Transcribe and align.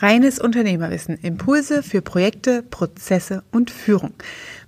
Reines 0.00 0.38
Unternehmerwissen. 0.38 1.18
Impulse 1.22 1.82
für 1.82 2.02
Projekte, 2.02 2.62
Prozesse 2.62 3.42
und 3.50 3.70
Führung. 3.70 4.12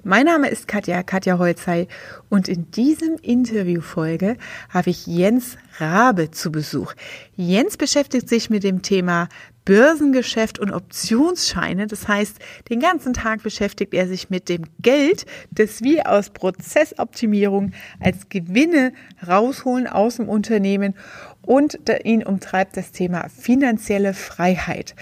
Mein 0.03 0.27
Name 0.27 0.49
ist 0.49 0.67
Katja, 0.67 1.03
Katja 1.03 1.39
Holzei 1.39 1.87
und 2.29 2.49
in 2.49 2.71
diesem 2.73 3.17
Interviewfolge 3.23 4.37
habe 4.71 4.91
ich 4.91 5.07
Jens 5.07 5.57
Rabe 5.79 6.31
zu 6.31 6.51
Besuch. 6.51 6.95
Jens 7.37 7.77
beschäftigt 7.77 8.29
sich 8.29 8.51
mit 8.51 8.65
dem 8.65 8.83
Thema 8.83 9.29
Börsengeschäft 9.65 10.59
und 10.59 10.73
Optionsscheine. 10.73 11.87
Das 11.87 12.09
heißt, 12.09 12.39
den 12.69 12.81
ganzen 12.81 13.13
Tag 13.13 13.43
beschäftigt 13.43 13.95
er 13.95 14.09
sich 14.09 14.31
mit 14.31 14.49
dem 14.49 14.65
Geld, 14.81 15.27
das 15.51 15.83
wir 15.83 16.11
aus 16.11 16.31
Prozessoptimierung 16.31 17.73
als 18.01 18.29
Gewinne 18.29 18.93
rausholen 19.27 19.87
aus 19.87 20.17
dem 20.17 20.29
Unternehmen 20.29 20.95
und 21.43 21.79
ihn 22.05 22.23
umtreibt 22.25 22.77
das 22.77 22.93
Thema 22.93 23.29
finanzielle 23.29 24.15
Freiheit. 24.15 24.95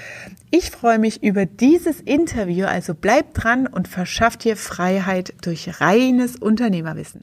Ich 0.50 0.70
freue 0.70 0.98
mich 0.98 1.22
über 1.22 1.46
dieses 1.46 2.00
Interview, 2.00 2.66
also 2.66 2.94
bleibt 2.94 3.42
dran 3.42 3.66
und 3.66 3.88
verschafft 3.88 4.44
dir 4.44 4.56
Freiheit 4.56 5.34
durch 5.42 5.80
reines 5.80 6.36
Unternehmerwissen. 6.36 7.22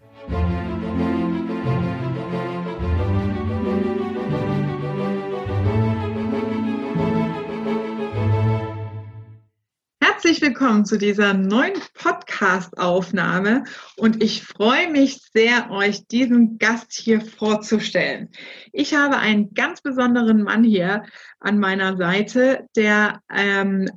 Herzlich 10.25 10.41
willkommen 10.41 10.85
zu 10.85 10.97
dieser 10.97 11.35
neuen 11.35 11.75
Podcast-Aufnahme 11.93 13.63
und 13.95 14.23
ich 14.23 14.41
freue 14.41 14.89
mich 14.89 15.21
sehr, 15.31 15.69
euch 15.69 16.07
diesen 16.07 16.57
Gast 16.57 16.93
hier 16.93 17.21
vorzustellen. 17.21 18.31
Ich 18.73 18.95
habe 18.95 19.17
einen 19.17 19.53
ganz 19.53 19.83
besonderen 19.83 20.41
Mann 20.41 20.63
hier 20.63 21.03
an 21.39 21.59
meiner 21.59 21.95
Seite, 21.97 22.67
der 22.75 23.21
ähm, 23.31 23.87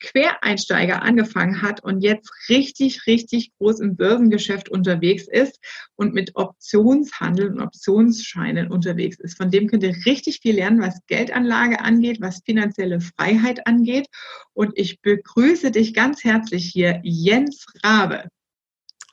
Quereinsteiger 0.00 1.02
angefangen 1.02 1.62
hat 1.62 1.82
und 1.82 2.00
jetzt 2.00 2.30
richtig, 2.48 3.06
richtig 3.06 3.52
groß 3.58 3.80
im 3.80 3.96
Börsengeschäft 3.96 4.68
unterwegs 4.68 5.26
ist 5.28 5.60
und 5.96 6.14
mit 6.14 6.32
Optionshandel 6.34 7.50
und 7.50 7.60
Optionsscheinen 7.60 8.70
unterwegs 8.70 9.18
ist. 9.20 9.36
Von 9.36 9.50
dem 9.50 9.68
könnt 9.68 9.82
ihr 9.82 9.94
richtig 10.06 10.40
viel 10.40 10.56
lernen, 10.56 10.80
was 10.80 11.00
Geldanlage 11.06 11.80
angeht, 11.80 12.20
was 12.20 12.42
finanzielle 12.44 13.00
Freiheit 13.00 13.66
angeht. 13.66 14.08
Und 14.52 14.72
ich 14.76 15.00
begrüße 15.00 15.70
dich 15.70 15.94
ganz 15.94 16.24
herzlich 16.24 16.70
hier, 16.70 17.00
Jens 17.02 17.66
Rabe. 17.82 18.28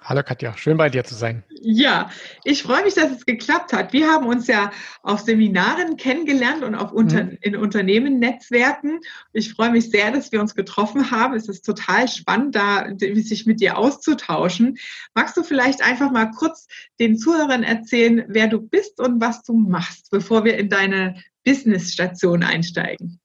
Hallo 0.03 0.23
Katja, 0.23 0.57
schön 0.57 0.77
bei 0.77 0.89
dir 0.89 1.03
zu 1.03 1.13
sein. 1.13 1.43
Ja, 1.61 2.09
ich 2.43 2.63
freue 2.63 2.83
mich, 2.83 2.95
dass 2.95 3.11
es 3.11 3.23
geklappt 3.23 3.71
hat. 3.71 3.93
Wir 3.93 4.07
haben 4.07 4.25
uns 4.25 4.47
ja 4.47 4.71
auf 5.03 5.19
Seminaren 5.19 5.95
kennengelernt 5.95 6.63
und 6.63 6.73
auf 6.73 6.91
Unter 6.91 7.25
mhm. 7.25 7.37
in 7.41 7.55
Unternehmen 7.55 8.17
Netzwerken. 8.17 9.01
Ich 9.31 9.53
freue 9.53 9.69
mich 9.69 9.91
sehr, 9.91 10.09
dass 10.11 10.31
wir 10.31 10.41
uns 10.41 10.55
getroffen 10.55 11.11
haben. 11.11 11.35
Es 11.35 11.47
ist 11.47 11.63
total 11.63 12.07
spannend, 12.07 12.55
da 12.55 12.87
sich 12.97 13.45
mit 13.45 13.61
dir 13.61 13.77
auszutauschen. 13.77 14.79
Magst 15.13 15.37
du 15.37 15.43
vielleicht 15.43 15.83
einfach 15.83 16.11
mal 16.11 16.31
kurz 16.31 16.65
den 16.99 17.15
Zuhörern 17.15 17.61
erzählen, 17.61 18.25
wer 18.27 18.47
du 18.47 18.59
bist 18.59 18.99
und 18.99 19.21
was 19.21 19.43
du 19.43 19.53
machst, 19.53 20.09
bevor 20.09 20.43
wir 20.45 20.57
in 20.57 20.69
deine 20.69 21.21
Business-Station 21.45 22.41
einsteigen? 22.41 23.20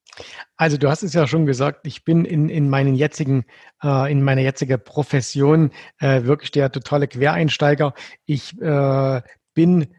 Also 0.56 0.76
du 0.76 0.88
hast 0.88 1.02
es 1.02 1.12
ja 1.12 1.26
schon 1.26 1.46
gesagt, 1.46 1.86
ich 1.86 2.04
bin 2.04 2.24
in, 2.24 2.48
in 2.48 2.68
meinen 2.68 2.94
jetzigen, 2.94 3.44
äh, 3.82 4.10
in 4.10 4.22
meiner 4.22 4.40
jetzigen 4.40 4.82
Profession 4.82 5.70
äh, 5.98 6.22
wirklich 6.24 6.50
der 6.50 6.72
totale 6.72 7.08
Quereinsteiger. 7.08 7.94
Ich 8.24 8.60
äh, 8.60 9.22
bin 9.54 9.94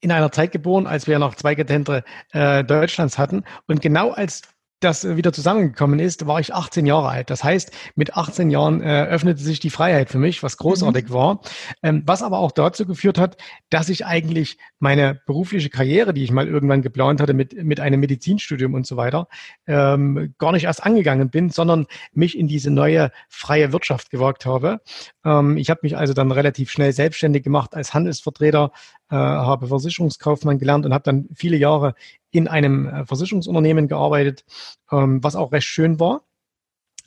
in 0.00 0.12
einer 0.12 0.30
Zeit 0.30 0.52
geboren, 0.52 0.86
als 0.86 1.06
wir 1.06 1.18
noch 1.18 1.34
zwei 1.34 1.54
getrennte 1.54 2.04
äh, 2.32 2.62
Deutschlands 2.62 3.16
hatten. 3.16 3.44
Und 3.66 3.80
genau 3.80 4.10
als 4.10 4.42
das 4.84 5.16
wieder 5.16 5.32
zusammengekommen 5.32 5.98
ist, 5.98 6.26
war 6.26 6.40
ich 6.40 6.54
18 6.54 6.86
Jahre 6.86 7.08
alt. 7.08 7.30
Das 7.30 7.42
heißt, 7.42 7.72
mit 7.94 8.16
18 8.16 8.50
Jahren 8.50 8.82
äh, 8.82 9.04
öffnete 9.04 9.42
sich 9.42 9.58
die 9.58 9.70
Freiheit 9.70 10.10
für 10.10 10.18
mich, 10.18 10.42
was 10.42 10.56
großartig 10.58 11.08
mhm. 11.08 11.12
war. 11.14 11.40
Ähm, 11.82 12.02
was 12.06 12.22
aber 12.22 12.38
auch 12.38 12.52
dazu 12.52 12.86
geführt 12.86 13.18
hat, 13.18 13.36
dass 13.70 13.88
ich 13.88 14.06
eigentlich 14.06 14.58
meine 14.78 15.20
berufliche 15.26 15.70
Karriere, 15.70 16.12
die 16.12 16.22
ich 16.22 16.30
mal 16.30 16.46
irgendwann 16.46 16.82
geplant 16.82 17.20
hatte 17.20 17.34
mit, 17.34 17.64
mit 17.64 17.80
einem 17.80 18.00
Medizinstudium 18.00 18.74
und 18.74 18.86
so 18.86 18.96
weiter, 18.96 19.28
ähm, 19.66 20.34
gar 20.38 20.52
nicht 20.52 20.64
erst 20.64 20.84
angegangen 20.84 21.30
bin, 21.30 21.50
sondern 21.50 21.86
mich 22.12 22.38
in 22.38 22.46
diese 22.46 22.70
neue 22.70 23.10
freie 23.28 23.72
Wirtschaft 23.72 24.10
gewagt 24.10 24.46
habe. 24.46 24.80
Ähm, 25.24 25.56
ich 25.56 25.70
habe 25.70 25.80
mich 25.82 25.96
also 25.96 26.12
dann 26.12 26.30
relativ 26.30 26.70
schnell 26.70 26.92
selbstständig 26.92 27.42
gemacht 27.42 27.74
als 27.74 27.94
Handelsvertreter, 27.94 28.70
äh, 29.10 29.16
habe 29.16 29.68
Versicherungskaufmann 29.68 30.58
gelernt 30.58 30.84
und 30.84 30.92
habe 30.92 31.04
dann 31.04 31.28
viele 31.34 31.56
Jahre 31.56 31.94
in 32.34 32.48
einem 32.48 32.88
äh, 32.88 33.06
Versicherungsunternehmen 33.06 33.86
gearbeitet, 33.86 34.44
ähm, 34.90 35.22
was 35.22 35.36
auch 35.36 35.52
recht 35.52 35.68
schön 35.68 36.00
war. 36.00 36.22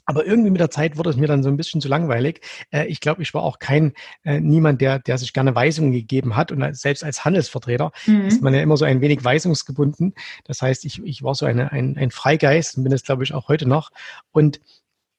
Aber 0.06 0.26
irgendwie 0.26 0.52
mit 0.52 0.62
der 0.62 0.72
Zeit 0.72 0.98
wurde 0.98 1.10
es 1.10 1.18
mir 1.18 1.28
dann 1.28 1.44
so 1.44 1.50
ein 1.50 1.58
bisschen 1.58 1.82
zu 1.82 1.90
langweilig. 1.90 2.40
Äh, 2.72 2.86
ich 2.86 3.02
glaube, 3.02 3.22
ich 3.22 3.34
war 3.34 3.44
auch 3.44 3.60
kein 3.60 3.92
äh, 4.24 4.40
niemand, 4.40 4.80
der, 4.80 5.00
der 5.00 5.18
sich 5.18 5.34
gerne 5.34 5.54
Weisungen 5.54 5.92
gegeben 5.92 6.38
hat. 6.38 6.54
Und 6.54 6.64
selbst 6.78 7.04
als 7.04 7.26
Handelsvertreter 7.26 7.92
mhm. 8.06 8.22
ist 8.22 8.42
man 8.42 8.54
ja 8.54 8.62
immer 8.62 8.78
so 8.78 8.86
ein 8.86 9.02
wenig 9.02 9.22
weisungsgebunden. 9.22 10.14
Das 10.46 10.62
heißt, 10.62 10.86
ich, 10.86 11.04
ich 11.04 11.24
war 11.24 11.36
so 11.36 11.46
eine, 11.46 11.74
ein, 11.74 11.98
ein 11.98 12.12
Freigeist 12.12 12.78
und 12.78 12.84
bin 12.86 12.94
es, 12.94 13.04
glaube 13.04 13.26
ich, 13.26 13.34
auch 13.34 13.50
heute 13.50 13.68
noch. 13.68 13.90
Und 14.32 14.62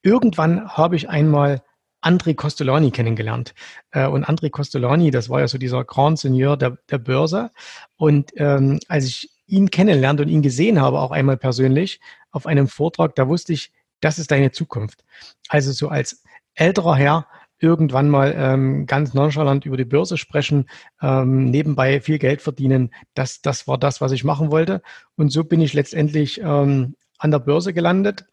irgendwann 0.01 0.69
habe 0.69 0.95
ich 0.95 1.07
einmal 1.07 1.61
André 2.01 2.33
Costolani 2.33 2.91
kennengelernt. 2.91 3.53
Und 3.93 4.25
André 4.25 4.49
Costolani, 4.49 5.11
das 5.11 5.29
war 5.29 5.41
ja 5.41 5.49
so 5.49 5.57
dieser 5.57 5.83
Grand 5.83 6.17
Seigneur 6.17 6.55
der, 6.55 6.77
der 6.89 6.97
Börse. 6.97 7.51
Und 7.97 8.31
ähm, 8.37 8.79
als 8.87 9.05
ich 9.05 9.29
ihn 9.49 9.69
kennenlernt 9.71 10.21
und 10.21 10.29
ihn 10.29 10.41
gesehen 10.41 10.79
habe, 10.79 10.99
auch 10.99 11.11
einmal 11.11 11.37
persönlich 11.37 11.99
auf 12.31 12.45
einem 12.45 12.67
Vortrag, 12.67 13.15
da 13.15 13.27
wusste 13.27 13.53
ich, 13.53 13.71
das 13.99 14.19
ist 14.19 14.31
deine 14.31 14.51
Zukunft. 14.51 15.03
Also 15.49 15.71
so 15.71 15.89
als 15.89 16.23
älterer 16.55 16.95
Herr 16.95 17.27
irgendwann 17.59 18.09
mal 18.09 18.33
ähm, 18.37 18.85
ganz 18.85 19.13
nonchalant 19.13 19.65
über 19.65 19.75
die 19.75 19.85
Börse 19.85 20.17
sprechen, 20.17 20.69
ähm, 21.01 21.45
nebenbei 21.45 21.99
viel 21.99 22.17
Geld 22.17 22.41
verdienen, 22.41 22.93
das, 23.15 23.41
das 23.41 23.67
war 23.67 23.77
das, 23.77 23.99
was 23.99 24.13
ich 24.13 24.23
machen 24.23 24.51
wollte. 24.51 24.81
Und 25.15 25.31
so 25.31 25.43
bin 25.43 25.59
ich 25.59 25.73
letztendlich 25.73 26.39
ähm, 26.39 26.95
an 27.17 27.31
der 27.31 27.39
Börse 27.39 27.73
gelandet. 27.73 28.25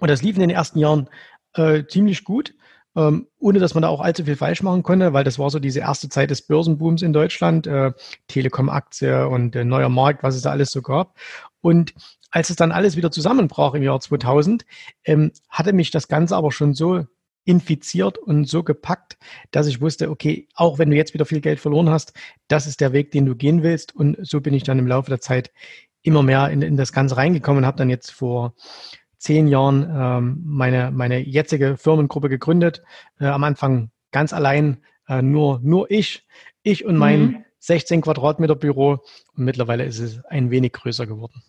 Und 0.00 0.10
das 0.10 0.22
lief 0.22 0.34
in 0.34 0.40
den 0.40 0.50
ersten 0.50 0.80
Jahren 0.80 1.08
äh, 1.54 1.84
ziemlich 1.86 2.24
gut 2.24 2.54
ähm, 2.96 3.28
ohne 3.38 3.58
dass 3.58 3.74
man 3.74 3.82
da 3.82 3.88
auch 3.88 4.00
allzu 4.00 4.24
viel 4.24 4.36
falsch 4.36 4.62
machen 4.62 4.82
konnte, 4.82 5.12
weil 5.12 5.24
das 5.24 5.38
war 5.38 5.50
so 5.50 5.58
diese 5.58 5.80
erste 5.80 6.08
Zeit 6.08 6.30
des 6.30 6.42
Börsenbooms 6.42 7.02
in 7.02 7.12
Deutschland, 7.12 7.66
äh, 7.66 7.92
Telekom-Aktie 8.28 9.28
und 9.28 9.54
äh, 9.54 9.64
neuer 9.64 9.88
Markt, 9.88 10.22
was 10.22 10.34
es 10.34 10.42
da 10.42 10.50
alles 10.50 10.70
so 10.72 10.82
gab. 10.82 11.16
Und 11.60 11.94
als 12.30 12.50
es 12.50 12.56
dann 12.56 12.72
alles 12.72 12.96
wieder 12.96 13.10
zusammenbrach 13.10 13.74
im 13.74 13.82
Jahr 13.82 14.00
2000, 14.00 14.64
ähm, 15.04 15.32
hatte 15.48 15.72
mich 15.72 15.90
das 15.90 16.08
Ganze 16.08 16.36
aber 16.36 16.52
schon 16.52 16.74
so 16.74 17.04
infiziert 17.44 18.18
und 18.18 18.48
so 18.48 18.62
gepackt, 18.62 19.16
dass 19.50 19.66
ich 19.66 19.80
wusste, 19.80 20.10
okay, 20.10 20.48
auch 20.54 20.78
wenn 20.78 20.90
du 20.90 20.96
jetzt 20.96 21.14
wieder 21.14 21.24
viel 21.24 21.40
Geld 21.40 21.58
verloren 21.58 21.90
hast, 21.90 22.12
das 22.48 22.66
ist 22.66 22.80
der 22.80 22.92
Weg, 22.92 23.10
den 23.12 23.26
du 23.26 23.34
gehen 23.34 23.62
willst. 23.62 23.94
Und 23.94 24.18
so 24.22 24.40
bin 24.40 24.54
ich 24.54 24.62
dann 24.62 24.78
im 24.78 24.86
Laufe 24.86 25.10
der 25.10 25.20
Zeit 25.20 25.50
immer 26.02 26.22
mehr 26.22 26.48
in, 26.50 26.62
in 26.62 26.76
das 26.76 26.92
Ganze 26.92 27.16
reingekommen 27.16 27.62
und 27.62 27.66
habe 27.66 27.78
dann 27.78 27.90
jetzt 27.90 28.10
vor 28.10 28.54
zehn 29.20 29.46
Jahren 29.46 29.88
ähm, 29.94 30.40
meine, 30.44 30.90
meine 30.90 31.18
jetzige 31.20 31.76
Firmengruppe 31.76 32.28
gegründet. 32.28 32.82
Äh, 33.20 33.26
am 33.26 33.44
Anfang 33.44 33.90
ganz 34.10 34.32
allein, 34.32 34.78
äh, 35.08 35.22
nur, 35.22 35.60
nur 35.62 35.90
ich, 35.90 36.26
ich 36.62 36.84
und 36.84 36.96
mein 36.96 37.20
mhm. 37.20 37.44
16 37.58 38.00
Quadratmeter 38.00 38.56
Büro. 38.56 38.98
Und 39.36 39.44
mittlerweile 39.44 39.84
ist 39.84 39.98
es 39.98 40.24
ein 40.24 40.50
wenig 40.50 40.72
größer 40.72 41.06
geworden. 41.06 41.42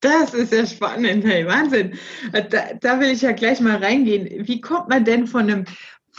Das 0.00 0.32
ist 0.32 0.52
ja 0.52 0.66
spannend, 0.66 1.24
hey, 1.24 1.46
Wahnsinn. 1.46 1.92
Äh, 2.32 2.48
da, 2.48 2.60
da 2.80 2.98
will 2.98 3.10
ich 3.10 3.20
ja 3.20 3.32
gleich 3.32 3.60
mal 3.60 3.76
reingehen. 3.76 4.46
Wie 4.46 4.60
kommt 4.62 4.88
man 4.88 5.04
denn 5.04 5.26
von 5.26 5.42
einem 5.42 5.64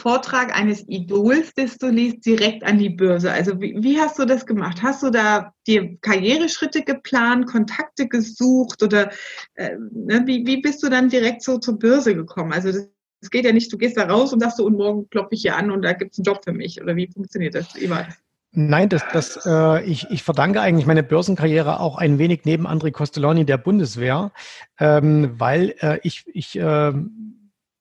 Vortrag 0.00 0.56
eines 0.58 0.88
Idols, 0.88 1.52
das 1.54 1.76
du 1.76 1.88
liest, 1.88 2.24
direkt 2.24 2.64
an 2.64 2.78
die 2.78 2.88
Börse? 2.88 3.30
Also 3.30 3.60
wie, 3.60 3.74
wie, 3.82 4.00
hast 4.00 4.18
du 4.18 4.24
das 4.24 4.46
gemacht? 4.46 4.82
Hast 4.82 5.02
du 5.02 5.10
da 5.10 5.52
dir 5.66 5.98
Karriereschritte 6.00 6.82
geplant, 6.82 7.46
Kontakte 7.46 8.08
gesucht 8.08 8.82
oder 8.82 9.10
äh, 9.54 9.76
ne, 9.92 10.22
wie, 10.24 10.46
wie 10.46 10.62
bist 10.62 10.82
du 10.82 10.88
dann 10.88 11.10
direkt 11.10 11.42
so 11.42 11.58
zur 11.58 11.78
Börse 11.78 12.14
gekommen? 12.14 12.52
Also 12.52 12.72
das, 12.72 12.88
das 13.20 13.30
geht 13.30 13.44
ja 13.44 13.52
nicht, 13.52 13.70
du 13.70 13.76
gehst 13.76 13.98
da 13.98 14.04
raus 14.04 14.32
und 14.32 14.40
sagst 14.40 14.56
so, 14.56 14.64
und 14.64 14.78
morgen 14.78 15.08
klopfe 15.10 15.34
ich 15.34 15.42
hier 15.42 15.56
an 15.56 15.70
und 15.70 15.82
da 15.82 15.92
gibt 15.92 16.12
es 16.12 16.18
einen 16.18 16.24
Job 16.24 16.40
für 16.42 16.52
mich. 16.52 16.80
Oder 16.80 16.96
wie 16.96 17.10
funktioniert 17.12 17.54
das? 17.54 17.68
Das? 17.74 18.06
Nein, 18.52 18.88
das, 18.88 19.04
das, 19.12 19.46
äh, 19.46 19.84
ich, 19.84 20.10
ich 20.10 20.24
verdanke 20.24 20.60
eigentlich 20.60 20.86
meine 20.86 21.04
Börsenkarriere 21.04 21.78
auch 21.78 21.96
ein 21.96 22.18
wenig 22.18 22.40
neben 22.44 22.66
André 22.66 22.90
Costolani 22.90 23.44
der 23.44 23.58
Bundeswehr, 23.58 24.32
ähm, 24.80 25.38
weil 25.38 25.76
äh, 25.78 26.00
ich, 26.02 26.24
ich 26.32 26.58
äh, 26.58 26.92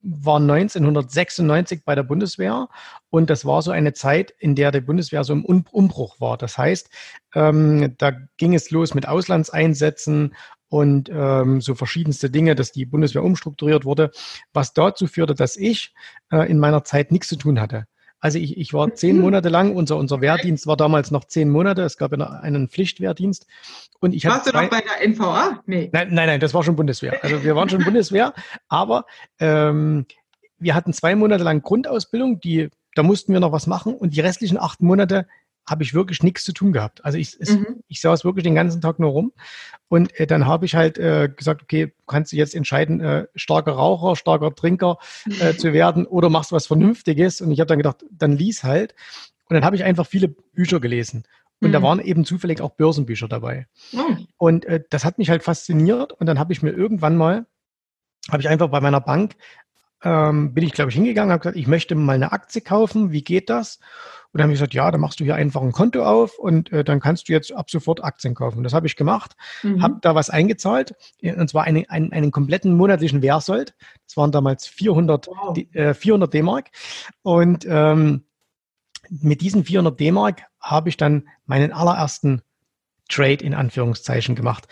war 0.01 0.37
1996 0.37 1.83
bei 1.83 1.95
der 1.95 2.03
Bundeswehr 2.03 2.69
und 3.09 3.29
das 3.29 3.45
war 3.45 3.61
so 3.61 3.71
eine 3.71 3.93
Zeit, 3.93 4.33
in 4.39 4.55
der 4.55 4.71
die 4.71 4.81
Bundeswehr 4.81 5.23
so 5.23 5.33
im 5.33 5.43
Umbruch 5.43 6.19
war. 6.19 6.37
Das 6.37 6.57
heißt, 6.57 6.89
ähm, 7.35 7.95
da 7.97 8.11
ging 8.37 8.53
es 8.53 8.71
los 8.71 8.93
mit 8.93 9.07
Auslandseinsätzen 9.07 10.35
und 10.69 11.09
ähm, 11.11 11.61
so 11.61 11.75
verschiedenste 11.75 12.29
Dinge, 12.29 12.55
dass 12.55 12.71
die 12.71 12.85
Bundeswehr 12.85 13.23
umstrukturiert 13.23 13.85
wurde, 13.85 14.11
was 14.53 14.73
dazu 14.73 15.07
führte, 15.07 15.35
dass 15.35 15.57
ich 15.57 15.93
äh, 16.31 16.49
in 16.49 16.59
meiner 16.59 16.83
Zeit 16.83 17.11
nichts 17.11 17.27
zu 17.27 17.35
tun 17.35 17.59
hatte. 17.59 17.85
Also 18.19 18.37
ich, 18.37 18.57
ich 18.57 18.73
war 18.73 18.93
zehn. 18.95 19.19
Monate 19.19 19.49
lang, 19.49 19.75
unser, 19.75 19.97
unser 19.97 20.21
Wehrdienst 20.21 20.67
war 20.67 20.77
damals 20.77 21.11
noch 21.11 21.25
zehn 21.25 21.49
Monate, 21.49 21.83
es 21.83 21.97
gab 21.97 22.11
ja 22.11 22.25
einen 22.25 22.69
Pflichtwehrdienst. 22.69 23.47
Und 23.99 24.13
ich 24.13 24.25
Warst 24.25 24.47
du 24.47 24.51
noch 24.51 24.69
bei 24.69 24.81
der 24.81 25.07
NVA? 25.07 25.61
Nee. 25.65 25.89
Nein, 25.91 26.09
nein, 26.11 26.27
nein, 26.27 26.39
das 26.39 26.53
war 26.53 26.63
schon 26.63 26.75
Bundeswehr. 26.75 27.21
Also 27.21 27.43
wir 27.43 27.55
waren 27.55 27.69
schon 27.69 27.83
Bundeswehr, 27.83 28.33
aber 28.69 29.05
ähm, 29.39 30.05
wir 30.57 30.75
hatten 30.75 30.93
zwei 30.93 31.15
Monate 31.15 31.43
lang 31.43 31.61
Grundausbildung, 31.61 32.39
die, 32.39 32.69
da 32.95 33.03
mussten 33.03 33.33
wir 33.33 33.39
noch 33.39 33.51
was 33.51 33.67
machen 33.67 33.95
und 33.95 34.15
die 34.15 34.21
restlichen 34.21 34.57
acht 34.57 34.81
Monate 34.81 35.27
habe 35.69 35.83
ich 35.83 35.93
wirklich 35.93 36.23
nichts 36.23 36.43
zu 36.43 36.53
tun 36.53 36.73
gehabt. 36.73 37.03
Also 37.05 37.17
ich, 37.17 37.37
es, 37.39 37.51
mhm. 37.51 37.83
ich 37.87 38.01
saß 38.01 38.25
wirklich 38.25 38.43
den 38.43 38.55
ganzen 38.55 38.81
Tag 38.81 38.99
nur 38.99 39.11
rum. 39.11 39.33
Und 39.87 40.17
äh, 40.19 40.27
dann 40.27 40.45
habe 40.45 40.65
ich 40.65 40.75
halt 40.75 40.97
äh, 40.97 41.29
gesagt, 41.35 41.61
okay, 41.61 41.93
kannst 42.07 42.31
du 42.31 42.37
jetzt 42.37 42.55
entscheiden, 42.55 42.99
äh, 43.01 43.27
starker 43.35 43.73
Raucher, 43.73 44.15
starker 44.15 44.53
Trinker 44.55 44.97
äh, 45.39 45.53
zu 45.57 45.73
werden 45.73 46.05
oder 46.05 46.29
machst 46.29 46.51
du 46.51 46.55
was 46.55 46.67
Vernünftiges? 46.67 47.41
Und 47.41 47.51
ich 47.51 47.59
habe 47.59 47.67
dann 47.67 47.79
gedacht, 47.79 48.05
dann 48.11 48.35
lies 48.35 48.63
halt. 48.63 48.95
Und 49.49 49.55
dann 49.55 49.65
habe 49.65 49.75
ich 49.75 49.83
einfach 49.83 50.05
viele 50.05 50.27
Bücher 50.27 50.79
gelesen. 50.79 51.23
Und 51.61 51.69
mhm. 51.69 51.73
da 51.73 51.81
waren 51.81 51.99
eben 51.99 52.25
zufällig 52.25 52.61
auch 52.61 52.71
Börsenbücher 52.71 53.27
dabei. 53.27 53.67
Mhm. 53.91 54.27
Und 54.37 54.65
äh, 54.65 54.83
das 54.89 55.05
hat 55.05 55.17
mich 55.17 55.29
halt 55.29 55.43
fasziniert. 55.43 56.13
Und 56.13 56.27
dann 56.27 56.39
habe 56.39 56.53
ich 56.53 56.61
mir 56.61 56.71
irgendwann 56.71 57.17
mal, 57.17 57.45
habe 58.31 58.41
ich 58.41 58.49
einfach 58.49 58.69
bei 58.69 58.79
meiner 58.79 59.01
Bank, 59.01 59.35
ähm, 60.03 60.53
bin 60.53 60.63
ich, 60.63 60.73
glaube 60.73 60.91
ich, 60.91 60.95
hingegangen, 60.95 61.31
habe 61.31 61.41
gesagt, 61.41 61.57
ich 61.57 61.67
möchte 61.67 61.95
mal 61.95 62.13
eine 62.13 62.31
Aktie 62.31 62.61
kaufen. 62.61 63.11
Wie 63.11 63.23
geht 63.23 63.49
das? 63.49 63.79
Und 64.31 64.37
dann 64.39 64.43
habe 64.43 64.53
ich 64.53 64.59
gesagt, 64.59 64.75
ja, 64.75 64.91
dann 64.91 65.01
machst 65.01 65.19
du 65.19 65.23
hier 65.23 65.35
einfach 65.35 65.61
ein 65.61 65.71
Konto 65.71 66.03
auf 66.03 66.37
und 66.37 66.71
äh, 66.71 66.83
dann 66.83 66.99
kannst 66.99 67.27
du 67.27 67.33
jetzt 67.33 67.51
ab 67.51 67.71
sofort 67.71 68.03
Aktien 68.03 68.35
kaufen. 68.35 68.63
Das 68.63 68.73
habe 68.73 68.85
ich 68.85 68.95
gemacht, 68.95 69.35
mhm. 69.63 69.81
habe 69.81 69.97
da 70.01 70.13
was 70.13 70.29
eingezahlt, 70.29 70.93
äh, 71.21 71.33
und 71.33 71.49
zwar 71.49 71.63
einen, 71.63 71.89
einen, 71.89 72.11
einen 72.11 72.31
kompletten 72.31 72.77
monatlichen 72.77 73.23
Wehrsold. 73.23 73.73
Das 74.05 74.17
waren 74.17 74.31
damals 74.31 74.67
400, 74.67 75.27
wow. 75.27 75.57
äh, 75.73 75.93
400 75.95 76.31
D-Mark. 76.31 76.67
Und 77.23 77.65
ähm, 77.67 78.25
mit 79.09 79.41
diesen 79.41 79.63
400 79.63 79.99
D-Mark 79.99 80.43
habe 80.59 80.89
ich 80.89 80.97
dann 80.97 81.27
meinen 81.47 81.71
allerersten 81.71 82.43
Trade 83.09 83.43
in 83.43 83.55
Anführungszeichen 83.55 84.35
gemacht 84.35 84.67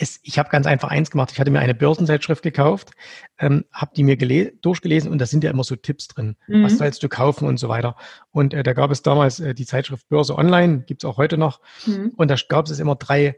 es, 0.00 0.18
ich 0.22 0.38
habe 0.38 0.48
ganz 0.48 0.66
einfach 0.66 0.88
eins 0.88 1.10
gemacht. 1.10 1.30
Ich 1.32 1.40
hatte 1.40 1.50
mir 1.50 1.60
eine 1.60 1.74
Börsenzeitschrift 1.74 2.42
gekauft, 2.42 2.92
ähm, 3.38 3.64
habe 3.72 3.92
die 3.94 4.02
mir 4.02 4.16
durchgelesen 4.16 5.10
und 5.10 5.18
da 5.18 5.26
sind 5.26 5.44
ja 5.44 5.50
immer 5.50 5.64
so 5.64 5.76
Tipps 5.76 6.08
drin. 6.08 6.36
Mhm. 6.46 6.64
Was 6.64 6.78
sollst 6.78 7.02
du 7.02 7.08
kaufen 7.08 7.46
und 7.46 7.58
so 7.58 7.68
weiter. 7.68 7.96
Und 8.30 8.54
äh, 8.54 8.62
da 8.62 8.72
gab 8.72 8.90
es 8.90 9.02
damals 9.02 9.40
äh, 9.40 9.54
die 9.54 9.66
Zeitschrift 9.66 10.08
Börse 10.08 10.36
Online, 10.36 10.80
gibt's 10.86 11.04
auch 11.04 11.18
heute 11.18 11.36
noch. 11.36 11.60
Mhm. 11.86 12.12
Und 12.16 12.30
da 12.30 12.36
gab 12.48 12.66
es 12.66 12.78
immer 12.78 12.96
drei 12.96 13.36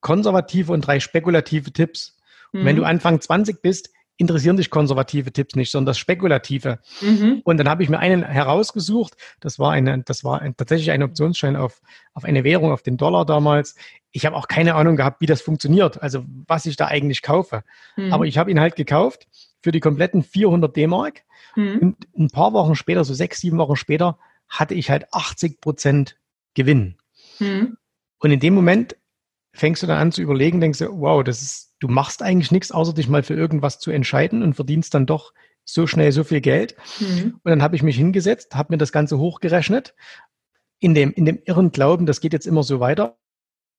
konservative 0.00 0.72
und 0.72 0.80
drei 0.80 0.98
spekulative 0.98 1.72
Tipps. 1.72 2.18
Mhm. 2.52 2.60
Und 2.60 2.66
wenn 2.66 2.76
du 2.76 2.84
Anfang 2.84 3.20
20 3.20 3.62
bist, 3.62 3.90
interessieren 4.20 4.58
dich 4.58 4.68
konservative 4.68 5.32
Tipps 5.32 5.56
nicht, 5.56 5.70
sondern 5.70 5.86
das 5.86 5.98
Spekulative. 5.98 6.78
Mhm. 7.00 7.40
Und 7.42 7.56
dann 7.56 7.68
habe 7.68 7.82
ich 7.82 7.88
mir 7.88 7.98
einen 7.98 8.22
herausgesucht. 8.22 9.14
Das 9.40 9.58
war 9.58 9.72
eine, 9.72 10.02
das 10.02 10.24
war 10.24 10.42
ein, 10.42 10.54
tatsächlich 10.56 10.90
ein 10.90 11.02
Optionsschein 11.02 11.56
auf, 11.56 11.80
auf 12.12 12.24
eine 12.24 12.44
Währung, 12.44 12.70
auf 12.70 12.82
den 12.82 12.98
Dollar 12.98 13.24
damals. 13.24 13.76
Ich 14.12 14.26
habe 14.26 14.36
auch 14.36 14.46
keine 14.46 14.74
Ahnung 14.74 14.96
gehabt, 14.96 15.22
wie 15.22 15.26
das 15.26 15.40
funktioniert, 15.40 16.02
also 16.02 16.24
was 16.46 16.66
ich 16.66 16.76
da 16.76 16.86
eigentlich 16.86 17.22
kaufe. 17.22 17.64
Mhm. 17.96 18.12
Aber 18.12 18.26
ich 18.26 18.36
habe 18.36 18.50
ihn 18.50 18.60
halt 18.60 18.76
gekauft 18.76 19.26
für 19.62 19.72
die 19.72 19.80
kompletten 19.80 20.22
400 20.22 20.76
D-Mark. 20.76 21.22
Mhm. 21.56 21.78
Und 21.78 21.96
ein 22.18 22.28
paar 22.28 22.52
Wochen 22.52 22.74
später, 22.74 23.04
so 23.04 23.14
sechs, 23.14 23.40
sieben 23.40 23.56
Wochen 23.56 23.76
später, 23.76 24.18
hatte 24.48 24.74
ich 24.74 24.90
halt 24.90 25.12
80 25.12 25.62
Prozent 25.62 26.18
Gewinn. 26.52 26.96
Mhm. 27.38 27.78
Und 28.18 28.30
in 28.30 28.40
dem 28.40 28.54
Moment 28.54 28.96
fängst 29.52 29.82
du 29.82 29.86
dann 29.86 29.98
an 29.98 30.12
zu 30.12 30.22
überlegen, 30.22 30.60
denkst 30.60 30.78
du, 30.78 31.00
wow, 31.00 31.24
das 31.24 31.42
ist 31.42 31.70
du 31.80 31.88
machst 31.88 32.22
eigentlich 32.22 32.52
nichts, 32.52 32.70
außer 32.70 32.94
dich 32.94 33.08
mal 33.08 33.22
für 33.22 33.34
irgendwas 33.34 33.80
zu 33.80 33.90
entscheiden 33.90 34.42
und 34.42 34.54
verdienst 34.54 34.94
dann 34.94 35.06
doch 35.06 35.32
so 35.64 35.86
schnell 35.86 36.12
so 36.12 36.24
viel 36.24 36.40
Geld. 36.40 36.76
Mhm. 37.00 37.40
Und 37.42 37.50
dann 37.50 37.62
habe 37.62 37.74
ich 37.74 37.82
mich 37.82 37.96
hingesetzt, 37.96 38.54
habe 38.54 38.72
mir 38.72 38.78
das 38.78 38.92
Ganze 38.92 39.18
hochgerechnet, 39.18 39.94
in 40.78 40.94
dem, 40.94 41.12
in 41.12 41.24
dem 41.24 41.40
irren 41.44 41.72
Glauben, 41.72 42.06
das 42.06 42.20
geht 42.20 42.32
jetzt 42.32 42.46
immer 42.46 42.62
so 42.62 42.80
weiter. 42.80 43.16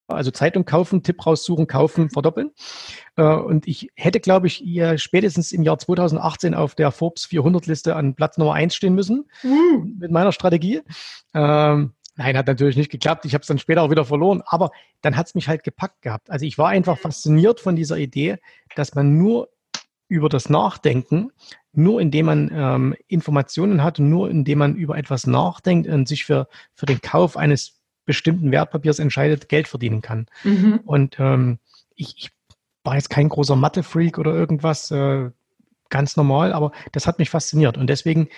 Also 0.08 0.30
Zeitung 0.30 0.64
kaufen, 0.64 1.02
Tipp 1.02 1.24
raussuchen, 1.24 1.66
kaufen, 1.66 2.10
verdoppeln. 2.10 2.50
Äh, 3.16 3.22
und 3.22 3.66
ich 3.66 3.90
hätte, 3.94 4.20
glaube 4.20 4.46
ich, 4.48 4.62
spätestens 4.96 5.52
im 5.52 5.62
Jahr 5.62 5.78
2018 5.78 6.54
auf 6.54 6.74
der 6.74 6.90
Forbes 6.90 7.24
400 7.24 7.66
Liste 7.66 7.96
an 7.96 8.14
Platz 8.14 8.36
Nummer 8.36 8.54
eins 8.54 8.74
stehen 8.74 8.94
müssen 8.94 9.30
mhm. 9.42 9.96
mit 9.98 10.10
meiner 10.10 10.32
Strategie. 10.32 10.82
Ähm, 11.34 11.92
Nein, 12.16 12.36
hat 12.36 12.46
natürlich 12.46 12.76
nicht 12.76 12.90
geklappt. 12.90 13.24
Ich 13.24 13.34
habe 13.34 13.42
es 13.42 13.48
dann 13.48 13.58
später 13.58 13.82
auch 13.82 13.90
wieder 13.90 14.04
verloren. 14.04 14.42
Aber 14.44 14.70
dann 15.00 15.16
hat 15.16 15.26
es 15.26 15.34
mich 15.34 15.48
halt 15.48 15.64
gepackt 15.64 16.02
gehabt. 16.02 16.30
Also 16.30 16.44
ich 16.44 16.58
war 16.58 16.68
einfach 16.68 16.98
fasziniert 16.98 17.60
von 17.60 17.76
dieser 17.76 17.96
Idee, 17.96 18.38
dass 18.76 18.94
man 18.94 19.16
nur 19.16 19.48
über 20.08 20.28
das 20.28 20.50
Nachdenken, 20.50 21.30
nur 21.72 22.00
indem 22.00 22.26
man 22.26 22.50
ähm, 22.52 22.94
Informationen 23.08 23.82
hat, 23.82 23.98
nur 23.98 24.28
indem 24.30 24.58
man 24.58 24.76
über 24.76 24.98
etwas 24.98 25.26
nachdenkt 25.26 25.88
und 25.88 26.06
sich 26.06 26.26
für, 26.26 26.48
für 26.74 26.84
den 26.84 27.00
Kauf 27.00 27.36
eines 27.38 27.80
bestimmten 28.04 28.52
Wertpapiers 28.52 28.98
entscheidet, 28.98 29.48
Geld 29.48 29.68
verdienen 29.68 30.02
kann. 30.02 30.26
Mhm. 30.44 30.80
Und 30.84 31.16
ähm, 31.18 31.58
ich, 31.94 32.14
ich 32.18 32.30
war 32.84 32.96
jetzt 32.96 33.08
kein 33.08 33.30
großer 33.30 33.56
Mathe-Freak 33.56 34.18
oder 34.18 34.34
irgendwas, 34.34 34.90
äh, 34.90 35.30
ganz 35.88 36.16
normal, 36.16 36.52
aber 36.52 36.72
das 36.92 37.06
hat 37.06 37.18
mich 37.18 37.30
fasziniert. 37.30 37.78
Und 37.78 37.88
deswegen 37.88 38.28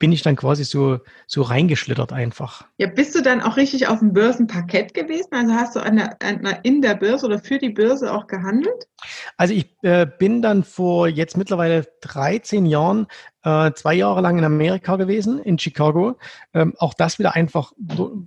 bin 0.00 0.12
ich 0.12 0.22
dann 0.22 0.34
quasi 0.34 0.64
so, 0.64 0.98
so 1.26 1.42
reingeschlittert 1.42 2.12
einfach. 2.12 2.64
Ja, 2.78 2.88
bist 2.88 3.14
du 3.14 3.22
dann 3.22 3.42
auch 3.42 3.58
richtig 3.58 3.86
auf 3.86 4.00
dem 4.00 4.14
Börsenparkett 4.14 4.94
gewesen? 4.94 5.28
Also 5.32 5.52
hast 5.52 5.76
du 5.76 5.80
an 5.80 5.96
der, 5.96 6.16
an 6.22 6.42
der, 6.42 6.64
in 6.64 6.80
der 6.80 6.94
Börse 6.94 7.26
oder 7.26 7.38
für 7.38 7.58
die 7.58 7.68
Börse 7.68 8.12
auch 8.12 8.26
gehandelt? 8.26 8.88
Also 9.36 9.52
ich 9.52 9.76
äh, 9.82 10.06
bin 10.18 10.40
dann 10.40 10.64
vor 10.64 11.06
jetzt 11.06 11.36
mittlerweile 11.36 11.86
13 12.00 12.64
Jahren 12.64 13.06
äh, 13.42 13.72
zwei 13.72 13.94
Jahre 13.94 14.22
lang 14.22 14.38
in 14.38 14.44
Amerika 14.44 14.96
gewesen, 14.96 15.38
in 15.42 15.58
Chicago. 15.58 16.16
Ähm, 16.54 16.74
auch 16.78 16.94
das 16.94 17.18
wieder 17.18 17.34
einfach 17.34 17.72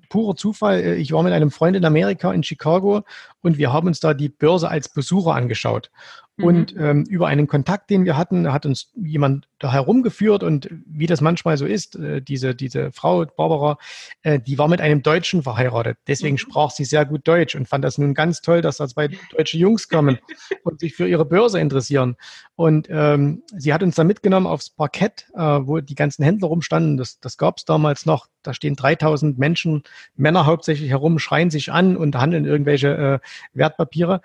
purer 0.09 0.35
Zufall. 0.35 0.79
Äh, 0.79 0.95
ich 0.95 1.11
war 1.11 1.23
mit 1.23 1.33
einem 1.33 1.49
Freund 1.49 1.75
in 1.75 1.85
Amerika 1.85 2.31
in 2.31 2.43
Chicago 2.43 3.01
und 3.41 3.57
wir 3.57 3.73
haben 3.73 3.87
uns 3.87 3.99
da 3.99 4.13
die 4.13 4.29
Börse 4.29 4.69
als 4.69 4.89
Besucher 4.89 5.33
angeschaut. 5.33 5.89
Mhm. 6.37 6.45
Und 6.45 6.75
ähm, 6.77 7.03
über 7.07 7.27
einen 7.27 7.47
Kontakt, 7.47 7.89
den 7.91 8.05
wir 8.05 8.17
hatten, 8.17 8.51
hat 8.51 8.65
uns 8.65 8.91
jemand 8.95 9.47
da 9.59 9.71
herumgeführt 9.71 10.41
und 10.41 10.67
wie 10.85 11.05
das 11.05 11.21
manchmal 11.21 11.57
so 11.57 11.65
ist, 11.65 11.95
äh, 11.95 12.21
diese, 12.21 12.55
diese 12.55 12.91
Frau, 12.91 13.23
Barbara, 13.25 13.77
äh, 14.23 14.39
die 14.39 14.57
war 14.57 14.67
mit 14.67 14.81
einem 14.81 15.03
Deutschen 15.03 15.43
verheiratet. 15.43 15.97
Deswegen 16.07 16.35
mhm. 16.35 16.39
sprach 16.39 16.71
sie 16.71 16.85
sehr 16.85 17.05
gut 17.05 17.27
Deutsch 17.27 17.55
und 17.55 17.67
fand 17.67 17.85
das 17.85 17.99
nun 17.99 18.15
ganz 18.15 18.41
toll, 18.41 18.61
dass 18.61 18.77
da 18.77 18.87
zwei 18.87 19.09
deutsche 19.31 19.57
Jungs 19.57 19.89
kommen 19.89 20.17
und 20.63 20.79
sich 20.79 20.95
für 20.95 21.07
ihre 21.07 21.25
Börse 21.25 21.59
interessieren. 21.59 22.15
Und 22.55 22.87
ähm, 22.89 23.43
sie 23.55 23.73
hat 23.73 23.83
uns 23.83 23.95
da 23.95 24.03
mitgenommen 24.03 24.47
aufs 24.47 24.71
Parkett, 24.71 25.27
äh, 25.35 25.39
wo 25.39 25.81
die 25.81 25.95
ganzen 25.95 26.23
Händler 26.23 26.47
rumstanden. 26.47 26.97
Das, 26.97 27.19
das 27.19 27.37
gab 27.37 27.57
es 27.57 27.65
damals 27.65 28.07
noch. 28.07 28.27
Da 28.41 28.55
stehen 28.55 28.75
3000 28.75 29.37
Menschen, 29.37 29.83
Männer 30.15 30.47
hauptsächlich 30.47 30.89
herum, 30.89 31.19
schreien 31.19 31.51
sich 31.51 31.71
an 31.71 31.95
und 31.95 32.15
handeln 32.15 32.45
irgendwelche 32.45 33.21
äh, 33.23 33.27
Wertpapiere. 33.53 34.21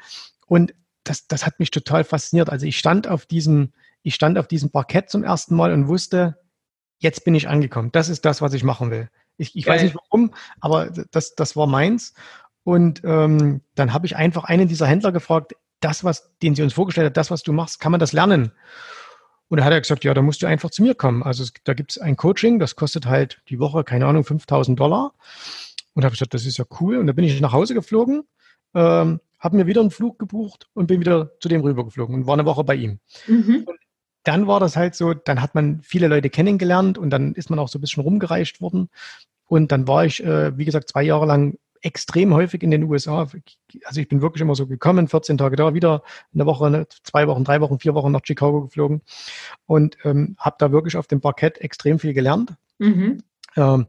Und 0.47 0.73
das, 1.09 1.27
das 1.27 1.47
hat 1.47 1.59
mich 1.59 1.71
total 1.71 2.05
fasziniert. 2.05 2.51
Also 2.51 2.67
ich 2.67 2.79
stand 2.79 3.09
auf 3.09 3.27
diesem, 3.27 3.73
ich 4.03 4.15
stand 4.15 4.39
auf 4.39 4.49
diesem 4.49 4.71
Parkett 4.71 5.11
zum 5.11 5.25
ersten 5.25 5.55
Mal 5.55 5.73
und 5.73 5.89
wusste, 5.89 6.39
jetzt 6.99 7.25
bin 7.25 7.35
ich 7.35 7.49
angekommen. 7.49 7.91
Das 7.93 8.09
ist 8.09 8.25
das, 8.25 8.43
was 8.43 8.53
ich 8.53 8.65
machen 8.65 8.91
will. 8.91 9.09
Ich, 9.37 9.57
ich 9.57 9.67
weiß 9.67 9.83
nicht 9.83 9.95
warum, 9.95 10.35
aber 10.61 10.91
das, 11.11 11.35
das 11.35 11.57
war 11.57 11.67
meins. 11.67 12.15
Und 12.65 13.03
ähm, 13.05 13.63
dann 13.75 13.93
habe 13.93 14.07
ich 14.07 14.17
einfach 14.17 14.45
einen 14.45 14.69
dieser 14.69 14.87
Händler 14.87 15.13
gefragt, 15.13 15.55
das, 15.81 16.03
was, 16.03 16.37
den 16.43 16.55
sie 16.55 16.63
uns 16.63 16.75
vorgestellt 16.75 17.07
hat, 17.07 17.17
das, 17.17 17.31
was 17.31 17.43
du 17.43 17.53
machst, 17.53 17.79
kann 17.79 17.93
man 17.93 18.01
das 18.01 18.13
lernen? 18.13 18.53
Und 19.49 19.59
da 19.59 19.65
hat 19.65 19.73
er 19.73 19.81
gesagt, 19.81 20.05
ja, 20.05 20.13
da 20.13 20.23
musst 20.23 20.43
du 20.43 20.47
einfach 20.47 20.71
zu 20.71 20.83
mir 20.83 20.95
kommen. 20.95 21.23
Also 21.23 21.45
es, 21.45 21.53
da 21.65 21.73
gibt 21.73 21.93
es 21.93 21.99
ein 21.99 22.17
Coaching, 22.17 22.59
das 22.59 22.77
kostet 22.77 23.07
halt 23.07 23.41
die 23.49 23.59
Woche, 23.59 23.85
keine 23.85 24.07
Ahnung, 24.07 24.25
5000 24.25 24.79
Dollar. 24.79 25.15
Und 25.95 26.03
da 26.03 26.07
habe 26.07 26.15
ich 26.15 26.19
gesagt, 26.19 26.35
das 26.35 26.45
ist 26.45 26.59
ja 26.59 26.65
cool. 26.81 26.99
Und 26.99 27.07
da 27.07 27.13
bin 27.13 27.25
ich 27.25 27.41
nach 27.41 27.53
Hause 27.53 27.75
geflogen, 27.75 28.25
ähm, 28.75 29.21
habe 29.39 29.57
mir 29.57 29.67
wieder 29.67 29.81
einen 29.81 29.91
Flug 29.91 30.19
gebucht 30.19 30.69
und 30.75 30.87
bin 30.87 31.01
wieder 31.01 31.33
zu 31.41 31.49
dem 31.49 31.63
rübergeflogen 31.63 32.15
und 32.15 32.27
war 32.27 32.35
eine 32.35 32.45
Woche 32.45 32.65
bei 32.65 32.75
ihm. 32.75 33.01
Mhm. 33.27 33.67
dann 34.25 34.47
war 34.47 34.61
das 34.61 34.77
halt 34.77 34.95
so, 34.95 35.15
dann 35.15 35.41
hat 35.41 35.55
man 35.55 35.81
viele 35.81 36.09
Leute 36.09 36.29
kennengelernt 36.29 36.99
und 36.99 37.11
dann 37.11 37.35
ist 37.35 37.49
man 37.49 37.59
auch 37.59 37.69
so 37.69 37.79
ein 37.79 37.81
bisschen 37.81 38.03
rumgereicht 38.03 38.61
worden. 38.61 38.91
Und 39.47 39.73
dann 39.73 39.89
war 39.89 40.05
ich, 40.05 40.23
äh, 40.23 40.57
wie 40.59 40.67
gesagt, 40.67 40.91
zwei 40.91 41.03
Jahre 41.03 41.25
lang 41.25 41.57
extrem 41.83 42.35
häufig 42.35 42.63
in 42.63 42.71
den 42.71 42.85
USA. 42.85 43.27
Also 43.85 44.01
ich 44.01 44.09
bin 44.09 44.21
wirklich 44.21 44.43
immer 44.43 44.55
so 44.55 44.67
gekommen, 44.67 45.09
14 45.09 45.39
Tage 45.39 45.57
da, 45.57 45.75
wieder 45.75 46.03
eine 46.35 46.47
Woche, 46.47 46.87
zwei 47.05 47.27
Wochen, 47.29 47.45
drei 47.45 47.61
Wochen, 47.61 47.79
vier 47.79 47.95
Wochen 47.95 48.13
nach 48.13 48.23
Chicago 48.25 48.63
geflogen 48.63 49.03
und 49.67 49.97
ähm, 50.05 50.37
habe 50.39 50.57
da 50.59 50.73
wirklich 50.73 50.97
auf 50.97 51.07
dem 51.07 51.21
Parkett 51.21 51.59
extrem 51.59 51.99
viel 51.99 52.13
gelernt. 52.13 52.55
Mhm. 52.79 53.23
Ähm, 53.57 53.87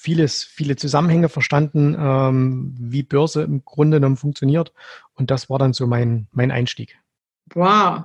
vieles, 0.00 0.44
viele 0.44 0.76
Zusammenhänge 0.76 1.28
verstanden, 1.28 1.96
ähm, 1.98 2.72
wie 2.78 3.02
Börse 3.02 3.42
im 3.42 3.64
Grunde 3.64 3.96
genommen 3.96 4.16
funktioniert. 4.16 4.72
Und 5.14 5.32
das 5.32 5.50
war 5.50 5.58
dann 5.58 5.72
so 5.72 5.88
mein, 5.88 6.28
mein 6.30 6.52
Einstieg. 6.52 6.96
Wow. 7.52 8.04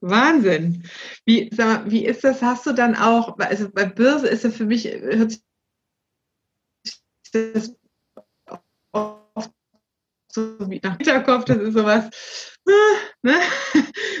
Wahnsinn. 0.00 0.84
Wie, 1.26 1.50
mal, 1.56 1.90
wie 1.90 2.06
ist 2.06 2.24
das? 2.24 2.40
Hast 2.40 2.64
du 2.66 2.72
dann 2.72 2.94
auch, 2.94 3.38
also 3.38 3.68
bei 3.70 3.84
Börse 3.84 4.26
ist 4.26 4.44
ja 4.44 4.50
für 4.50 4.64
mich, 4.64 4.86
hört 4.86 5.32
sich 5.32 5.42
das 7.32 7.76
oft 8.92 9.52
so 10.28 10.70
wie 10.70 10.80
nach 10.82 10.96
Hinterkopf, 10.96 11.44
das 11.44 11.58
ist 11.58 11.74
sowas, 11.74 12.10
ne? 13.22 13.34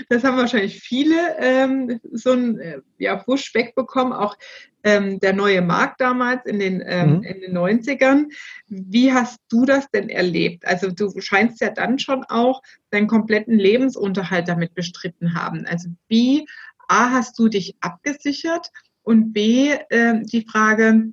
das 0.08 0.24
haben 0.24 0.36
wahrscheinlich 0.36 0.80
viele 0.80 1.36
ähm, 1.38 2.00
so 2.12 2.32
ein 2.32 2.58
äh, 2.58 2.80
ja, 2.98 3.16
Push 3.16 3.54
wegbekommen, 3.54 4.12
auch 4.12 4.36
ähm, 4.84 5.18
der 5.18 5.32
neue 5.32 5.62
Markt 5.62 6.00
damals 6.00 6.44
in 6.46 6.58
den, 6.58 6.82
ähm, 6.86 7.16
mhm. 7.16 7.22
in 7.22 7.40
den 7.40 7.56
90ern. 7.56 8.26
Wie 8.68 9.12
hast 9.12 9.38
du 9.48 9.64
das 9.64 9.90
denn 9.90 10.10
erlebt? 10.10 10.66
Also 10.66 10.90
du 10.90 11.10
scheinst 11.20 11.60
ja 11.60 11.70
dann 11.70 11.98
schon 11.98 12.22
auch 12.24 12.62
deinen 12.90 13.06
kompletten 13.06 13.58
Lebensunterhalt 13.58 14.46
damit 14.46 14.74
bestritten 14.74 15.34
haben. 15.34 15.66
Also 15.66 15.88
wie 16.08 16.46
A, 16.86 17.10
hast 17.10 17.38
du 17.38 17.48
dich 17.48 17.76
abgesichert 17.80 18.70
und 19.02 19.32
B, 19.32 19.70
äh, 19.88 20.20
die 20.22 20.46
Frage, 20.46 21.12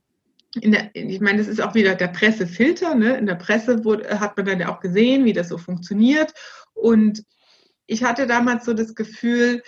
der, 0.55 0.89
ich 0.93 1.21
meine, 1.21 1.37
das 1.37 1.47
ist 1.47 1.61
auch 1.61 1.75
wieder 1.75 1.95
der 1.95 2.09
Pressefilter. 2.09 2.93
Ne? 2.93 3.17
In 3.17 3.25
der 3.25 3.35
Presse 3.35 3.85
wurde, 3.85 4.19
hat 4.19 4.35
man 4.35 4.45
dann 4.45 4.59
ja 4.59 4.69
auch 4.69 4.81
gesehen, 4.81 5.23
wie 5.23 5.33
das 5.33 5.47
so 5.47 5.57
funktioniert. 5.57 6.33
Und 6.73 7.23
ich 7.87 8.03
hatte 8.03 8.27
damals 8.27 8.65
so 8.65 8.73
das 8.73 8.95
Gefühl, 8.95 9.63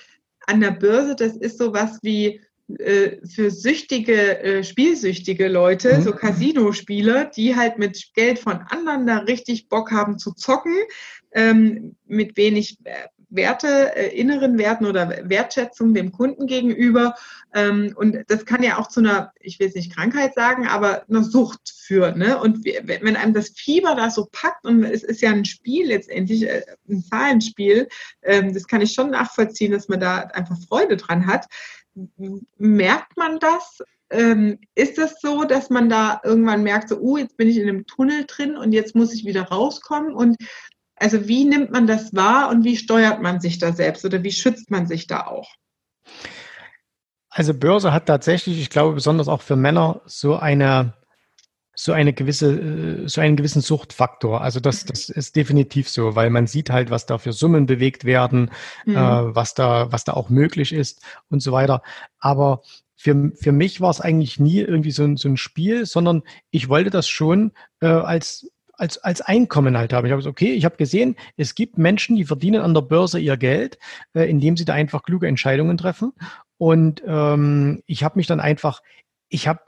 an 0.46 0.60
der 0.60 0.72
Börse, 0.72 1.16
das 1.16 1.38
ist 1.38 1.58
so 1.58 1.74
was 1.74 2.00
wie 2.04 2.42
für 2.78 3.52
süchtige, 3.52 4.40
äh, 4.40 4.64
spielsüchtige 4.64 5.48
Leute, 5.48 5.98
mhm. 5.98 6.02
so 6.02 6.12
Casino-Spieler, 6.14 7.26
die 7.26 7.56
halt 7.56 7.78
mit 7.78 8.14
Geld 8.14 8.40
von 8.40 8.62
anderen 8.70 9.06
da 9.06 9.18
richtig 9.20 9.68
Bock 9.68 9.92
haben 9.92 10.18
zu 10.18 10.34
zocken, 10.34 10.78
ähm, 11.34 11.96
mit 12.06 12.38
wenig 12.38 12.78
äh, 12.86 13.08
Werte, 13.36 13.96
äh, 13.96 14.16
inneren 14.16 14.58
Werten 14.58 14.86
oder 14.86 15.10
Wertschätzung 15.30 15.94
dem 15.94 16.12
Kunden 16.12 16.46
gegenüber. 16.48 17.16
Ähm, 17.54 17.94
und 17.96 18.18
das 18.28 18.46
kann 18.46 18.64
ja 18.64 18.78
auch 18.78 18.88
zu 18.88 19.00
einer, 19.00 19.34
ich 19.40 19.60
will 19.60 19.68
es 19.68 19.76
nicht 19.76 19.94
Krankheit 19.94 20.36
sagen, 20.36 20.68
aber 20.68 21.04
einer 21.10 21.24
Sucht 21.24 21.74
führen. 21.76 22.20
Ne? 22.20 22.40
Und 22.40 22.64
wenn 22.64 23.16
einem 23.16 23.34
das 23.34 23.50
Fieber 23.50 23.96
da 23.96 24.10
so 24.10 24.28
packt 24.32 24.66
und 24.66 24.84
es 24.84 25.04
ist 25.04 25.22
ja 25.22 25.32
ein 25.32 25.46
Spiel 25.46 25.88
letztendlich, 25.88 26.48
äh, 26.48 26.64
ein 26.88 27.04
Zahlenspiel, 27.04 27.88
ähm, 28.22 28.54
das 28.54 28.68
kann 28.68 28.82
ich 28.82 28.94
schon 28.94 29.10
nachvollziehen, 29.10 29.72
dass 29.72 29.90
man 29.90 30.00
da 30.00 30.20
einfach 30.20 30.58
Freude 30.68 30.98
dran 30.98 31.26
hat. 31.26 31.48
Merkt 32.58 33.18
man 33.18 33.40
das? 33.40 33.80
Ähm, 34.10 34.60
ist 34.76 34.98
es 34.98 35.14
das 35.14 35.22
so, 35.22 35.44
dass 35.44 35.70
man 35.70 35.90
da 35.90 36.22
irgendwann 36.24 36.64
merkt, 36.64 36.90
so, 36.90 37.00
uh, 37.00 37.18
jetzt 37.18 37.38
bin 37.38 37.50
ich 37.50 37.58
in 37.58 37.68
einem 37.68 37.86
Tunnel 37.86 38.26
drin 38.28 38.58
und 38.58 38.72
jetzt 38.72 38.96
muss 38.96 39.14
ich 39.14 39.26
wieder 39.26 39.44
rauskommen? 39.44 40.14
Und 40.14 40.38
also 40.96 41.28
wie 41.28 41.46
nimmt 41.46 41.72
man 41.72 41.88
das 41.88 42.14
wahr 42.14 42.50
und 42.50 42.64
wie 42.64 42.78
steuert 42.78 43.22
man 43.22 43.42
sich 43.42 43.58
da 43.58 43.74
selbst 43.74 44.06
oder 44.06 44.24
wie 44.24 44.32
schützt 44.32 44.70
man 44.70 44.88
sich 44.88 45.08
da 45.08 45.28
auch? 45.28 45.56
Also 47.30 47.54
Börse 47.56 47.92
hat 47.92 48.06
tatsächlich, 48.06 48.60
ich 48.60 48.70
glaube 48.70 48.94
besonders 48.94 49.28
auch 49.28 49.42
für 49.42 49.56
Männer, 49.56 50.02
so 50.06 50.36
eine 50.36 50.94
so 51.76 51.92
eine 51.92 52.14
gewisse, 52.14 52.52
äh, 52.54 53.08
so 53.08 53.22
einen 53.22 53.36
gewissen 53.36 53.62
Suchtfaktor. 53.62 54.42
Also 54.42 54.60
das, 54.60 54.86
das 54.86 55.10
ist 55.10 55.36
definitiv 55.36 55.90
so, 55.90 56.16
weil 56.16 56.30
man 56.30 56.48
sieht 56.48 56.70
halt, 56.70 56.90
was 56.90 57.06
da 57.06 57.18
für 57.18 57.34
Summen 57.34 57.66
bewegt 57.66 58.06
werden, 58.06 58.52
mhm. 58.86 58.96
äh, 58.96 59.36
was 59.36 59.54
da, 59.54 59.92
was 59.92 60.04
da 60.04 60.14
auch 60.14 60.30
möglich 60.30 60.74
ist 60.74 61.02
und 61.30 61.42
so 61.42 61.52
weiter. 61.52 61.82
Aber 62.20 62.62
für, 62.96 63.32
für 63.36 63.52
mich 63.52 63.82
war 63.82 63.90
es 63.90 64.02
eigentlich 64.02 64.40
nie 64.40 64.60
irgendwie 64.60 64.92
so 64.92 65.04
ein, 65.04 65.18
so 65.18 65.28
ein 65.28 65.38
Spiel, 65.38 65.86
sondern 65.86 66.24
ich 66.52 66.70
wollte 66.70 66.90
das 66.90 67.08
schon 67.10 67.52
äh, 67.82 67.88
als 67.88 68.50
als, 68.76 68.98
als 68.98 69.22
Einkommen 69.22 69.78
halt 69.78 69.94
haben. 69.94 70.06
Ich 70.06 70.12
habe 70.12 70.20
gesagt, 70.20 70.34
okay, 70.34 70.54
ich 70.54 70.66
habe 70.66 70.78
gesehen, 70.78 71.16
es 71.38 71.54
gibt 71.54 71.78
Menschen, 71.78 72.16
die 72.16 72.26
verdienen 72.26 72.62
an 72.62 72.74
der 72.74 72.82
Börse 72.82 73.20
ihr 73.20 73.38
Geld, 73.38 73.78
äh, 74.14 74.28
indem 74.28 74.58
sie 74.58 74.66
da 74.66 74.74
einfach 74.74 75.04
kluge 75.04 75.28
Entscheidungen 75.28 75.78
treffen. 75.78 76.14
Und 76.58 77.04
ähm, 77.06 77.84
ich 77.86 78.04
habe 78.04 78.18
mich 78.18 78.26
dann 78.26 78.40
einfach, 78.40 78.82
ich 79.30 79.48
habe 79.48 79.62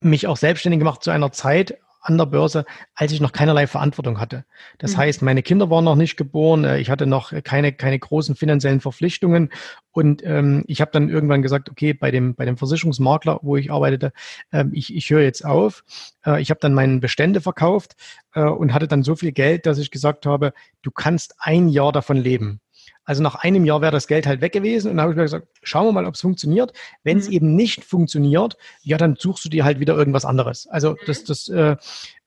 mich 0.00 0.26
auch 0.26 0.36
selbstständig 0.36 0.78
gemacht 0.78 1.02
zu 1.02 1.10
einer 1.10 1.32
Zeit, 1.32 1.78
an 2.00 2.16
der 2.16 2.26
Börse, 2.26 2.64
als 2.94 3.12
ich 3.12 3.20
noch 3.20 3.32
keinerlei 3.32 3.66
Verantwortung 3.66 4.20
hatte. 4.20 4.44
Das 4.78 4.92
mhm. 4.92 4.98
heißt, 4.98 5.22
meine 5.22 5.42
Kinder 5.42 5.70
waren 5.70 5.84
noch 5.84 5.96
nicht 5.96 6.16
geboren, 6.16 6.64
äh, 6.64 6.78
ich 6.78 6.90
hatte 6.90 7.06
noch 7.06 7.32
keine, 7.42 7.72
keine 7.72 7.98
großen 7.98 8.34
finanziellen 8.34 8.80
Verpflichtungen 8.80 9.50
und 9.92 10.24
ähm, 10.24 10.64
ich 10.66 10.80
habe 10.80 10.90
dann 10.92 11.08
irgendwann 11.08 11.42
gesagt, 11.42 11.70
okay, 11.70 11.92
bei 11.92 12.10
dem, 12.10 12.34
bei 12.34 12.44
dem 12.44 12.56
Versicherungsmakler, 12.56 13.40
wo 13.42 13.56
ich 13.56 13.70
arbeitete, 13.70 14.12
ähm, 14.52 14.70
ich, 14.72 14.94
ich 14.94 15.10
höre 15.10 15.22
jetzt 15.22 15.44
auf. 15.44 15.84
Äh, 16.24 16.40
ich 16.40 16.50
habe 16.50 16.60
dann 16.60 16.74
meine 16.74 16.98
Bestände 16.98 17.40
verkauft 17.40 17.96
äh, 18.34 18.42
und 18.42 18.72
hatte 18.72 18.88
dann 18.88 19.02
so 19.02 19.16
viel 19.16 19.32
Geld, 19.32 19.66
dass 19.66 19.78
ich 19.78 19.90
gesagt 19.90 20.24
habe, 20.24 20.52
du 20.82 20.90
kannst 20.90 21.34
ein 21.38 21.68
Jahr 21.68 21.92
davon 21.92 22.16
leben. 22.16 22.60
Also 23.08 23.22
nach 23.22 23.36
einem 23.36 23.64
Jahr 23.64 23.80
wäre 23.80 23.90
das 23.90 24.06
Geld 24.06 24.26
halt 24.26 24.42
weg 24.42 24.52
gewesen. 24.52 24.90
Und 24.90 24.98
dann 24.98 25.04
habe 25.04 25.12
ich 25.12 25.16
mir 25.16 25.22
gesagt, 25.22 25.48
schauen 25.62 25.86
wir 25.86 25.92
mal, 25.92 26.04
ob 26.04 26.14
es 26.14 26.20
funktioniert. 26.20 26.74
Wenn 27.04 27.16
es 27.16 27.26
mhm. 27.26 27.32
eben 27.32 27.56
nicht 27.56 27.82
funktioniert, 27.82 28.58
ja, 28.82 28.98
dann 28.98 29.16
suchst 29.18 29.46
du 29.46 29.48
dir 29.48 29.64
halt 29.64 29.80
wieder 29.80 29.96
irgendwas 29.96 30.26
anderes. 30.26 30.66
Also 30.66 30.90
mhm. 30.90 30.96
das, 31.06 31.24
das, 31.24 31.48
äh, 31.48 31.76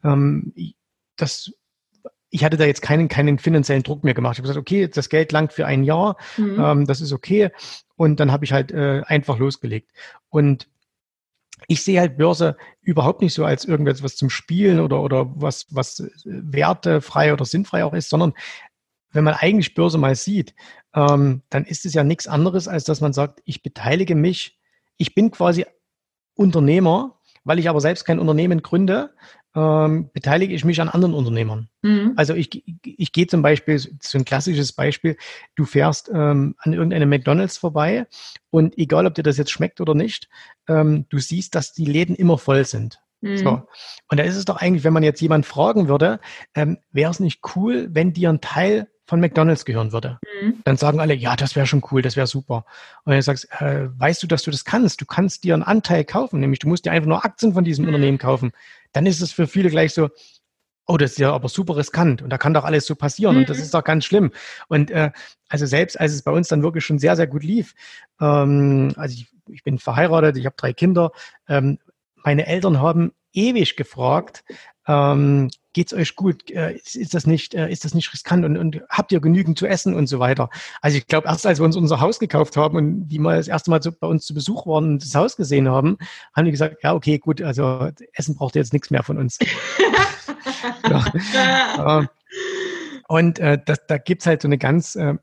ähm, 0.03 0.53
das 1.17 1.53
ich 2.31 2.43
hatte 2.43 2.57
da 2.57 2.65
jetzt 2.65 2.81
keinen, 2.81 3.09
keinen 3.09 3.37
finanziellen 3.37 3.83
Druck 3.83 4.03
mehr 4.03 4.15
gemacht. 4.15 4.33
Ich 4.33 4.37
habe 4.39 4.47
gesagt, 4.47 4.59
okay, 4.59 4.87
das 4.87 5.09
Geld 5.09 5.31
langt 5.31 5.53
für 5.53 5.67
ein 5.67 5.83
Jahr, 5.83 6.17
mhm. 6.35 6.59
ähm, 6.59 6.87
das 6.87 6.99
ist 6.99 7.11
okay. 7.11 7.51
Und 7.95 8.19
dann 8.19 8.31
habe 8.31 8.43
ich 8.43 8.51
halt 8.51 8.71
äh, 8.71 9.03
einfach 9.05 9.37
losgelegt. 9.37 9.91
Und 10.29 10.67
ich 11.67 11.83
sehe 11.83 11.99
halt 11.99 12.17
Börse 12.17 12.57
überhaupt 12.81 13.21
nicht 13.21 13.35
so 13.35 13.45
als 13.45 13.65
irgendwas 13.65 14.01
was 14.01 14.15
zum 14.15 14.31
Spielen 14.31 14.79
oder, 14.79 15.03
oder 15.03 15.31
was, 15.35 15.67
was 15.69 16.09
wertefrei 16.25 17.33
oder 17.33 17.45
sinnfrei 17.45 17.85
auch 17.85 17.93
ist, 17.93 18.09
sondern 18.09 18.33
wenn 19.11 19.23
man 19.23 19.33
eigentlich 19.33 19.73
Börse 19.73 19.97
mal 19.97 20.15
sieht, 20.15 20.55
ähm, 20.93 21.41
dann 21.49 21.65
ist 21.65 21.85
es 21.85 21.93
ja 21.93 22.03
nichts 22.03 22.27
anderes, 22.27 22.67
als 22.67 22.83
dass 22.83 23.01
man 23.01 23.13
sagt, 23.13 23.41
ich 23.45 23.61
beteilige 23.63 24.15
mich, 24.15 24.59
ich 24.97 25.15
bin 25.15 25.31
quasi 25.31 25.65
Unternehmer, 26.35 27.19
weil 27.43 27.59
ich 27.59 27.69
aber 27.69 27.81
selbst 27.81 28.05
kein 28.05 28.19
Unternehmen 28.19 28.61
gründe, 28.61 29.13
ähm, 29.55 30.09
beteilige 30.13 30.53
ich 30.53 30.63
mich 30.63 30.79
an 30.79 30.89
anderen 30.89 31.13
Unternehmern. 31.13 31.69
Mhm. 31.81 32.13
Also 32.15 32.33
ich, 32.33 32.63
ich 32.83 33.11
gehe 33.11 33.27
zum 33.27 33.41
Beispiel, 33.41 33.79
so 33.79 34.17
ein 34.17 34.25
klassisches 34.25 34.73
Beispiel, 34.73 35.17
du 35.55 35.65
fährst 35.65 36.09
ähm, 36.13 36.55
an 36.59 36.73
irgendeinem 36.73 37.09
McDonalds 37.09 37.57
vorbei 37.57 38.07
und 38.49 38.77
egal, 38.77 39.05
ob 39.05 39.15
dir 39.15 39.23
das 39.23 39.37
jetzt 39.37 39.51
schmeckt 39.51 39.81
oder 39.81 39.93
nicht, 39.93 40.29
ähm, 40.67 41.05
du 41.09 41.19
siehst, 41.19 41.55
dass 41.55 41.73
die 41.73 41.85
Läden 41.85 42.15
immer 42.15 42.37
voll 42.37 42.63
sind. 42.65 43.01
Mhm. 43.21 43.37
So. 43.37 43.61
Und 44.09 44.19
da 44.19 44.23
ist 44.23 44.37
es 44.37 44.45
doch 44.45 44.57
eigentlich, 44.57 44.83
wenn 44.83 44.93
man 44.93 45.03
jetzt 45.03 45.21
jemand 45.21 45.45
fragen 45.45 45.87
würde, 45.87 46.19
ähm, 46.55 46.77
wäre 46.91 47.11
es 47.11 47.19
nicht 47.19 47.41
cool, 47.55 47.89
wenn 47.91 48.13
dir 48.13 48.29
ein 48.29 48.41
Teil 48.41 48.87
von 49.11 49.19
McDonalds 49.19 49.65
gehören 49.65 49.91
würde. 49.91 50.19
Mhm. 50.41 50.61
Dann 50.63 50.77
sagen 50.77 51.01
alle, 51.01 51.13
ja, 51.13 51.35
das 51.35 51.57
wäre 51.57 51.67
schon 51.67 51.83
cool, 51.91 52.01
das 52.01 52.15
wäre 52.15 52.27
super. 52.27 52.63
Und 53.03 53.11
dann 53.11 53.21
sagst, 53.21 53.45
äh, 53.59 53.89
weißt 53.99 54.23
du, 54.23 54.27
dass 54.27 54.43
du 54.43 54.51
das 54.51 54.63
kannst? 54.63 55.01
Du 55.01 55.05
kannst 55.05 55.43
dir 55.43 55.53
einen 55.53 55.63
Anteil 55.63 56.05
kaufen, 56.05 56.39
nämlich 56.39 56.59
du 56.59 56.69
musst 56.69 56.85
dir 56.85 56.93
einfach 56.93 57.09
nur 57.09 57.25
Aktien 57.25 57.53
von 57.53 57.65
diesem 57.65 57.83
mhm. 57.83 57.89
Unternehmen 57.89 58.17
kaufen. 58.19 58.53
Dann 58.93 59.05
ist 59.05 59.19
es 59.19 59.33
für 59.33 59.47
viele 59.47 59.69
gleich 59.69 59.93
so, 59.93 60.07
oh, 60.87 60.95
das 60.95 61.11
ist 61.11 61.17
ja 61.17 61.33
aber 61.33 61.49
super 61.49 61.75
riskant 61.75 62.21
und 62.21 62.29
da 62.29 62.37
kann 62.37 62.53
doch 62.53 62.63
alles 62.63 62.85
so 62.85 62.95
passieren 62.95 63.35
mhm. 63.35 63.41
und 63.41 63.49
das 63.49 63.57
mhm. 63.57 63.63
ist 63.63 63.73
doch 63.73 63.83
ganz 63.83 64.05
schlimm. 64.05 64.31
Und 64.69 64.91
äh, 64.91 65.11
also 65.49 65.65
selbst 65.65 65.99
als 65.99 66.13
es 66.13 66.21
bei 66.21 66.31
uns 66.31 66.47
dann 66.47 66.63
wirklich 66.63 66.85
schon 66.85 66.97
sehr, 66.97 67.17
sehr 67.17 67.27
gut 67.27 67.43
lief, 67.43 67.75
ähm, 68.21 68.93
also 68.95 69.13
ich, 69.13 69.27
ich 69.49 69.65
bin 69.65 69.77
verheiratet, 69.77 70.37
ich 70.37 70.45
habe 70.45 70.55
drei 70.57 70.71
Kinder, 70.71 71.11
ähm, 71.49 71.79
meine 72.23 72.47
Eltern 72.47 72.79
haben 72.79 73.11
ewig 73.33 73.75
gefragt, 73.75 74.45
ähm, 74.87 75.49
geht's 75.73 75.93
euch 75.93 76.15
gut? 76.15 76.49
Äh, 76.51 76.73
ist 76.75 77.13
das 77.13 77.25
nicht, 77.25 77.53
äh, 77.53 77.69
ist 77.69 77.85
das 77.85 77.93
nicht 77.93 78.11
riskant 78.13 78.45
und, 78.45 78.57
und 78.57 78.81
habt 78.89 79.11
ihr 79.11 79.21
genügend 79.21 79.57
zu 79.57 79.67
essen 79.67 79.93
und 79.93 80.07
so 80.07 80.19
weiter? 80.19 80.49
Also 80.81 80.97
ich 80.97 81.07
glaube, 81.07 81.27
erst 81.27 81.45
als 81.45 81.59
wir 81.59 81.65
uns 81.65 81.75
unser 81.75 81.99
Haus 82.01 82.19
gekauft 82.19 82.57
haben 82.57 82.77
und 82.77 83.07
die 83.07 83.19
mal 83.19 83.37
das 83.37 83.47
erste 83.47 83.69
Mal 83.69 83.81
so 83.81 83.91
bei 83.91 84.07
uns 84.07 84.25
zu 84.25 84.33
Besuch 84.33 84.65
waren 84.67 84.85
und 84.85 85.03
das 85.03 85.15
Haus 85.15 85.35
gesehen 85.35 85.69
haben, 85.69 85.97
haben 86.35 86.45
die 86.45 86.51
gesagt, 86.51 86.83
ja, 86.83 86.93
okay, 86.93 87.19
gut, 87.19 87.41
also 87.41 87.89
Essen 88.13 88.35
braucht 88.35 88.55
ihr 88.55 88.61
jetzt 88.61 88.73
nichts 88.73 88.89
mehr 88.89 89.03
von 89.03 89.17
uns. 89.17 89.39
ja. 90.89 91.99
Ähm, 91.99 92.09
und 93.07 93.39
äh, 93.39 93.59
das, 93.65 93.85
da 93.87 93.97
gibt's 93.97 94.25
halt 94.25 94.41
so 94.41 94.47
eine 94.47 94.57
ganz, 94.57 94.95
äh, 94.95 95.15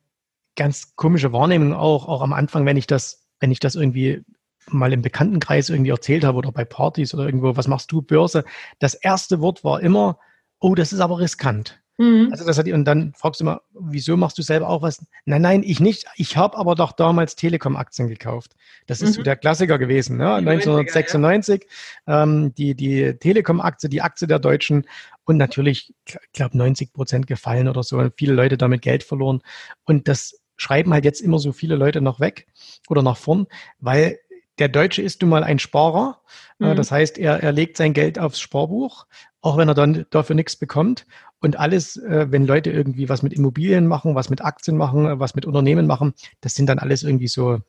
ganz 0.57 0.95
komische 0.97 1.33
Wahrnehmung 1.33 1.73
auch, 1.73 2.09
auch 2.09 2.23
am 2.23 2.33
Anfang, 2.33 2.67
wenn 2.67 2.77
ich 2.77 2.87
das, 2.87 3.27
wenn 3.41 3.51
ich 3.51 3.61
das 3.61 3.75
irgendwie 3.75 4.25
mal 4.71 4.93
im 4.93 5.03
Bekanntenkreis 5.03 5.71
irgendwie 5.71 5.91
erzählt 5.91 6.25
habe 6.25 6.37
oder 6.37 6.53
bei 6.53 6.65
Partys 6.65 7.15
oder 7.15 7.25
irgendwo, 7.25 7.57
was 7.57 7.69
machst 7.69 7.91
du, 7.93 8.03
Börse? 8.03 8.45
Das 8.79 8.95
erste 8.95 9.41
Wort 9.41 9.65
war 9.65 9.81
immer, 9.81 10.19
oh, 10.61 10.75
das 10.75 10.93
ist 10.93 11.01
aber 11.01 11.19
riskant. 11.19 11.81
Mhm. 11.99 12.29
Also 12.31 12.47
das 12.47 12.57
hat 12.59 12.69
und 12.69 12.85
dann 12.85 13.13
fragst 13.15 13.41
du 13.41 13.45
mal, 13.45 13.61
wieso 13.75 14.17
machst 14.17 14.39
du 14.39 14.43
selber 14.43 14.69
auch 14.69 14.83
was? 14.83 15.05
Nein, 15.25 15.43
nein, 15.43 15.63
ich 15.65 15.81
nicht. 15.81 16.07
Ich 16.15 16.37
habe 16.37 16.57
aber 16.57 16.77
doch 16.77 16.93
damals 16.93 17.35
Telekom-Aktien 17.35 18.07
gekauft. 18.07 18.55
Das 18.87 19.03
ist 19.03 19.11
mhm. 19.11 19.15
so 19.15 19.23
der 19.25 19.35
Klassiker 19.35 19.79
gewesen, 19.79 20.17
ne? 20.17 20.35
1996. 20.35 21.67
Ja. 22.07 22.23
Ähm, 22.23 22.55
die 22.55 22.77
die 22.77 23.15
Telekom-Aktie, 23.19 23.89
die 23.89 24.01
Aktie 24.01 24.29
der 24.29 24.39
Deutschen 24.39 24.87
und 25.25 25.39
natürlich, 25.39 25.93
ich 26.07 26.17
glaube, 26.33 26.57
90 26.57 26.93
Prozent 26.93 27.27
gefallen 27.27 27.67
oder 27.69 27.83
so. 27.83 28.09
Viele 28.17 28.33
Leute 28.33 28.57
damit 28.57 28.83
Geld 28.83 29.03
verloren. 29.03 29.41
Und 29.85 30.07
das 30.07 30.41
schreiben 30.57 30.93
halt 30.93 31.05
jetzt 31.05 31.21
immer 31.21 31.41
so 31.41 31.51
viele 31.53 31.75
Leute 31.75 32.01
noch 32.01 32.21
weg 32.21 32.47
oder 32.89 33.03
nach 33.03 33.17
vorn, 33.17 33.47
weil 33.81 34.19
der 34.59 34.69
Deutsche 34.69 35.03
ist 35.03 35.23
nun 35.23 35.31
mal 35.31 35.45
ein 35.45 35.59
Sparer. 35.59 36.21
Äh, 36.61 36.73
mhm. 36.73 36.77
Das 36.77 36.91
heißt, 36.91 37.19
er, 37.19 37.43
er 37.43 37.53
legt 37.53 37.77
sein 37.77 37.93
Geld 37.93 38.19
aufs 38.19 38.41
Sparbuch, 38.41 39.07
auch 39.41 39.57
wenn 39.57 39.69
er 39.69 39.75
dann 39.75 40.07
dafür 40.11 40.37
nichts 40.37 40.57
bekommt. 40.57 41.07
Und 41.41 41.59
alles, 41.59 41.97
äh, 41.97 42.27
wenn 42.31 42.47
Leute 42.47 42.71
irgendwie 42.71 43.09
was 43.09 43.23
mit 43.23 43.33
Immobilien 43.33 43.87
machen, 43.87 44.15
was 44.15 44.31
mit 44.31 44.45
Aktien 44.45 44.77
machen, 44.77 45.21
was 45.21 45.35
mit 45.35 45.47
Unternehmen 45.47 45.87
machen, 45.87 46.15
das 46.41 46.55
sind 46.55 46.67
dann 46.69 46.79
alles 46.79 47.03
irgendwie 47.03 47.29
so 47.29 47.61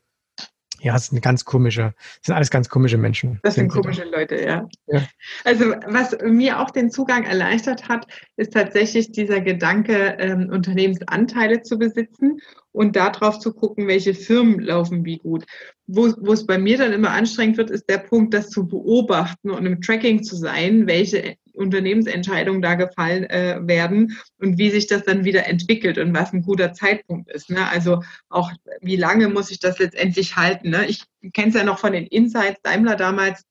Ja, 0.81 0.95
es 0.95 1.07
sind 1.07 1.21
ganz 1.21 1.45
komische, 1.45 1.93
sind 2.21 2.35
alles 2.35 2.49
ganz 2.49 2.69
komische 2.69 2.97
Menschen. 2.97 3.39
Das 3.43 3.55
sind 3.55 3.69
komische 3.69 4.05
da. 4.09 4.17
Leute, 4.17 4.41
ja. 4.41 4.67
ja. 4.87 5.01
Also 5.43 5.73
was 5.87 6.17
mir 6.23 6.59
auch 6.59 6.69
den 6.69 6.89
Zugang 6.89 7.23
erleichtert 7.25 7.89
hat, 7.89 8.07
ist 8.37 8.53
tatsächlich 8.53 9.11
dieser 9.11 9.41
Gedanke, 9.41 10.15
ähm, 10.19 10.49
Unternehmensanteile 10.49 11.61
zu 11.61 11.77
besitzen 11.77 12.39
und 12.71 12.95
darauf 12.95 13.39
zu 13.39 13.53
gucken, 13.53 13.87
welche 13.87 14.13
Firmen 14.13 14.59
laufen 14.59 15.03
wie 15.05 15.17
gut. 15.17 15.45
Wo, 15.87 16.13
wo 16.19 16.33
es 16.33 16.45
bei 16.45 16.57
mir 16.57 16.77
dann 16.77 16.93
immer 16.93 17.11
anstrengend 17.11 17.57
wird, 17.57 17.71
ist 17.71 17.89
der 17.89 17.97
Punkt, 17.97 18.33
das 18.33 18.49
zu 18.49 18.67
beobachten 18.67 19.49
und 19.49 19.65
im 19.65 19.81
Tracking 19.81 20.23
zu 20.23 20.35
sein, 20.35 20.87
welche 20.87 21.35
Unternehmensentscheidungen 21.59 22.61
da 22.61 22.75
gefallen 22.75 23.25
äh, 23.25 23.59
werden 23.61 24.17
und 24.39 24.57
wie 24.57 24.71
sich 24.71 24.87
das 24.87 25.03
dann 25.03 25.25
wieder 25.25 25.45
entwickelt 25.45 25.97
und 25.97 26.13
was 26.13 26.33
ein 26.33 26.41
guter 26.41 26.73
Zeitpunkt 26.73 27.29
ist. 27.29 27.49
Ne? 27.49 27.67
Also 27.69 28.01
auch, 28.29 28.51
wie 28.81 28.95
lange 28.95 29.27
muss 29.27 29.51
ich 29.51 29.59
das 29.59 29.77
letztendlich 29.77 30.35
halten? 30.35 30.69
Ne? 30.69 30.85
Ich 30.87 31.03
kenne 31.33 31.49
es 31.49 31.55
ja 31.55 31.63
noch 31.63 31.79
von 31.79 31.91
den 31.91 32.07
Insights 32.07 32.61
Daimler 32.63 32.95
damals, 32.95 33.43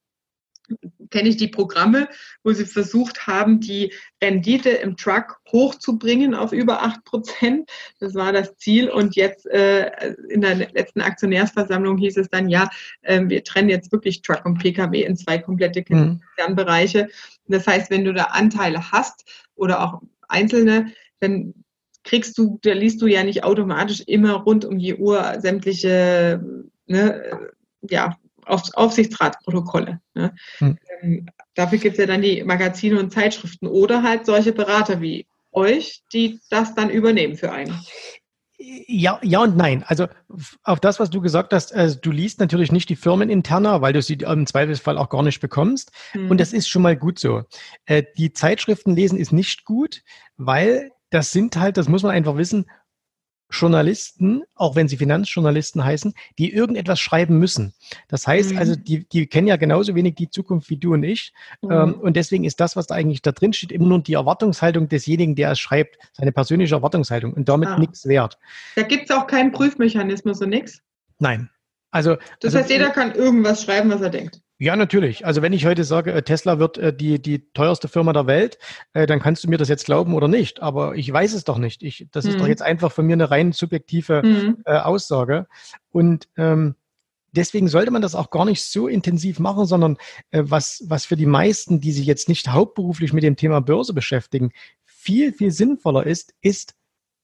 kenne 1.11 1.29
ich 1.29 1.37
die 1.37 1.49
Programme, 1.49 2.09
wo 2.43 2.53
sie 2.53 2.65
versucht 2.65 3.27
haben, 3.27 3.61
die 3.61 3.93
Rendite 4.23 4.71
im 4.71 4.97
Truck 4.97 5.41
hochzubringen 5.51 6.35
auf 6.35 6.53
über 6.53 6.83
acht 6.83 7.05
Prozent. 7.05 7.71
Das 8.01 8.15
war 8.15 8.33
das 8.33 8.57
Ziel. 8.57 8.91
Und 8.91 9.17
jetzt 9.17 9.47
äh, 9.47 10.15
in 10.29 10.41
der 10.41 10.57
letzten 10.57 11.01
Aktionärsversammlung 11.01 11.99
hieß 11.99 12.17
es 12.19 12.29
dann, 12.29 12.49
ja, 12.49 12.71
äh, 13.03 13.23
wir 13.27 13.43
trennen 13.45 13.69
jetzt 13.69 13.93
wirklich 13.93 14.23
Truck 14.23 14.45
und 14.45 14.59
Pkw 14.59 15.03
in 15.03 15.17
zwei 15.17 15.39
komplette. 15.39 15.83
Kernbereiche. 16.37 17.05
Mhm. 17.05 17.53
Das 17.53 17.67
heißt, 17.67 17.91
wenn 17.91 18.05
du 18.05 18.13
da 18.13 18.25
Anteile 18.25 18.93
hast 18.93 19.25
oder 19.55 19.83
auch 19.83 20.03
einzelne, 20.29 20.93
dann 21.21 21.55
kriegst 22.05 22.39
du, 22.39 22.59
da 22.63 22.73
liest 22.73 23.03
du 23.03 23.07
ja 23.07 23.23
nicht 23.25 23.45
automatisch 23.45 24.03
immer 24.07 24.35
rund 24.35 24.65
um 24.65 24.79
die 24.79 24.95
Uhr 24.95 25.37
sämtliche 25.41 26.41
ne, 26.87 27.51
ja, 27.83 28.17
Auf 28.49 28.62
Aufsichtsratsprotokolle. 28.75 30.00
Ne? 30.14 30.35
Hm. 30.59 30.78
Ähm, 31.00 31.26
dafür 31.55 31.78
gibt 31.78 31.95
es 31.95 32.00
ja 32.00 32.07
dann 32.07 32.23
die 32.23 32.43
Magazine 32.43 32.99
und 32.99 33.12
Zeitschriften 33.12 33.67
oder 33.67 34.02
halt 34.02 34.26
solche 34.26 34.52
Berater 34.52 35.00
wie 35.00 35.26
euch, 35.52 36.02
die 36.12 36.40
das 36.50 36.75
dann 36.75 36.90
übernehmen 36.90 37.37
für 37.37 37.52
einen. 37.52 37.75
Ja, 38.59 39.21
ja 39.23 39.40
und 39.40 39.57
nein. 39.57 39.85
Also 39.87 40.09
auf 40.64 40.81
das, 40.81 40.99
was 40.99 41.11
du 41.11 41.21
gesagt 41.21 41.52
hast, 41.52 41.73
also 41.73 41.99
du 42.00 42.11
liest 42.11 42.40
natürlich 42.40 42.73
nicht 42.73 42.88
die 42.88 42.97
Firmeninterner, 42.97 43.81
weil 43.83 43.93
du 43.93 44.02
sie 44.02 44.14
im 44.14 44.47
Zweifelsfall 44.47 44.99
auch 44.99 45.11
gar 45.11 45.23
nicht 45.23 45.40
bekommst. 45.40 45.93
Mhm. 46.14 46.31
Und 46.31 46.40
das 46.40 46.52
ist 46.52 46.69
schon 46.69 46.83
mal 46.83 46.97
gut 46.97 47.19
so. 47.19 47.45
Äh, 47.87 48.02
die 48.17 48.33
Zeitschriften 48.33 48.97
lesen 48.97 49.19
ist 49.19 49.33
nicht 49.33 49.64
gut, 49.64 50.02
weil 50.37 50.90
das 51.11 51.33
sind 51.33 51.57
halt, 51.57 51.76
das 51.76 51.88
muss 51.88 52.02
man 52.02 52.12
einfach 52.12 52.37
wissen, 52.37 52.67
Journalisten, 53.50 54.43
auch 54.55 54.76
wenn 54.76 54.88
sie 54.88 54.97
Finanzjournalisten 54.97 55.83
heißen, 55.83 56.12
die 56.38 56.52
irgendetwas 56.52 57.00
schreiben 57.00 57.38
müssen. 57.38 57.73
Das 58.09 58.26
heißt 58.26 58.52
mhm. 58.52 58.59
also, 58.59 58.76
die, 58.76 59.09
die 59.09 59.26
kennen 59.26 59.47
ja 59.47 59.57
genauso 59.57 59.95
wenig 59.95 60.17
die 60.17 60.31
Zukunft 60.31 60.69
wie 60.71 60.76
du 60.76 60.93
und 60.95 61.02
ich. 61.02 61.33
Mhm. 61.62 61.71
Ähm, 61.71 61.95
und 61.95 62.17
deswegen 62.17 62.45
ist 62.45 62.61
das, 62.61 62.76
was 62.76 62.87
da 62.87 62.95
eigentlich 62.95 63.23
da 63.23 63.33
drin 63.33 63.52
steht, 63.52 63.73
immer 63.73 63.87
nur 63.87 64.02
die 64.02 64.14
Erwartungshaltung 64.14 64.88
desjenigen, 64.88 65.35
der 65.35 65.52
es 65.52 65.61
schreibt, 65.61 65.99
seine 66.12 66.33
persönliche 66.33 66.75
Erwartungshaltung 66.75 67.33
und 67.33 67.49
damit 67.49 67.69
ah. 67.69 67.78
nichts 67.78 68.07
wert. 68.07 68.38
Da 68.76 68.83
gibt 68.83 69.11
es 69.11 69.17
auch 69.17 69.26
keinen 69.26 69.52
Prüfmechanismus 69.52 70.40
und 70.43 70.50
nichts? 70.50 70.83
Nein. 71.19 71.50
Also, 71.90 72.16
das 72.40 72.54
also, 72.54 72.59
heißt, 72.59 72.71
jeder 72.71 72.90
kann 72.90 73.14
irgendwas 73.14 73.62
schreiben, 73.62 73.90
was 73.90 74.00
er 74.00 74.11
denkt. 74.11 74.40
Ja, 74.61 74.75
natürlich. 74.75 75.25
Also 75.25 75.40
wenn 75.40 75.52
ich 75.52 75.66
heute 75.66 75.85
sage, 75.85 76.12
äh, 76.12 76.23
Tesla 76.23 76.59
wird 76.59 76.78
äh, 76.78 76.92
die, 76.92 77.23
die 77.23 77.50
teuerste 77.52 77.87
Firma 77.87 78.12
der 78.12 78.26
Welt, 78.26 78.59
äh, 78.92 79.07
dann 79.07 79.21
kannst 79.21 79.45
du 79.45 79.49
mir 79.49 79.57
das 79.57 79.68
jetzt 79.68 79.85
glauben 79.85 80.14
oder 80.14 80.26
nicht. 80.26 80.61
Aber 80.61 80.97
ich 80.97 81.12
weiß 81.12 81.33
es 81.33 81.45
doch 81.45 81.59
nicht. 81.59 81.85
Ich, 81.85 82.09
das 82.11 82.25
mhm. 82.25 82.30
ist 82.30 82.37
doch 82.38 82.45
mhm. 82.45 82.50
jetzt 82.50 82.62
einfach 82.62 82.90
von 82.90 83.07
mir 83.07 83.12
eine 83.12 83.30
rein 83.30 83.52
subjektive 83.52 84.23
mhm. 84.25 84.62
äh, 84.64 84.78
Aussage. 84.78 85.47
Und 85.90 86.28
ähm, 86.37 86.75
deswegen 87.30 87.68
sollte 87.68 87.92
man 87.92 88.02
das 88.02 88.16
auch 88.16 88.30
gar 88.30 88.45
nicht 88.45 88.64
so 88.64 88.88
intensiv 88.88 89.38
machen, 89.38 89.64
sondern 89.66 89.97
was, 90.33 90.83
was 90.87 91.04
für 91.04 91.16
die 91.16 91.26
meisten, 91.26 91.80
die 91.80 91.92
sich 91.92 92.07
jetzt 92.07 92.28
nicht 92.28 92.49
hauptberuflich 92.49 93.12
mit 93.12 93.23
dem 93.23 93.37
Thema 93.37 93.61
Börse 93.61 93.92
beschäftigen, 93.92 94.50
viel, 94.85 95.33
viel 95.33 95.50
sinnvoller 95.50 96.04
ist, 96.04 96.35
ist 96.40 96.75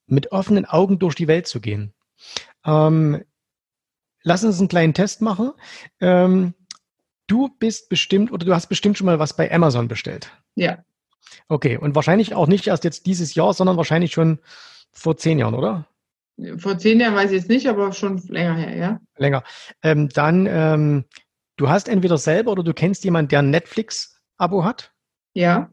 mit 0.06 0.30
offenen 0.30 0.66
Augen 0.66 0.98
durch 0.98 1.14
die 1.14 1.26
Welt 1.26 1.46
zu 1.46 1.60
gehen. 1.60 1.94
Ähm, 2.64 3.24
lass 4.24 4.42
uns 4.42 4.58
einen 4.58 4.68
kleinen 4.68 4.94
Test 4.94 5.22
machen. 5.22 5.52
Ähm, 6.00 6.54
Du 7.26 7.48
bist 7.58 7.88
bestimmt 7.88 8.32
oder 8.32 8.44
du 8.44 8.54
hast 8.54 8.66
bestimmt 8.66 8.98
schon 8.98 9.06
mal 9.06 9.18
was 9.18 9.34
bei 9.34 9.50
Amazon 9.50 9.88
bestellt. 9.88 10.30
Ja. 10.56 10.84
Okay, 11.48 11.78
und 11.78 11.94
wahrscheinlich 11.94 12.34
auch 12.34 12.46
nicht 12.46 12.66
erst 12.66 12.84
jetzt 12.84 13.06
dieses 13.06 13.34
Jahr, 13.34 13.54
sondern 13.54 13.76
wahrscheinlich 13.76 14.12
schon 14.12 14.40
vor 14.92 15.16
zehn 15.16 15.38
Jahren, 15.38 15.54
oder? 15.54 15.88
Vor 16.58 16.78
zehn 16.78 17.00
Jahren 17.00 17.14
weiß 17.14 17.30
ich 17.30 17.38
jetzt 17.38 17.48
nicht, 17.48 17.68
aber 17.68 17.92
schon 17.92 18.18
länger 18.28 18.54
her, 18.56 18.76
ja. 18.76 19.00
Länger. 19.16 19.42
Ähm, 19.82 20.08
dann, 20.10 20.46
ähm, 20.46 21.04
du 21.56 21.68
hast 21.68 21.88
entweder 21.88 22.18
selber 22.18 22.52
oder 22.52 22.62
du 22.62 22.74
kennst 22.74 23.04
jemanden, 23.04 23.30
der 23.30 23.38
ein 23.38 23.50
Netflix-Abo 23.50 24.64
hat. 24.64 24.92
Ja. 25.32 25.70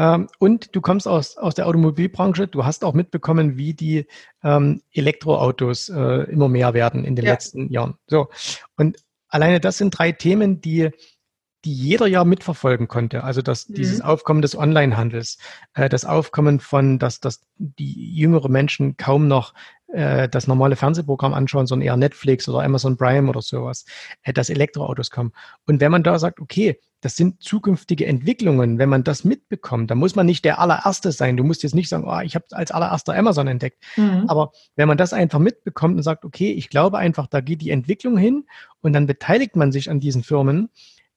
Ähm, 0.00 0.28
und 0.38 0.74
du 0.74 0.80
kommst 0.80 1.06
aus, 1.06 1.36
aus 1.36 1.54
der 1.54 1.66
Automobilbranche. 1.66 2.48
Du 2.48 2.64
hast 2.64 2.84
auch 2.84 2.94
mitbekommen, 2.94 3.58
wie 3.58 3.74
die 3.74 4.06
ähm, 4.42 4.80
Elektroautos 4.92 5.90
äh, 5.90 6.22
immer 6.30 6.48
mehr 6.48 6.72
werden 6.72 7.04
in 7.04 7.16
den 7.16 7.26
ja. 7.26 7.32
letzten 7.32 7.68
Jahren. 7.68 7.96
So. 8.06 8.30
Und 8.78 8.96
alleine 9.28 9.60
das 9.60 9.76
sind 9.76 9.90
drei 9.90 10.12
Themen, 10.12 10.62
die 10.62 10.90
die 11.66 11.74
jeder 11.74 12.06
ja 12.06 12.24
mitverfolgen 12.24 12.88
konnte. 12.88 13.22
Also 13.22 13.42
das, 13.42 13.68
mhm. 13.68 13.74
dieses 13.74 14.00
Aufkommen 14.00 14.40
des 14.40 14.56
Onlinehandels, 14.56 15.36
äh, 15.74 15.90
das 15.90 16.06
Aufkommen 16.06 16.58
von, 16.58 16.98
dass, 16.98 17.20
dass 17.20 17.42
die 17.58 18.14
jüngere 18.14 18.48
Menschen 18.48 18.96
kaum 18.96 19.28
noch 19.28 19.52
äh, 19.92 20.28
das 20.28 20.46
normale 20.46 20.76
Fernsehprogramm 20.76 21.34
anschauen, 21.34 21.66
sondern 21.66 21.86
eher 21.86 21.96
Netflix 21.96 22.48
oder 22.48 22.62
Amazon 22.62 22.96
Prime 22.96 23.28
oder 23.28 23.42
sowas, 23.42 23.84
äh, 24.22 24.32
dass 24.32 24.50
Elektroautos 24.50 25.10
kommen. 25.10 25.32
Und 25.66 25.80
wenn 25.80 25.90
man 25.90 26.02
da 26.02 26.18
sagt, 26.18 26.40
okay, 26.40 26.78
das 27.00 27.16
sind 27.16 27.42
zukünftige 27.42 28.06
Entwicklungen, 28.06 28.78
wenn 28.78 28.88
man 28.88 29.04
das 29.04 29.24
mitbekommt, 29.24 29.90
dann 29.90 29.98
muss 29.98 30.16
man 30.16 30.26
nicht 30.26 30.44
der 30.44 30.58
allererste 30.58 31.12
sein. 31.12 31.36
Du 31.36 31.44
musst 31.44 31.62
jetzt 31.62 31.74
nicht 31.74 31.88
sagen, 31.88 32.04
oh, 32.06 32.20
ich 32.20 32.34
habe 32.34 32.44
als 32.50 32.70
allererster 32.70 33.14
Amazon 33.14 33.46
entdeckt. 33.46 33.82
Mhm. 33.96 34.24
Aber 34.28 34.52
wenn 34.76 34.86
man 34.86 34.98
das 34.98 35.12
einfach 35.12 35.38
mitbekommt 35.38 35.96
und 35.96 36.02
sagt, 36.02 36.24
okay, 36.24 36.52
ich 36.52 36.68
glaube 36.68 36.98
einfach, 36.98 37.26
da 37.26 37.40
geht 37.40 37.62
die 37.62 37.70
Entwicklung 37.70 38.18
hin 38.18 38.44
und 38.82 38.92
dann 38.92 39.06
beteiligt 39.06 39.56
man 39.56 39.72
sich 39.72 39.90
an 39.90 40.00
diesen 40.00 40.22
Firmen, 40.22 40.68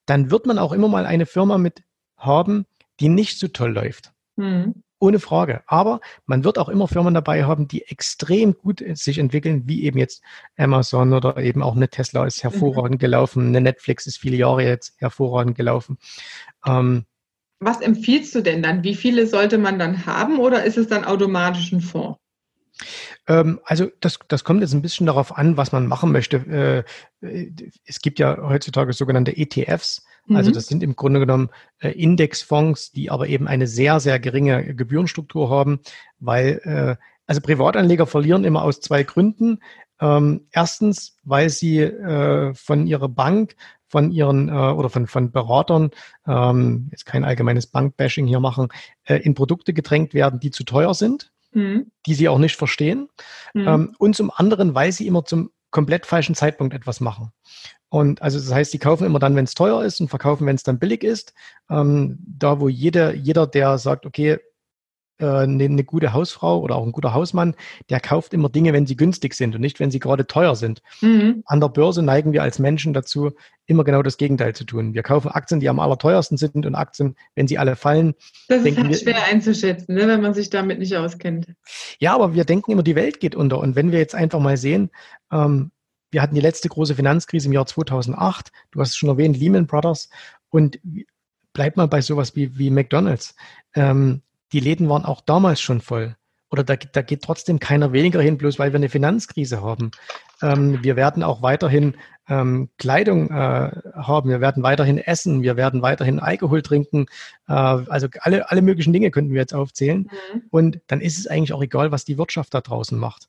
dann 0.06 0.30
wird 0.30 0.46
man 0.46 0.58
auch 0.58 0.72
immer 0.72 0.88
mal 0.88 1.06
eine 1.06 1.26
Firma 1.26 1.58
mit 1.58 1.82
haben, 2.16 2.66
die 3.00 3.08
nicht 3.08 3.38
so 3.38 3.48
toll 3.48 3.72
läuft. 3.72 4.12
Mhm. 4.36 4.82
Ohne 5.04 5.18
Frage. 5.18 5.62
Aber 5.66 6.00
man 6.24 6.44
wird 6.44 6.58
auch 6.58 6.70
immer 6.70 6.88
Firmen 6.88 7.12
dabei 7.12 7.44
haben, 7.44 7.68
die 7.68 7.82
extrem 7.82 8.54
gut 8.54 8.82
sich 8.94 9.18
entwickeln, 9.18 9.64
wie 9.66 9.84
eben 9.84 9.98
jetzt 9.98 10.22
Amazon 10.56 11.12
oder 11.12 11.36
eben 11.36 11.62
auch 11.62 11.76
eine 11.76 11.90
Tesla 11.90 12.24
ist 12.24 12.42
hervorragend 12.42 12.94
mhm. 12.94 12.98
gelaufen, 13.00 13.48
eine 13.48 13.60
Netflix 13.60 14.06
ist 14.06 14.16
viele 14.16 14.38
Jahre 14.38 14.64
jetzt 14.64 14.94
hervorragend 14.96 15.58
gelaufen. 15.58 15.98
Ähm, 16.64 17.04
Was 17.60 17.82
empfiehlst 17.82 18.34
du 18.34 18.40
denn 18.40 18.62
dann? 18.62 18.82
Wie 18.82 18.94
viele 18.94 19.26
sollte 19.26 19.58
man 19.58 19.78
dann 19.78 20.06
haben 20.06 20.38
oder 20.38 20.64
ist 20.64 20.78
es 20.78 20.88
dann 20.88 21.04
automatisch 21.04 21.70
ein 21.72 21.82
Fonds? 21.82 22.18
Ähm, 23.26 23.60
also 23.64 23.90
das, 24.00 24.18
das 24.28 24.42
kommt 24.42 24.62
jetzt 24.62 24.72
ein 24.72 24.80
bisschen 24.80 25.04
darauf 25.04 25.36
an, 25.36 25.58
was 25.58 25.70
man 25.70 25.86
machen 25.86 26.12
möchte. 26.12 26.84
Äh, 27.20 27.52
es 27.84 28.00
gibt 28.00 28.18
ja 28.18 28.38
heutzutage 28.40 28.94
sogenannte 28.94 29.36
ETFs. 29.36 30.02
Also 30.32 30.50
mhm. 30.50 30.54
das 30.54 30.66
sind 30.66 30.82
im 30.82 30.96
Grunde 30.96 31.20
genommen 31.20 31.50
äh, 31.80 31.90
Indexfonds, 31.90 32.92
die 32.92 33.10
aber 33.10 33.28
eben 33.28 33.46
eine 33.46 33.66
sehr, 33.66 34.00
sehr 34.00 34.18
geringe 34.18 34.74
Gebührenstruktur 34.74 35.50
haben, 35.50 35.80
weil 36.18 36.60
äh, 36.64 36.96
also 37.26 37.40
Privatanleger 37.40 38.06
verlieren 38.06 38.44
immer 38.44 38.62
aus 38.62 38.80
zwei 38.80 39.02
Gründen. 39.02 39.60
Ähm, 40.00 40.46
erstens, 40.50 41.18
weil 41.22 41.50
sie 41.50 41.80
äh, 41.80 42.54
von 42.54 42.86
ihrer 42.86 43.08
Bank, 43.08 43.56
von 43.86 44.10
ihren 44.10 44.48
äh, 44.48 44.52
oder 44.52 44.90
von, 44.90 45.06
von 45.06 45.30
Beratern, 45.30 45.90
ähm, 46.26 46.88
jetzt 46.90 47.06
kein 47.06 47.24
allgemeines 47.24 47.66
Bankbashing 47.66 48.26
hier 48.26 48.40
machen, 48.40 48.68
äh, 49.04 49.16
in 49.16 49.34
Produkte 49.34 49.72
gedrängt 49.72 50.14
werden, 50.14 50.40
die 50.40 50.50
zu 50.50 50.64
teuer 50.64 50.94
sind, 50.94 51.32
mhm. 51.52 51.90
die 52.06 52.14
sie 52.14 52.28
auch 52.28 52.38
nicht 52.38 52.56
verstehen. 52.56 53.08
Mhm. 53.54 53.68
Ähm, 53.68 53.94
und 53.98 54.16
zum 54.16 54.30
anderen, 54.34 54.74
weil 54.74 54.90
sie 54.90 55.06
immer 55.06 55.24
zum 55.24 55.50
komplett 55.70 56.06
falschen 56.06 56.34
Zeitpunkt 56.34 56.74
etwas 56.74 57.00
machen. 57.00 57.32
Und 57.94 58.22
also 58.22 58.40
das 58.40 58.52
heißt, 58.52 58.74
die 58.74 58.80
kaufen 58.80 59.06
immer 59.06 59.20
dann, 59.20 59.36
wenn 59.36 59.44
es 59.44 59.54
teuer 59.54 59.84
ist 59.84 60.00
und 60.00 60.08
verkaufen, 60.08 60.48
wenn 60.48 60.56
es 60.56 60.64
dann 60.64 60.80
billig 60.80 61.04
ist. 61.04 61.32
Ähm, 61.70 62.18
da, 62.26 62.58
wo 62.58 62.68
jeder, 62.68 63.14
jeder, 63.14 63.46
der 63.46 63.78
sagt, 63.78 64.04
okay, 64.04 64.38
äh, 65.20 65.26
eine, 65.26 65.62
eine 65.62 65.84
gute 65.84 66.12
Hausfrau 66.12 66.58
oder 66.58 66.74
auch 66.74 66.84
ein 66.84 66.90
guter 66.90 67.14
Hausmann, 67.14 67.54
der 67.90 68.00
kauft 68.00 68.34
immer 68.34 68.48
Dinge, 68.48 68.72
wenn 68.72 68.84
sie 68.84 68.96
günstig 68.96 69.34
sind 69.34 69.54
und 69.54 69.60
nicht, 69.60 69.78
wenn 69.78 69.92
sie 69.92 70.00
gerade 70.00 70.26
teuer 70.26 70.56
sind. 70.56 70.82
Mhm. 71.02 71.44
An 71.46 71.60
der 71.60 71.68
Börse 71.68 72.02
neigen 72.02 72.32
wir 72.32 72.42
als 72.42 72.58
Menschen 72.58 72.94
dazu, 72.94 73.30
immer 73.66 73.84
genau 73.84 74.02
das 74.02 74.16
Gegenteil 74.16 74.56
zu 74.56 74.64
tun. 74.64 74.92
Wir 74.92 75.04
kaufen 75.04 75.28
Aktien, 75.28 75.60
die 75.60 75.68
am 75.68 75.78
allerteuersten 75.78 76.36
sind 76.36 76.66
und 76.66 76.74
Aktien, 76.74 77.14
wenn 77.36 77.46
sie 77.46 77.58
alle 77.58 77.76
fallen. 77.76 78.14
Das 78.48 78.64
ist 78.64 78.76
halt 78.76 78.88
wir, 78.88 78.96
schwer 78.96 79.24
einzuschätzen, 79.30 79.94
ne, 79.94 80.08
wenn 80.08 80.20
man 80.20 80.34
sich 80.34 80.50
damit 80.50 80.80
nicht 80.80 80.96
auskennt. 80.96 81.46
Ja, 82.00 82.12
aber 82.16 82.34
wir 82.34 82.44
denken 82.44 82.72
immer, 82.72 82.82
die 82.82 82.96
Welt 82.96 83.20
geht 83.20 83.36
unter. 83.36 83.60
Und 83.60 83.76
wenn 83.76 83.92
wir 83.92 84.00
jetzt 84.00 84.16
einfach 84.16 84.40
mal 84.40 84.56
sehen, 84.56 84.90
ähm, 85.30 85.70
wir 86.14 86.22
hatten 86.22 86.36
die 86.36 86.40
letzte 86.40 86.68
große 86.68 86.94
Finanzkrise 86.94 87.48
im 87.48 87.52
Jahr 87.52 87.66
2008. 87.66 88.52
Du 88.70 88.80
hast 88.80 88.90
es 88.90 88.96
schon 88.96 89.08
erwähnt, 89.08 89.36
Lehman 89.36 89.66
Brothers. 89.66 90.08
Und 90.48 90.78
bleib 91.52 91.76
mal 91.76 91.88
bei 91.88 92.00
sowas 92.00 92.36
wie, 92.36 92.56
wie 92.56 92.70
McDonald's. 92.70 93.34
Ähm, 93.74 94.22
die 94.52 94.60
Läden 94.60 94.88
waren 94.88 95.04
auch 95.04 95.20
damals 95.20 95.60
schon 95.60 95.80
voll. 95.80 96.16
oder 96.52 96.62
da, 96.62 96.76
da 96.76 97.02
geht 97.02 97.22
trotzdem 97.22 97.58
keiner 97.58 97.92
weniger 97.92 98.22
hin, 98.22 98.38
bloß 98.38 98.60
weil 98.60 98.72
wir 98.72 98.76
eine 98.76 98.88
Finanzkrise 98.88 99.60
haben. 99.60 99.90
Ähm, 100.42 100.78
wir 100.82 100.96
werden 100.96 101.22
auch 101.22 101.42
weiterhin 101.42 101.94
ähm, 102.28 102.70
Kleidung 102.78 103.28
äh, 103.28 103.70
haben, 103.94 104.30
wir 104.30 104.40
werden 104.40 104.62
weiterhin 104.62 104.98
essen, 104.98 105.42
wir 105.42 105.56
werden 105.56 105.82
weiterhin 105.82 106.20
Alkohol 106.20 106.62
trinken. 106.62 107.06
Äh, 107.48 107.52
also 107.52 108.08
alle, 108.20 108.50
alle 108.50 108.62
möglichen 108.62 108.92
Dinge 108.92 109.10
könnten 109.10 109.32
wir 109.32 109.40
jetzt 109.40 109.54
aufzählen. 109.54 110.08
Mhm. 110.32 110.42
Und 110.50 110.80
dann 110.86 111.00
ist 111.00 111.18
es 111.18 111.26
eigentlich 111.26 111.52
auch 111.52 111.62
egal, 111.62 111.92
was 111.92 112.04
die 112.04 112.18
Wirtschaft 112.18 112.54
da 112.54 112.60
draußen 112.60 112.98
macht. 112.98 113.28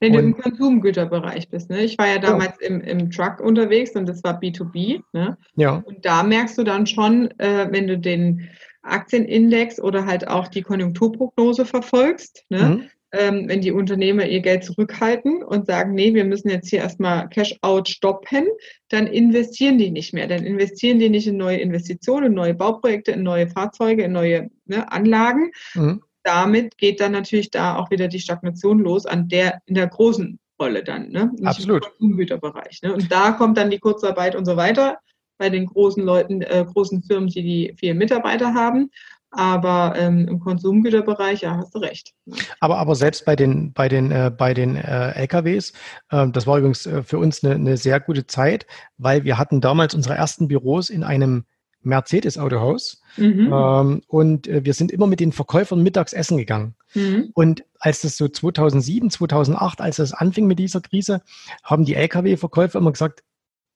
Wenn 0.00 0.12
und, 0.12 0.18
du 0.18 0.24
im 0.24 0.36
Konsumgüterbereich 0.36 1.48
bist, 1.48 1.70
ne? 1.70 1.80
Ich 1.80 1.96
war 1.96 2.06
ja 2.06 2.18
damals 2.18 2.54
ja. 2.60 2.68
Im, 2.68 2.80
im 2.82 3.10
Truck 3.10 3.40
unterwegs 3.40 3.92
und 3.92 4.06
das 4.06 4.22
war 4.22 4.38
B2B. 4.38 5.02
Ne? 5.12 5.38
Ja. 5.56 5.82
Und 5.84 6.04
da 6.04 6.22
merkst 6.22 6.58
du 6.58 6.64
dann 6.64 6.86
schon, 6.86 7.30
äh, 7.38 7.68
wenn 7.70 7.86
du 7.86 7.98
den 7.98 8.48
Aktienindex 8.82 9.80
oder 9.80 10.04
halt 10.04 10.28
auch 10.28 10.48
die 10.48 10.60
Konjunkturprognose 10.60 11.64
verfolgst, 11.64 12.44
ne? 12.50 12.62
Mhm 12.62 12.90
ähm, 13.16 13.48
wenn 13.48 13.60
die 13.60 13.70
Unternehmer 13.70 14.26
ihr 14.26 14.40
Geld 14.40 14.64
zurückhalten 14.64 15.42
und 15.42 15.66
sagen, 15.66 15.94
nee, 15.94 16.14
wir 16.14 16.24
müssen 16.24 16.48
jetzt 16.48 16.68
hier 16.68 16.80
erstmal 16.80 17.28
Cash-out 17.28 17.88
stoppen, 17.88 18.46
dann 18.88 19.06
investieren 19.06 19.78
die 19.78 19.90
nicht 19.90 20.12
mehr. 20.12 20.26
Dann 20.26 20.44
investieren 20.44 20.98
die 20.98 21.08
nicht 21.08 21.26
in 21.26 21.36
neue 21.36 21.58
Investitionen, 21.58 22.26
in 22.26 22.34
neue 22.34 22.54
Bauprojekte, 22.54 23.12
in 23.12 23.22
neue 23.22 23.46
Fahrzeuge, 23.46 24.04
in 24.04 24.12
neue 24.12 24.50
ne, 24.66 24.90
Anlagen. 24.90 25.52
Mhm. 25.74 26.02
Damit 26.24 26.76
geht 26.78 27.00
dann 27.00 27.12
natürlich 27.12 27.50
da 27.50 27.76
auch 27.76 27.90
wieder 27.90 28.08
die 28.08 28.20
Stagnation 28.20 28.80
los 28.80 29.06
an 29.06 29.28
der, 29.28 29.60
in 29.66 29.74
der 29.74 29.86
großen 29.86 30.38
Rolle 30.60 30.82
dann, 30.82 31.10
ne? 31.10 31.30
Nicht 31.34 31.46
Absolut. 31.46 31.92
im 32.00 32.16
Güterbereich. 32.16 32.80
Ne? 32.82 32.94
Und 32.94 33.10
da 33.12 33.32
kommt 33.32 33.58
dann 33.58 33.70
die 33.70 33.78
Kurzarbeit 33.78 34.34
und 34.34 34.44
so 34.44 34.56
weiter 34.56 34.98
bei 35.38 35.50
den 35.50 35.66
großen 35.66 36.02
Leuten, 36.02 36.42
äh, 36.42 36.64
großen 36.64 37.02
Firmen, 37.02 37.28
die 37.28 37.42
die 37.42 37.74
vielen 37.78 37.98
Mitarbeiter 37.98 38.54
haben. 38.54 38.90
Aber 39.36 39.94
ähm, 39.96 40.28
im 40.28 40.40
Konsumgüterbereich, 40.40 41.42
ja, 41.42 41.56
hast 41.56 41.74
du 41.74 41.78
recht. 41.78 42.12
Aber, 42.60 42.78
aber 42.78 42.94
selbst 42.94 43.24
bei 43.24 43.36
den, 43.36 43.72
bei 43.72 43.88
den, 43.88 44.10
äh, 44.10 44.30
bei 44.36 44.54
den 44.54 44.76
äh, 44.76 45.12
LKWs, 45.12 45.72
äh, 46.10 46.28
das 46.28 46.46
war 46.46 46.58
übrigens 46.58 46.86
äh, 46.86 47.02
für 47.02 47.18
uns 47.18 47.44
eine, 47.44 47.54
eine 47.54 47.76
sehr 47.76 48.00
gute 48.00 48.26
Zeit, 48.26 48.66
weil 48.96 49.24
wir 49.24 49.38
hatten 49.38 49.60
damals 49.60 49.94
unsere 49.94 50.14
ersten 50.14 50.48
Büros 50.48 50.90
in 50.90 51.04
einem 51.04 51.44
Mercedes-Autohaus. 51.84 53.02
Mhm. 53.16 53.52
Ähm, 53.52 54.02
und 54.08 54.48
äh, 54.48 54.64
wir 54.64 54.74
sind 54.74 54.90
immer 54.90 55.06
mit 55.06 55.20
den 55.20 55.32
Verkäufern 55.32 55.82
mittags 55.82 56.12
essen 56.12 56.38
gegangen. 56.38 56.74
Mhm. 56.94 57.30
Und 57.34 57.64
als 57.78 58.00
das 58.02 58.16
so 58.16 58.28
2007, 58.28 59.10
2008, 59.10 59.80
als 59.80 59.96
das 59.96 60.12
anfing 60.12 60.46
mit 60.46 60.58
dieser 60.58 60.80
Krise, 60.80 61.22
haben 61.62 61.84
die 61.84 61.94
Lkw-Verkäufer 61.94 62.78
immer 62.78 62.92
gesagt, 62.92 63.22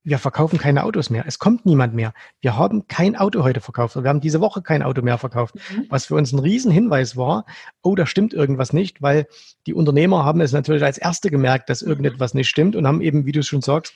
wir 0.09 0.19
verkaufen 0.19 0.59
keine 0.59 0.85
Autos 0.85 1.11
mehr. 1.11 1.25
Es 1.27 1.39
kommt 1.39 1.67
niemand 1.67 1.95
mehr. 1.95 2.15
Wir 2.41 2.57
haben 2.57 2.89
kein 2.89 3.15
Auto 3.15 3.43
heute 3.43 3.61
verkauft. 3.61 3.95
Wir 3.95 4.09
haben 4.09 4.21
diese 4.21 4.41
Woche 4.41 4.63
kein 4.63 4.83
Auto 4.83 5.03
mehr 5.03 5.19
verkauft. 5.19 5.57
Mhm. 5.57 5.87
Was 5.91 6.07
für 6.07 6.15
uns 6.15 6.33
ein 6.33 6.39
Riesenhinweis 6.39 7.17
war, 7.17 7.45
oh, 7.83 7.95
da 7.95 8.07
stimmt 8.07 8.33
irgendwas 8.33 8.73
nicht, 8.73 9.03
weil 9.03 9.27
die 9.67 9.75
Unternehmer 9.75 10.25
haben 10.25 10.41
es 10.41 10.53
natürlich 10.53 10.83
als 10.83 10.97
Erste 10.97 11.31
gemerkt, 11.31 11.69
dass 11.69 11.83
mhm. 11.83 11.91
irgendetwas 11.91 12.33
nicht 12.33 12.49
stimmt 12.49 12.75
und 12.75 12.87
haben 12.87 13.03
eben, 13.03 13.27
wie 13.27 13.33
du 13.33 13.43
schon 13.43 13.61
sagst, 13.61 13.93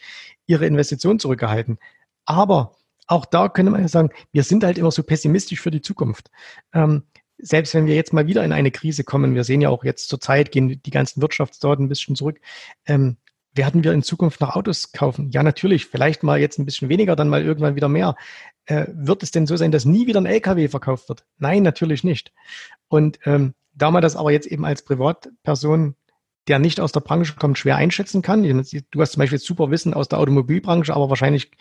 ihre 0.46 0.66
Investition 0.66 1.18
zurückgehalten. 1.18 1.78
Aber 2.26 2.76
auch 3.06 3.24
da 3.24 3.48
könnte 3.48 3.72
man 3.72 3.88
sagen, 3.88 4.10
wir 4.32 4.42
sind 4.42 4.64
halt 4.64 4.76
immer 4.76 4.90
so 4.90 5.02
pessimistisch 5.02 5.60
für 5.60 5.70
die 5.70 5.82
Zukunft. 5.82 6.30
Ähm, 6.74 7.04
selbst 7.38 7.74
wenn 7.74 7.86
wir 7.86 7.94
jetzt 7.94 8.12
mal 8.12 8.26
wieder 8.26 8.44
in 8.44 8.52
eine 8.52 8.70
Krise 8.70 9.02
kommen, 9.02 9.34
wir 9.34 9.44
sehen 9.44 9.62
ja 9.62 9.70
auch 9.70 9.82
jetzt 9.82 10.08
zur 10.08 10.20
Zeit, 10.20 10.52
gehen 10.52 10.80
die 10.82 10.90
ganzen 10.90 11.22
Wirtschaftsdaten 11.22 11.86
ein 11.86 11.88
bisschen 11.88 12.16
zurück, 12.16 12.38
ähm, 12.86 13.16
werden 13.54 13.84
wir 13.84 13.92
in 13.92 14.02
Zukunft 14.02 14.40
noch 14.40 14.56
Autos 14.56 14.92
kaufen? 14.92 15.30
Ja, 15.30 15.42
natürlich. 15.42 15.86
Vielleicht 15.86 16.22
mal 16.22 16.40
jetzt 16.40 16.58
ein 16.58 16.64
bisschen 16.64 16.88
weniger, 16.88 17.16
dann 17.16 17.28
mal 17.28 17.42
irgendwann 17.42 17.76
wieder 17.76 17.88
mehr. 17.88 18.16
Äh, 18.66 18.86
wird 18.92 19.22
es 19.22 19.30
denn 19.30 19.46
so 19.46 19.56
sein, 19.56 19.72
dass 19.72 19.84
nie 19.84 20.06
wieder 20.06 20.20
ein 20.20 20.26
LKW 20.26 20.68
verkauft 20.68 21.08
wird? 21.08 21.24
Nein, 21.38 21.62
natürlich 21.62 22.04
nicht. 22.04 22.32
Und 22.88 23.18
ähm, 23.24 23.54
da 23.74 23.90
man 23.90 24.02
das 24.02 24.16
aber 24.16 24.32
jetzt 24.32 24.46
eben 24.46 24.64
als 24.64 24.82
Privatperson, 24.84 25.96
der 26.48 26.58
nicht 26.58 26.80
aus 26.80 26.92
der 26.92 27.00
Branche 27.00 27.34
kommt, 27.36 27.58
schwer 27.58 27.76
einschätzen 27.76 28.22
kann, 28.22 28.42
du 28.42 29.00
hast 29.00 29.12
zum 29.12 29.20
Beispiel 29.20 29.38
super 29.38 29.70
Wissen 29.70 29.94
aus 29.94 30.08
der 30.08 30.18
Automobilbranche, 30.18 30.92
aber 30.92 31.08
wahrscheinlich 31.08 31.52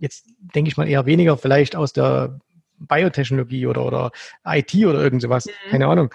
jetzt 0.00 0.26
denke 0.38 0.68
ich 0.68 0.76
mal 0.76 0.88
eher 0.88 1.06
weniger 1.06 1.36
vielleicht 1.36 1.76
aus 1.76 1.92
der 1.92 2.40
Biotechnologie 2.78 3.66
oder, 3.66 3.84
oder 3.84 4.10
IT 4.44 4.74
oder 4.74 5.00
irgend 5.00 5.22
sowas, 5.22 5.46
mhm. 5.46 5.70
keine 5.70 5.86
Ahnung. 5.86 6.12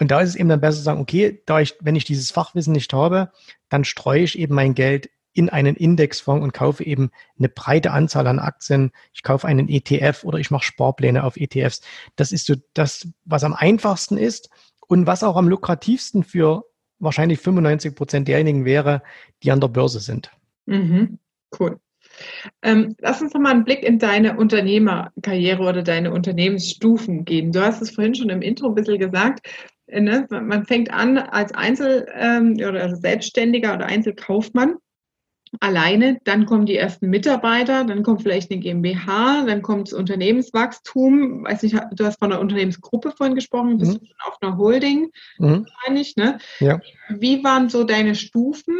Und 0.00 0.10
da 0.10 0.20
ist 0.20 0.30
es 0.30 0.36
eben 0.36 0.48
dann 0.48 0.60
besser 0.60 0.78
zu 0.78 0.82
sagen, 0.82 1.00
okay, 1.00 1.42
da 1.44 1.60
ich, 1.60 1.76
wenn 1.80 1.94
ich 1.94 2.04
dieses 2.04 2.30
Fachwissen 2.30 2.72
nicht 2.72 2.92
habe, 2.92 3.30
dann 3.68 3.84
streue 3.84 4.22
ich 4.22 4.38
eben 4.38 4.54
mein 4.54 4.74
Geld 4.74 5.10
in 5.32 5.50
einen 5.50 5.76
Indexfonds 5.76 6.42
und 6.42 6.52
kaufe 6.52 6.82
eben 6.84 7.10
eine 7.38 7.50
breite 7.50 7.92
Anzahl 7.92 8.26
an 8.26 8.38
Aktien. 8.38 8.92
Ich 9.12 9.22
kaufe 9.22 9.46
einen 9.46 9.68
ETF 9.68 10.24
oder 10.24 10.38
ich 10.38 10.50
mache 10.50 10.64
Sparpläne 10.64 11.22
auf 11.22 11.36
ETFs. 11.36 11.82
Das 12.16 12.32
ist 12.32 12.46
so 12.46 12.54
das, 12.72 13.08
was 13.26 13.44
am 13.44 13.54
einfachsten 13.54 14.16
ist 14.16 14.50
und 14.88 15.06
was 15.06 15.22
auch 15.22 15.36
am 15.36 15.48
lukrativsten 15.48 16.24
für 16.24 16.64
wahrscheinlich 16.98 17.38
95 17.38 17.94
Prozent 17.94 18.26
derjenigen 18.26 18.64
wäre, 18.64 19.02
die 19.42 19.52
an 19.52 19.60
der 19.60 19.68
Börse 19.68 20.00
sind. 20.00 20.30
Mhm, 20.64 21.18
cool. 21.58 21.78
Ähm, 22.62 22.96
lass 22.98 23.20
uns 23.20 23.34
noch 23.34 23.40
mal 23.40 23.52
einen 23.52 23.64
Blick 23.64 23.82
in 23.82 23.98
deine 23.98 24.36
Unternehmerkarriere 24.36 25.62
oder 25.62 25.82
deine 25.82 26.12
Unternehmensstufen 26.12 27.24
geben. 27.24 27.52
Du 27.52 27.62
hast 27.62 27.82
es 27.82 27.90
vorhin 27.90 28.14
schon 28.14 28.30
im 28.30 28.42
Intro 28.42 28.68
ein 28.68 28.74
bisschen 28.74 28.98
gesagt. 28.98 29.46
Ne? 29.92 30.26
Man 30.30 30.64
fängt 30.64 30.92
an 30.92 31.18
als 31.18 31.52
Einzel- 31.52 32.06
ähm, 32.14 32.54
oder 32.54 32.94
Selbstständiger 32.96 33.74
oder 33.74 33.86
Einzelkaufmann 33.86 34.76
alleine, 35.58 36.20
dann 36.24 36.46
kommen 36.46 36.66
die 36.66 36.76
ersten 36.76 37.10
Mitarbeiter, 37.10 37.84
dann 37.84 38.04
kommt 38.04 38.22
vielleicht 38.22 38.50
eine 38.50 38.60
GmbH, 38.60 39.44
dann 39.46 39.62
kommt 39.62 39.88
das 39.88 39.92
Unternehmenswachstum. 39.94 41.44
Weiß 41.44 41.64
nicht, 41.64 41.76
du 41.92 42.04
hast 42.04 42.20
von 42.20 42.30
einer 42.30 42.40
Unternehmensgruppe 42.40 43.10
vorhin 43.10 43.34
gesprochen, 43.34 43.78
bist 43.78 43.94
mhm. 43.94 43.98
du 43.98 44.06
schon 44.06 44.16
auf 44.28 44.36
einer 44.40 44.56
Holding 44.56 45.10
mhm. 45.38 45.66
wahrscheinlich, 45.66 46.16
ne? 46.16 46.38
Ja. 46.60 46.80
Wie 47.08 47.42
waren 47.42 47.68
so 47.68 47.82
deine 47.82 48.14
Stufen? 48.14 48.76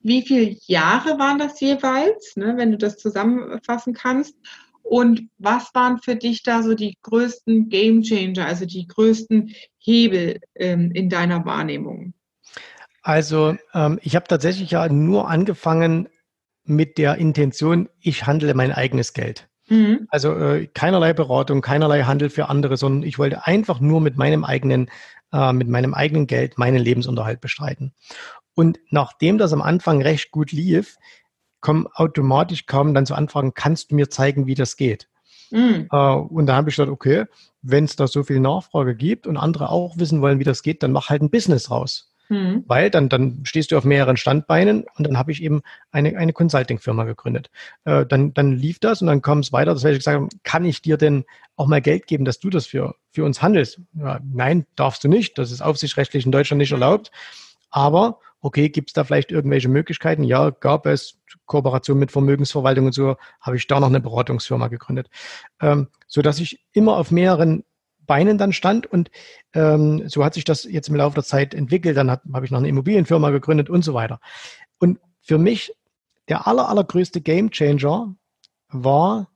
Wie 0.00 0.22
viele 0.22 0.56
Jahre 0.66 1.18
waren 1.18 1.38
das 1.38 1.58
jeweils, 1.60 2.36
ne, 2.36 2.54
wenn 2.56 2.70
du 2.70 2.78
das 2.78 2.98
zusammenfassen 2.98 3.92
kannst? 3.92 4.36
Und 4.82 5.28
was 5.38 5.74
waren 5.74 5.98
für 5.98 6.16
dich 6.16 6.42
da 6.42 6.62
so 6.62 6.74
die 6.74 6.98
größten 7.02 7.68
Game 7.68 8.02
Changer, 8.02 8.46
also 8.46 8.66
die 8.66 8.86
größten 8.86 9.54
Hebel 9.78 10.40
ähm, 10.54 10.90
in 10.92 11.08
deiner 11.08 11.44
Wahrnehmung? 11.44 12.14
Also 13.02 13.56
ähm, 13.74 13.98
ich 14.02 14.14
habe 14.16 14.28
tatsächlich 14.28 14.70
ja 14.70 14.88
nur 14.88 15.28
angefangen 15.28 16.08
mit 16.64 16.98
der 16.98 17.16
Intention, 17.16 17.88
ich 18.00 18.26
handle 18.26 18.54
mein 18.54 18.72
eigenes 18.72 19.12
Geld. 19.12 19.48
Mhm. 19.68 20.06
Also 20.10 20.34
äh, 20.36 20.66
keinerlei 20.66 21.12
Beratung, 21.12 21.60
keinerlei 21.60 22.02
Handel 22.02 22.30
für 22.30 22.48
andere, 22.48 22.76
sondern 22.76 23.02
ich 23.02 23.18
wollte 23.18 23.46
einfach 23.46 23.80
nur 23.80 24.00
mit 24.00 24.16
meinem 24.16 24.44
eigenen, 24.44 24.90
äh, 25.32 25.52
mit 25.52 25.68
meinem 25.68 25.94
eigenen 25.94 26.26
Geld 26.26 26.58
meinen 26.58 26.82
Lebensunterhalt 26.82 27.40
bestreiten. 27.40 27.92
Und 28.54 28.78
nachdem 28.90 29.38
das 29.38 29.52
am 29.52 29.62
Anfang 29.62 30.02
recht 30.02 30.30
gut 30.30 30.52
lief, 30.52 30.96
kommen 31.62 31.86
automatisch 31.94 32.66
kaum 32.66 32.92
dann 32.92 33.06
zu 33.06 33.14
Anfragen, 33.14 33.54
kannst 33.54 33.90
du 33.90 33.94
mir 33.94 34.10
zeigen, 34.10 34.46
wie 34.46 34.54
das 34.54 34.76
geht? 34.76 35.08
Mhm. 35.50 35.88
Äh, 35.90 35.96
und 35.96 36.46
da 36.46 36.56
habe 36.56 36.68
ich 36.68 36.76
gedacht, 36.76 36.92
okay, 36.92 37.24
wenn 37.62 37.84
es 37.84 37.96
da 37.96 38.06
so 38.06 38.22
viel 38.22 38.40
Nachfrage 38.40 38.94
gibt 38.94 39.26
und 39.26 39.36
andere 39.36 39.70
auch 39.70 39.96
wissen 39.96 40.20
wollen, 40.20 40.38
wie 40.38 40.44
das 40.44 40.62
geht, 40.62 40.82
dann 40.82 40.92
mach 40.92 41.08
halt 41.08 41.22
ein 41.22 41.30
Business 41.30 41.70
raus. 41.70 42.12
Mhm. 42.28 42.64
Weil 42.66 42.90
dann, 42.90 43.08
dann 43.08 43.40
stehst 43.44 43.70
du 43.70 43.76
auf 43.76 43.84
mehreren 43.84 44.16
Standbeinen 44.16 44.84
und 44.96 45.06
dann 45.06 45.18
habe 45.18 45.32
ich 45.32 45.42
eben 45.42 45.62
eine, 45.90 46.16
eine 46.16 46.32
Consulting-Firma 46.32 47.04
gegründet. 47.04 47.50
Äh, 47.84 48.06
dann, 48.06 48.32
dann 48.32 48.52
lief 48.52 48.78
das 48.78 49.02
und 49.02 49.08
dann 49.08 49.22
kam 49.22 49.40
es 49.40 49.52
weiter, 49.52 49.74
dass 49.74 49.84
ich 49.84 49.98
gesagt 49.98 50.16
habe, 50.16 50.28
kann 50.42 50.64
ich 50.64 50.82
dir 50.82 50.96
denn 50.96 51.24
auch 51.56 51.66
mal 51.66 51.82
Geld 51.82 52.06
geben, 52.06 52.24
dass 52.24 52.38
du 52.38 52.48
das 52.48 52.66
für, 52.66 52.94
für 53.10 53.24
uns 53.24 53.42
handelst? 53.42 53.80
Ja, 53.92 54.20
nein, 54.24 54.66
darfst 54.76 55.04
du 55.04 55.08
nicht. 55.08 55.36
Das 55.36 55.52
ist 55.52 55.60
aufsichtsrechtlich 55.60 56.24
in 56.24 56.32
Deutschland 56.32 56.58
nicht 56.58 56.72
erlaubt. 56.72 57.10
Aber 57.70 58.18
okay, 58.42 58.68
gibt 58.68 58.90
es 58.90 58.92
da 58.92 59.04
vielleicht 59.04 59.30
irgendwelche 59.30 59.68
Möglichkeiten? 59.68 60.24
Ja, 60.24 60.50
gab 60.50 60.86
es 60.86 61.18
Kooperation 61.46 61.98
mit 61.98 62.12
Vermögensverwaltung 62.12 62.86
und 62.86 62.92
so, 62.92 63.16
habe 63.40 63.56
ich 63.56 63.66
da 63.66 63.80
noch 63.80 63.88
eine 63.88 64.00
Beratungsfirma 64.00 64.68
gegründet. 64.68 65.08
Ähm, 65.60 65.88
so 66.06 66.20
dass 66.20 66.40
ich 66.40 66.62
immer 66.72 66.96
auf 66.96 67.10
mehreren 67.10 67.64
Beinen 68.04 68.36
dann 68.36 68.52
stand 68.52 68.86
und 68.86 69.10
ähm, 69.54 70.08
so 70.08 70.24
hat 70.24 70.34
sich 70.34 70.44
das 70.44 70.64
jetzt 70.64 70.88
im 70.88 70.96
Laufe 70.96 71.14
der 71.14 71.24
Zeit 71.24 71.54
entwickelt. 71.54 71.96
Dann 71.96 72.10
habe 72.10 72.44
ich 72.44 72.50
noch 72.50 72.58
eine 72.58 72.68
Immobilienfirma 72.68 73.30
gegründet 73.30 73.70
und 73.70 73.84
so 73.84 73.94
weiter. 73.94 74.20
Und 74.78 74.98
für 75.22 75.38
mich 75.38 75.72
der 76.28 76.46
aller, 76.48 76.68
allergrößte 76.68 77.20
Game 77.20 77.50
Changer 77.50 78.14
war, 78.68 79.28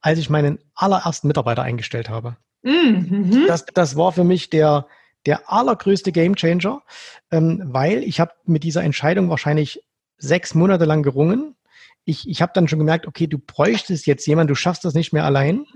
als 0.00 0.18
ich 0.18 0.30
meinen 0.30 0.58
allerersten 0.74 1.28
Mitarbeiter 1.28 1.62
eingestellt 1.62 2.08
habe. 2.08 2.36
Mhm. 2.62 3.44
Das, 3.46 3.66
das 3.66 3.96
war 3.96 4.12
für 4.12 4.24
mich 4.24 4.48
der, 4.48 4.86
der 5.26 5.50
allergrößte 5.52 6.12
Game 6.12 6.36
Changer, 6.36 6.82
ähm, 7.30 7.62
weil 7.66 8.02
ich 8.04 8.20
habe 8.20 8.32
mit 8.44 8.64
dieser 8.64 8.82
Entscheidung 8.82 9.28
wahrscheinlich 9.28 9.82
sechs 10.18 10.54
Monate 10.54 10.84
lang 10.84 11.02
gerungen. 11.02 11.56
Ich, 12.04 12.28
ich 12.28 12.40
habe 12.40 12.52
dann 12.54 12.68
schon 12.68 12.78
gemerkt, 12.78 13.06
okay, 13.06 13.26
du 13.26 13.38
bräuchtest 13.38 14.06
jetzt 14.06 14.26
jemanden, 14.26 14.48
du 14.48 14.54
schaffst 14.54 14.84
das 14.84 14.94
nicht 14.94 15.12
mehr 15.12 15.24
allein. 15.24 15.66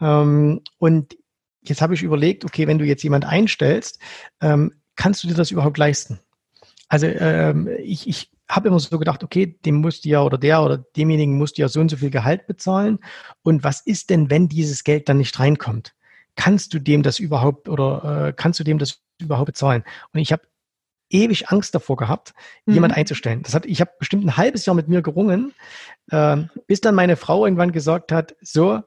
Ähm, 0.00 0.62
und 0.78 1.16
jetzt 1.62 1.80
habe 1.80 1.94
ich 1.94 2.02
überlegt, 2.02 2.44
okay, 2.44 2.66
wenn 2.66 2.78
du 2.78 2.84
jetzt 2.84 3.02
jemand 3.04 3.24
einstellst, 3.24 4.00
ähm, 4.40 4.74
kannst 4.96 5.22
du 5.22 5.28
dir 5.28 5.34
das 5.34 5.50
überhaupt 5.50 5.78
leisten? 5.78 6.18
Also 6.88 7.06
ähm, 7.06 7.68
ich, 7.78 8.08
ich 8.08 8.30
habe 8.48 8.68
immer 8.68 8.80
so 8.80 8.98
gedacht, 8.98 9.22
okay, 9.22 9.58
dem 9.64 9.76
musst 9.76 10.04
du 10.04 10.08
ja 10.08 10.22
oder 10.22 10.38
der 10.38 10.62
oder 10.62 10.78
demjenigen 10.78 11.36
musst 11.36 11.58
du 11.58 11.62
ja 11.62 11.68
so 11.68 11.80
und 11.80 11.90
so 11.90 11.98
viel 11.98 12.10
Gehalt 12.10 12.46
bezahlen. 12.46 12.98
Und 13.42 13.62
was 13.62 13.80
ist 13.80 14.10
denn, 14.10 14.30
wenn 14.30 14.48
dieses 14.48 14.84
Geld 14.84 15.08
dann 15.08 15.18
nicht 15.18 15.38
reinkommt? 15.38 15.94
Kannst 16.38 16.72
du 16.72 16.78
dem 16.78 17.02
das 17.02 17.18
überhaupt 17.18 17.68
oder 17.68 18.28
äh, 18.28 18.32
kannst 18.32 18.60
du 18.60 18.64
dem 18.64 18.78
das 18.78 19.00
überhaupt 19.20 19.46
bezahlen? 19.46 19.82
Und 20.12 20.20
ich 20.20 20.30
habe 20.30 20.42
ewig 21.10 21.48
Angst 21.48 21.74
davor 21.74 21.96
gehabt, 21.96 22.32
mhm. 22.64 22.74
jemand 22.74 22.96
einzustellen. 22.96 23.42
Das 23.42 23.54
hat, 23.54 23.66
ich 23.66 23.80
habe 23.80 23.90
bestimmt 23.98 24.24
ein 24.24 24.36
halbes 24.36 24.64
Jahr 24.64 24.76
mit 24.76 24.86
mir 24.86 25.02
gerungen, 25.02 25.52
äh, 26.12 26.36
bis 26.68 26.80
dann 26.80 26.94
meine 26.94 27.16
Frau 27.16 27.44
irgendwann 27.44 27.72
gesagt 27.72 28.12
hat, 28.12 28.36
so, 28.40 28.82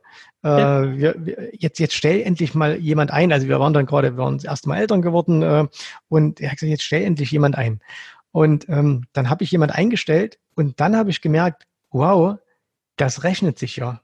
äh, 0.45 0.47
ja. 0.47 0.97
wir, 0.97 1.15
wir, 1.17 1.49
jetzt, 1.53 1.77
jetzt 1.79 1.93
stell 1.93 2.21
endlich 2.21 2.55
mal 2.55 2.77
jemand 2.77 3.11
ein. 3.11 3.33
Also 3.33 3.49
wir 3.49 3.59
waren 3.59 3.73
dann 3.73 3.85
gerade, 3.85 4.15
wir 4.15 4.23
waren 4.23 4.37
das 4.37 4.45
erste 4.45 4.69
Mal 4.69 4.77
Eltern 4.77 5.01
geworden 5.01 5.41
äh, 5.41 5.67
und 6.07 6.39
er 6.39 6.51
hat 6.51 6.57
gesagt, 6.57 6.71
jetzt 6.71 6.83
stell 6.83 7.03
endlich 7.03 7.31
jemand 7.31 7.57
ein. 7.57 7.81
Und 8.31 8.69
ähm, 8.69 9.07
dann 9.11 9.29
habe 9.29 9.43
ich 9.43 9.51
jemand 9.51 9.75
eingestellt 9.75 10.39
und 10.55 10.79
dann 10.79 10.95
habe 10.95 11.09
ich 11.09 11.19
gemerkt, 11.19 11.67
wow, 11.89 12.37
das 12.95 13.23
rechnet 13.23 13.59
sich 13.59 13.75
ja. 13.75 13.99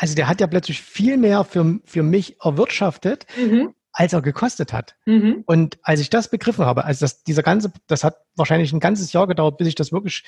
Also 0.00 0.14
der 0.14 0.28
hat 0.28 0.40
ja 0.40 0.46
plötzlich 0.46 0.80
viel 0.80 1.18
mehr 1.18 1.44
für, 1.44 1.78
für 1.84 2.02
mich 2.02 2.40
erwirtschaftet, 2.40 3.26
mhm 3.36 3.74
als 3.92 4.12
er 4.12 4.22
gekostet 4.22 4.72
hat. 4.72 4.94
Mhm. 5.04 5.42
Und 5.46 5.78
als 5.82 6.00
ich 6.00 6.10
das 6.10 6.30
begriffen 6.30 6.64
habe, 6.64 6.84
also 6.84 7.04
das, 7.04 7.24
dieser 7.24 7.42
ganze, 7.42 7.72
das 7.86 8.04
hat 8.04 8.18
wahrscheinlich 8.36 8.72
ein 8.72 8.80
ganzes 8.80 9.12
Jahr 9.12 9.26
gedauert, 9.26 9.58
bis 9.58 9.68
ich 9.68 9.74
das 9.74 9.92
wirklich 9.92 10.22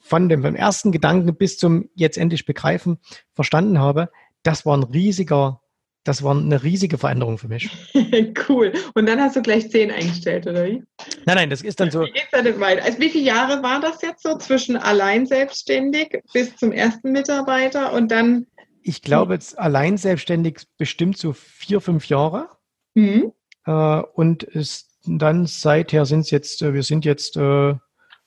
von 0.00 0.28
dem 0.28 0.42
beim 0.42 0.56
ersten 0.56 0.92
Gedanken 0.92 1.34
bis 1.36 1.56
zum 1.56 1.88
jetzt 1.94 2.18
endlich 2.18 2.44
begreifen 2.44 2.98
verstanden 3.32 3.78
habe. 3.78 4.10
Das 4.42 4.66
war 4.66 4.76
ein 4.76 4.82
riesiger, 4.82 5.62
das 6.02 6.22
war 6.22 6.36
eine 6.36 6.62
riesige 6.62 6.98
Veränderung 6.98 7.38
für 7.38 7.48
mich. 7.48 7.70
cool. 8.48 8.72
Und 8.94 9.06
dann 9.06 9.20
hast 9.20 9.36
du 9.36 9.42
gleich 9.42 9.70
zehn 9.70 9.90
eingestellt, 9.90 10.46
oder 10.46 10.66
wie? 10.66 10.82
Nein, 11.24 11.36
nein, 11.36 11.50
das 11.50 11.62
ist 11.62 11.80
dann 11.80 11.90
so. 11.90 12.02
Wie 12.02 12.10
geht's 12.10 12.30
dann 12.32 12.60
weiter? 12.60 12.84
Also 12.84 12.98
wie 12.98 13.08
viele 13.08 13.24
Jahre 13.24 13.62
war 13.62 13.80
das 13.80 14.02
jetzt 14.02 14.22
so 14.22 14.36
zwischen 14.36 14.76
allein 14.76 15.24
selbstständig 15.24 16.20
bis 16.32 16.54
zum 16.56 16.72
ersten 16.72 17.12
Mitarbeiter 17.12 17.92
und 17.92 18.10
dann? 18.10 18.46
Ich 18.86 19.00
glaube, 19.00 19.32
jetzt 19.32 19.58
allein 19.58 19.96
selbstständig 19.96 20.60
bestimmt 20.76 21.16
so 21.16 21.32
vier, 21.32 21.80
fünf 21.80 22.06
Jahre. 22.08 22.50
Mhm. 22.94 23.32
Äh, 23.64 24.02
und 24.14 24.42
ist 24.42 24.90
dann 25.06 25.46
seither 25.46 26.06
sind 26.06 26.20
es 26.20 26.30
jetzt, 26.30 26.62
äh, 26.62 26.74
wir 26.74 26.82
sind 26.82 27.04
jetzt 27.04 27.36
äh, 27.36 27.74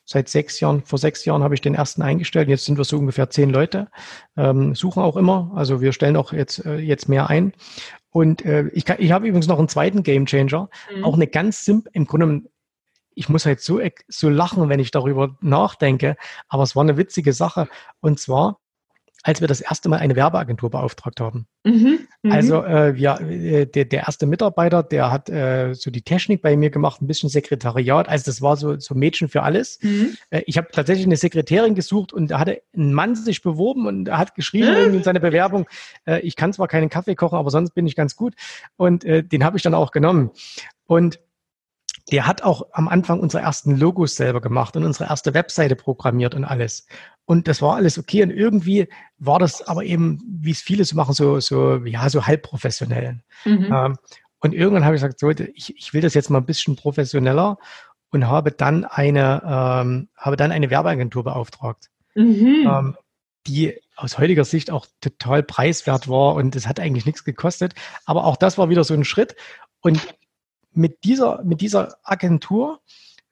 seit 0.03 0.29
sechs 0.29 0.59
Jahren, 0.59 0.83
vor 0.83 0.97
sechs 0.97 1.25
Jahren 1.25 1.43
habe 1.43 1.53
ich 1.53 1.61
den 1.61 1.75
ersten 1.75 2.01
eingestellt. 2.01 2.49
Jetzt 2.49 2.65
sind 2.65 2.77
wir 2.77 2.85
so 2.85 2.97
ungefähr 2.97 3.29
zehn 3.29 3.49
Leute, 3.49 3.89
ähm, 4.35 4.73
suchen 4.73 5.03
auch 5.03 5.15
immer. 5.15 5.51
Also 5.55 5.81
wir 5.81 5.93
stellen 5.93 6.15
auch 6.15 6.33
jetzt, 6.33 6.65
äh, 6.65 6.77
jetzt 6.77 7.07
mehr 7.07 7.29
ein. 7.29 7.53
Und 8.09 8.45
äh, 8.45 8.67
ich, 8.69 8.85
kann, 8.85 8.97
ich 8.99 9.11
habe 9.11 9.27
übrigens 9.27 9.47
noch 9.47 9.59
einen 9.59 9.67
zweiten 9.67 10.01
Game 10.01 10.25
Changer, 10.25 10.69
mhm. 10.95 11.03
auch 11.03 11.13
eine 11.13 11.27
ganz 11.27 11.65
simple, 11.65 11.91
im 11.93 12.05
Grunde, 12.05 12.49
ich 13.13 13.29
muss 13.29 13.45
halt 13.45 13.61
so, 13.61 13.79
so 14.07 14.29
lachen, 14.29 14.69
wenn 14.69 14.79
ich 14.79 14.91
darüber 14.91 15.37
nachdenke, 15.41 16.15
aber 16.47 16.63
es 16.63 16.75
war 16.75 16.83
eine 16.83 16.97
witzige 16.97 17.33
Sache. 17.33 17.67
Und 17.99 18.19
zwar, 18.19 18.59
als 19.27 19.41
wir 19.41 19.49
das 19.49 19.59
erste 19.59 19.89
Mal 19.89 19.97
eine 19.97 20.15
Werbeagentur 20.15 20.69
beauftragt 20.69 21.19
haben. 21.19 21.47
Mhm, 21.65 21.99
mhm. 22.21 22.31
also 22.31 22.63
äh, 22.63 22.95
wir, 22.95 23.19
äh, 23.19 23.65
der, 23.65 23.83
der 23.83 24.03
erste 24.03 24.25
Mitarbeiter, 24.25 24.83
der 24.83 25.11
hat 25.11 25.29
äh, 25.29 25.73
so 25.73 25.91
die 25.91 26.01
Technik 26.01 26.41
bei 26.41 26.55
mir 26.55 26.69
gemacht, 26.69 27.01
ein 27.01 27.07
bisschen 27.07 27.27
Sekretariat. 27.27 28.07
Also 28.07 28.23
das 28.23 28.41
war 28.41 28.55
so, 28.55 28.79
so 28.79 28.95
Mädchen 28.95 29.27
für 29.27 29.43
alles. 29.43 29.79
Mhm. 29.81 30.15
Äh, 30.29 30.43
ich 30.45 30.57
habe 30.57 30.69
tatsächlich 30.71 31.05
eine 31.05 31.17
Sekretärin 31.17 31.75
gesucht 31.75 32.13
und 32.13 32.31
da 32.31 32.39
hatte 32.39 32.61
ein 32.73 32.93
Mann 32.93 33.15
sich 33.15 33.41
beworben 33.41 33.85
und 33.85 34.07
er 34.07 34.17
hat 34.17 34.33
geschrieben 34.33 34.93
in 34.93 35.03
seiner 35.03 35.19
Bewerbung, 35.19 35.67
äh, 36.05 36.21
ich 36.21 36.37
kann 36.37 36.53
zwar 36.53 36.69
keinen 36.69 36.89
Kaffee 36.89 37.15
kochen, 37.15 37.37
aber 37.37 37.51
sonst 37.51 37.71
bin 37.71 37.85
ich 37.85 37.97
ganz 37.97 38.15
gut. 38.15 38.33
Und 38.77 39.03
äh, 39.03 39.25
den 39.25 39.43
habe 39.43 39.57
ich 39.57 39.63
dann 39.63 39.73
auch 39.73 39.91
genommen. 39.91 40.31
Und 40.85 41.19
der 42.11 42.25
hat 42.25 42.43
auch 42.43 42.67
am 42.71 42.87
Anfang 42.87 43.19
unsere 43.19 43.43
ersten 43.43 43.75
Logos 43.75 44.15
selber 44.15 44.39
gemacht 44.39 44.77
und 44.77 44.85
unsere 44.85 45.09
erste 45.09 45.33
Webseite 45.33 45.75
programmiert 45.75 46.33
und 46.33 46.45
alles. 46.45 46.87
Und 47.27 47.49
das 47.49 47.61
war 47.61 47.75
alles 47.75 47.99
okay. 47.99 48.23
Und 48.23 48.29
irgendwie 48.29 48.87
war 49.17 49.37
das 49.37 49.61
aber 49.67 49.83
eben, 49.83 50.23
wie 50.25 50.51
es 50.51 50.61
viele 50.61 50.85
so 50.85 50.95
machen, 50.95 51.13
so, 51.13 51.41
so, 51.41 51.75
ja, 51.85 52.09
so 52.09 52.25
halb 52.25 52.41
professionell. 52.41 53.19
Mhm. 53.43 53.69
Ähm, 53.69 53.97
und 54.39 54.53
irgendwann 54.53 54.85
habe 54.85 54.95
ich 54.95 55.01
gesagt, 55.01 55.19
so, 55.19 55.29
ich, 55.29 55.75
ich 55.75 55.93
will 55.93 56.01
das 56.01 56.13
jetzt 56.13 56.29
mal 56.29 56.39
ein 56.39 56.45
bisschen 56.45 56.77
professioneller 56.77 57.57
und 58.11 58.27
habe 58.27 58.53
dann 58.53 58.85
eine, 58.85 59.41
ähm, 59.45 60.07
habe 60.15 60.37
dann 60.37 60.53
eine 60.53 60.69
Werbeagentur 60.69 61.25
beauftragt, 61.25 61.89
mhm. 62.15 62.65
ähm, 62.65 62.97
die 63.45 63.77
aus 63.97 64.17
heutiger 64.17 64.45
Sicht 64.45 64.71
auch 64.71 64.85
total 65.01 65.43
preiswert 65.43 66.07
war 66.07 66.35
und 66.35 66.55
es 66.55 66.65
hat 66.65 66.79
eigentlich 66.79 67.05
nichts 67.05 67.25
gekostet. 67.25 67.73
Aber 68.05 68.23
auch 68.23 68.37
das 68.37 68.57
war 68.57 68.69
wieder 68.69 68.85
so 68.85 68.93
ein 68.93 69.03
Schritt. 69.03 69.35
Und 69.81 70.15
mit 70.71 71.03
dieser, 71.03 71.43
mit 71.43 71.59
dieser 71.59 71.97
Agentur 72.03 72.79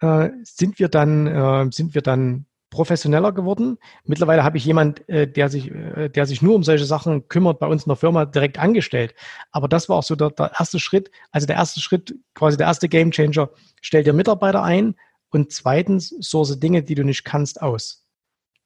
äh, 0.02 0.32
sind 0.44 0.80
wir 0.80 0.90
dann, 0.90 1.28
äh, 1.28 1.72
sind 1.72 1.96
wir 1.96 2.02
dann 2.02 2.46
professioneller 2.76 3.32
geworden. 3.32 3.78
Mittlerweile 4.04 4.44
habe 4.44 4.58
ich 4.58 4.66
jemand, 4.66 5.08
äh, 5.08 5.28
der 5.28 5.48
sich, 5.48 5.72
äh, 5.72 6.10
der 6.10 6.26
sich 6.26 6.42
nur 6.42 6.56
um 6.56 6.64
solche 6.64 6.84
Sachen 6.84 7.30
kümmert, 7.30 7.58
bei 7.60 7.68
uns 7.68 7.84
in 7.84 7.90
der 7.90 7.96
Firma 7.96 8.26
direkt 8.26 8.60
angestellt. 8.60 9.16
Aber 9.52 9.70
das 9.70 9.88
war 9.88 9.96
auch 9.96 10.04
so 10.04 10.18
der, 10.18 10.32
der 10.32 10.52
erste 10.60 10.80
Schritt. 10.80 11.10
Also 11.32 11.48
der 11.48 11.56
erste 11.56 11.80
Schritt, 11.80 12.14
quasi 12.34 12.58
der 12.58 12.68
erste 12.68 12.90
Gamechanger, 12.90 13.50
stell 13.82 14.04
dir 14.04 14.12
Mitarbeiter 14.12 14.62
ein 14.62 14.96
und 15.30 15.54
zweitens 15.54 16.14
source 16.22 16.60
Dinge, 16.60 16.84
die 16.84 16.96
du 16.96 17.06
nicht 17.06 17.24
kannst, 17.24 17.62
aus. 17.62 18.06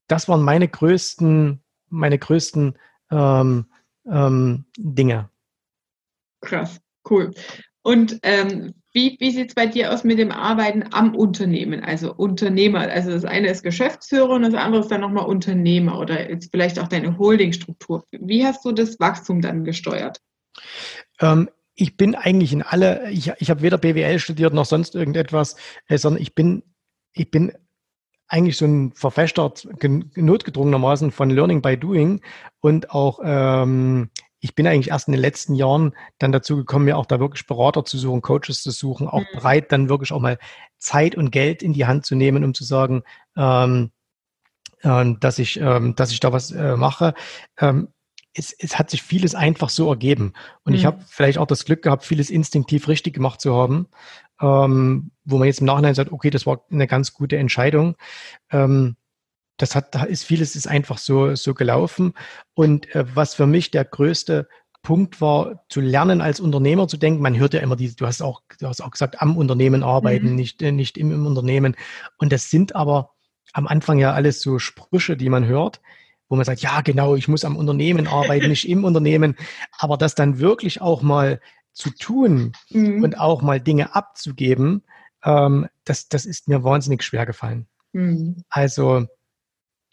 Das 0.08 0.28
waren 0.28 0.41
meine 0.41 0.67
größten, 0.67 1.62
meine 1.89 2.17
größten 2.17 2.80
ähm, 3.12 3.65
ähm, 4.12 4.65
Dinge. 4.76 5.30
Krass, 6.41 6.82
cool. 7.10 7.32
Und 7.84 8.19
ähm, 8.24 8.74
wie, 8.91 9.17
wie 9.19 9.32
sieht 9.32 9.49
es 9.49 9.56
bei 9.56 9.67
dir 9.67 9.93
aus 9.93 10.04
mit 10.04 10.17
dem 10.17 10.32
Arbeiten 10.32 10.84
am 10.91 11.15
Unternehmen, 11.15 11.84
also 11.84 12.13
Unternehmer? 12.13 12.80
Also 12.80 13.12
das 13.12 13.23
eine 13.23 13.49
ist 13.49 13.63
Geschäftsführer 13.63 14.32
und 14.32 14.41
das 14.41 14.56
andere 14.56 14.82
ist 14.82 14.89
dann 14.89 15.02
nochmal 15.02 15.25
Unternehmer 15.25 15.99
oder 15.99 16.30
jetzt 16.30 16.49
vielleicht 16.52 16.80
auch 16.80 16.88
deine 16.88 17.17
Holdingstruktur. 17.17 18.04
Wie 18.12 18.45
hast 18.45 18.65
du 18.65 18.71
das 18.71 18.99
Wachstum 18.99 19.41
dann 19.41 19.63
gesteuert? 19.63 20.19
Ähm, 21.19 21.49
ich 21.75 21.97
bin 21.97 22.15
eigentlich 22.15 22.52
in 22.52 22.63
alle, 22.63 23.12
ich, 23.12 23.32
ich 23.38 23.49
habe 23.49 23.62
weder 23.62 23.78
BWL 23.78 24.19
studiert 24.19 24.54
noch 24.54 24.65
sonst 24.65 24.95
irgendetwas, 24.95 25.56
äh, 25.88 25.97
sondern 25.97 26.21
ich 26.21 26.34
bin, 26.34 26.63
ich 27.13 27.30
bin 27.30 27.54
eigentlich 28.28 28.58
so 28.58 28.65
ein 28.65 28.91
Verfechter 28.93 29.54
notgedrungenermaßen 30.15 31.12
von 31.12 31.30
Learning 31.30 31.62
by 31.62 31.78
Doing 31.78 32.21
und 32.60 32.91
auch 32.91 33.19
ähm, 33.23 34.10
ich 34.39 34.56
bin 34.56 34.67
eigentlich 34.67 34.89
erst 34.89 35.08
in 35.08 35.12
den 35.12 35.21
letzten 35.21 35.56
Jahren 35.56 35.93
dann 36.17 36.32
dazu 36.32 36.56
gekommen, 36.58 36.86
mir 36.86 36.97
auch 36.97 37.06
da 37.06 37.19
wirklich 37.19 37.45
Berater 37.45 37.84
zu 37.84 37.97
suchen, 37.97 38.21
Coaches 38.21 38.63
zu 38.63 38.71
suchen, 38.71 39.08
auch 39.08 39.21
mhm. 39.21 39.34
bereit, 39.34 39.71
dann 39.71 39.89
wirklich 39.89 40.12
auch 40.13 40.21
mal 40.21 40.38
Zeit 40.78 41.15
und 41.15 41.32
Geld 41.32 41.62
in 41.62 41.73
die 41.73 41.86
Hand 41.86 42.06
zu 42.06 42.15
nehmen, 42.15 42.43
um 42.43 42.54
zu 42.54 42.63
sagen, 42.63 43.04
ähm, 43.36 43.91
äh, 44.82 45.13
dass 45.19 45.39
ich, 45.39 45.60
ähm, 45.60 45.95
dass 45.95 46.12
ich 46.12 46.19
da 46.19 46.32
was 46.32 46.52
äh, 46.52 46.78
mache. 46.78 47.13
Ähm, 47.60 47.89
es, 48.34 48.54
es 48.58 48.78
hat 48.80 48.89
sich 48.89 49.02
vieles 49.02 49.36
einfach 49.36 49.69
so 49.69 49.89
ergeben. 49.89 50.34
Und 50.63 50.73
mhm. 50.73 50.80
ich 50.80 50.86
habe 50.86 51.04
vielleicht 51.08 51.38
auch 51.38 51.47
das 51.47 51.65
Glück 51.65 51.82
gehabt, 51.82 52.06
vieles 52.06 52.30
instinktiv 52.30 52.88
richtig 52.88 53.15
gemacht 53.15 53.41
zu 53.41 53.56
haben, 53.56 53.88
ähm, 54.39 55.12
wo 55.25 55.38
man 55.38 55.47
jetzt 55.47 55.60
im 55.60 55.65
Nachhinein 55.65 55.95
sagt, 55.95 56.12
okay, 56.12 56.30
das 56.30 56.45
war 56.45 56.63
eine 56.71 56.88
ganz 56.88 57.13
gute 57.13 57.38
Entscheidung. 57.38 57.95
Ähm, 58.52 58.95
das 59.62 59.76
hat, 59.76 59.93
da 59.93 60.04
ist 60.04 60.24
vieles 60.24 60.56
ist 60.56 60.67
einfach 60.67 60.98
so, 60.98 61.36
so 61.36 61.54
gelaufen. 61.54 62.13
Und 62.56 62.93
äh, 62.95 63.06
was 63.13 63.36
für 63.36 63.45
mich 63.45 63.72
der 63.72 63.86
größte 63.86 64.48
Punkt 64.82 65.19
war, 65.19 65.65
zu 65.69 65.82
lernen 65.82 66.22
als 66.22 66.39
Unternehmer 66.39 66.88
zu 66.88 66.98
denken. 66.98 67.22
Man 67.22 67.38
hört 67.38 67.54
ja 67.54 67.60
immer 67.60 67.76
diese, 67.76 67.95
du 67.95 68.08
hast 68.08 68.22
auch, 68.22 68.41
du 68.60 68.67
hast 68.67 68.82
auch 68.82 68.91
gesagt, 68.91 69.22
am 69.22 69.38
Unternehmen 69.38 69.84
arbeiten, 69.84 70.30
mhm. 70.30 70.36
nicht, 70.36 70.62
äh, 70.62 70.72
nicht 70.72 70.98
im, 70.98 71.12
im 71.12 71.26
Unternehmen. 71.26 71.76
Und 72.17 72.32
das 72.32 72.50
sind 72.50 72.76
aber 72.76 73.12
am 73.54 73.67
Anfang 73.67 74.00
ja 74.00 74.13
alles 74.13 74.41
so 74.41 74.60
Sprüche, 74.60 75.17
die 75.17 75.30
man 75.30 75.45
hört, 75.45 75.82
wo 76.30 76.36
man 76.36 76.45
sagt, 76.45 76.62
ja, 76.62 76.82
genau, 76.82 77.15
ich 77.15 77.28
muss 77.28 77.43
am 77.43 77.58
Unternehmen 77.58 78.08
arbeiten, 78.08 78.48
nicht 78.48 78.69
im 78.69 78.86
Unternehmen. 78.86 79.36
Aber 79.78 79.98
das 79.98 80.15
dann 80.15 80.39
wirklich 80.39 80.82
auch 80.82 81.02
mal 81.02 81.41
zu 81.74 81.89
tun 81.89 82.54
mhm. 82.69 83.04
und 83.04 83.19
auch 83.19 83.41
mal 83.41 83.60
Dinge 83.60 83.95
abzugeben, 83.95 84.84
ähm, 85.24 85.67
das, 85.84 86.08
das 86.08 86.26
ist 86.26 86.48
mir 86.48 86.63
wahnsinnig 86.63 87.04
schwer 87.04 87.26
gefallen. 87.26 87.67
Mhm. 87.91 88.43
Also 88.50 89.08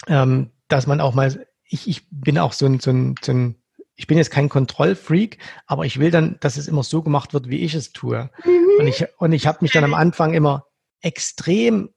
ähm, 0.06 0.50
dass 0.68 0.86
man 0.86 1.00
auch 1.00 1.14
mal, 1.14 1.46
ich, 1.64 1.88
ich 1.88 2.02
bin 2.10 2.38
auch 2.38 2.52
so 2.52 2.66
ein, 2.66 2.80
so 2.80 2.90
ein, 2.90 3.14
so 3.22 3.32
ein 3.32 3.56
ich 3.96 4.06
bin 4.06 4.18
jetzt 4.18 4.30
kein 4.30 4.48
Kontrollfreak, 4.48 5.38
aber 5.66 5.86
ich 5.86 5.98
will 5.98 6.10
dann, 6.10 6.36
dass 6.40 6.58
es 6.58 6.68
immer 6.68 6.82
so 6.82 7.02
gemacht 7.02 7.32
wird, 7.32 7.48
wie 7.48 7.60
ich 7.60 7.74
es 7.74 7.92
tue. 7.92 8.30
Mhm. 8.44 8.80
Und 8.80 8.86
ich, 8.86 9.06
und 9.18 9.32
ich 9.32 9.46
habe 9.46 9.58
mich 9.62 9.72
dann 9.72 9.84
am 9.84 9.94
Anfang 9.94 10.34
immer 10.34 10.66
extrem 11.00 11.90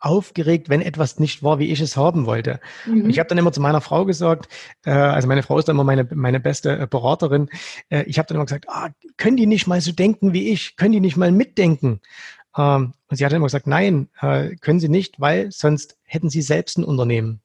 aufgeregt, 0.00 0.70
wenn 0.70 0.80
etwas 0.80 1.18
nicht 1.18 1.42
war, 1.42 1.58
wie 1.58 1.70
ich 1.70 1.80
es 1.80 1.96
haben 1.96 2.24
wollte. 2.24 2.60
Mhm. 2.86 3.04
Und 3.04 3.10
ich 3.10 3.18
habe 3.18 3.28
dann 3.28 3.36
immer 3.36 3.52
zu 3.52 3.60
meiner 3.60 3.82
Frau 3.82 4.06
gesagt, 4.06 4.48
äh, 4.84 4.90
also 4.90 5.28
meine 5.28 5.42
Frau 5.42 5.58
ist 5.58 5.68
dann 5.68 5.76
immer 5.76 5.84
meine, 5.84 6.08
meine 6.14 6.40
beste 6.40 6.78
äh, 6.78 6.86
Beraterin, 6.86 7.50
äh, 7.90 8.04
ich 8.04 8.18
habe 8.18 8.26
dann 8.26 8.36
immer 8.36 8.46
gesagt, 8.46 8.66
ah, 8.68 8.88
können 9.18 9.36
die 9.36 9.46
nicht 9.46 9.66
mal 9.66 9.80
so 9.80 9.92
denken 9.92 10.32
wie 10.32 10.48
ich? 10.48 10.76
Können 10.76 10.92
die 10.92 11.00
nicht 11.00 11.18
mal 11.18 11.32
mitdenken? 11.32 12.00
Ähm, 12.56 12.94
und 13.08 13.16
sie 13.16 13.24
hat 13.24 13.32
immer 13.32 13.46
gesagt, 13.46 13.66
nein, 13.66 14.08
äh, 14.20 14.56
können 14.56 14.80
sie 14.80 14.88
nicht, 14.88 15.20
weil 15.20 15.50
sonst 15.52 15.98
hätten 16.04 16.30
sie 16.30 16.42
selbst 16.42 16.78
ein 16.78 16.84
Unternehmen. 16.84 17.40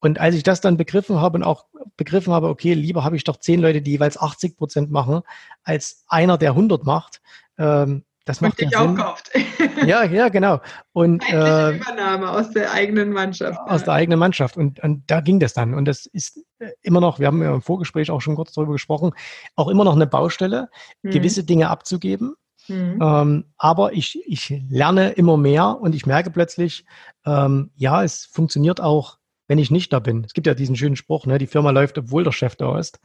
Und 0.00 0.20
als 0.20 0.34
ich 0.34 0.42
das 0.42 0.60
dann 0.60 0.76
begriffen 0.76 1.20
habe 1.20 1.38
und 1.38 1.44
auch 1.44 1.64
begriffen 1.96 2.32
habe, 2.32 2.48
okay, 2.48 2.74
lieber 2.74 3.04
habe 3.04 3.16
ich 3.16 3.24
doch 3.24 3.38
zehn 3.38 3.60
Leute, 3.60 3.80
die 3.80 3.92
jeweils 3.92 4.20
80 4.20 4.56
Prozent 4.56 4.90
machen, 4.90 5.22
als 5.62 6.04
einer, 6.08 6.36
der 6.36 6.50
100 6.50 6.84
macht, 6.84 7.22
ähm, 7.58 8.04
das 8.26 8.40
macht 8.40 8.60
ja 8.60 8.68
Sinn. 8.70 8.96
Kauft. 8.96 9.30
ja, 9.86 10.04
ja, 10.04 10.28
genau. 10.28 10.60
Und 10.92 11.22
äh, 11.30 11.76
Übernahme 11.76 12.30
aus 12.30 12.50
der 12.50 12.72
eigenen 12.72 13.12
Mannschaft. 13.12 13.58
Aus 13.66 13.84
der 13.84 13.92
eigenen 13.94 14.18
Mannschaft. 14.18 14.56
Und, 14.56 14.80
und 14.80 15.02
da 15.10 15.20
ging 15.20 15.40
das 15.40 15.52
dann. 15.52 15.74
Und 15.74 15.84
das 15.84 16.06
ist 16.06 16.38
äh, 16.58 16.70
immer 16.80 17.00
noch, 17.00 17.18
wir 17.18 17.26
haben 17.26 17.42
ja 17.42 17.54
im 17.54 17.60
Vorgespräch 17.60 18.10
auch 18.10 18.20
schon 18.20 18.36
kurz 18.36 18.52
darüber 18.52 18.72
gesprochen, 18.72 19.12
auch 19.56 19.68
immer 19.68 19.84
noch 19.84 19.94
eine 19.94 20.06
Baustelle, 20.06 20.70
mhm. 21.02 21.10
gewisse 21.10 21.44
Dinge 21.44 21.68
abzugeben 21.68 22.34
Mhm. 22.68 22.98
Ähm, 23.02 23.44
aber 23.56 23.92
ich, 23.92 24.20
ich 24.26 24.62
lerne 24.68 25.10
immer 25.10 25.36
mehr 25.36 25.78
und 25.80 25.94
ich 25.94 26.06
merke 26.06 26.30
plötzlich, 26.30 26.84
ähm, 27.26 27.70
ja, 27.76 28.02
es 28.04 28.24
funktioniert 28.24 28.80
auch, 28.80 29.18
wenn 29.46 29.58
ich 29.58 29.70
nicht 29.70 29.92
da 29.92 29.98
bin. 29.98 30.24
Es 30.24 30.32
gibt 30.32 30.46
ja 30.46 30.54
diesen 30.54 30.76
schönen 30.76 30.96
Spruch, 30.96 31.26
ne, 31.26 31.38
die 31.38 31.46
Firma 31.46 31.70
läuft, 31.70 31.98
obwohl 31.98 32.24
der 32.24 32.32
Chef 32.32 32.56
da 32.56 32.78
ist. 32.78 32.98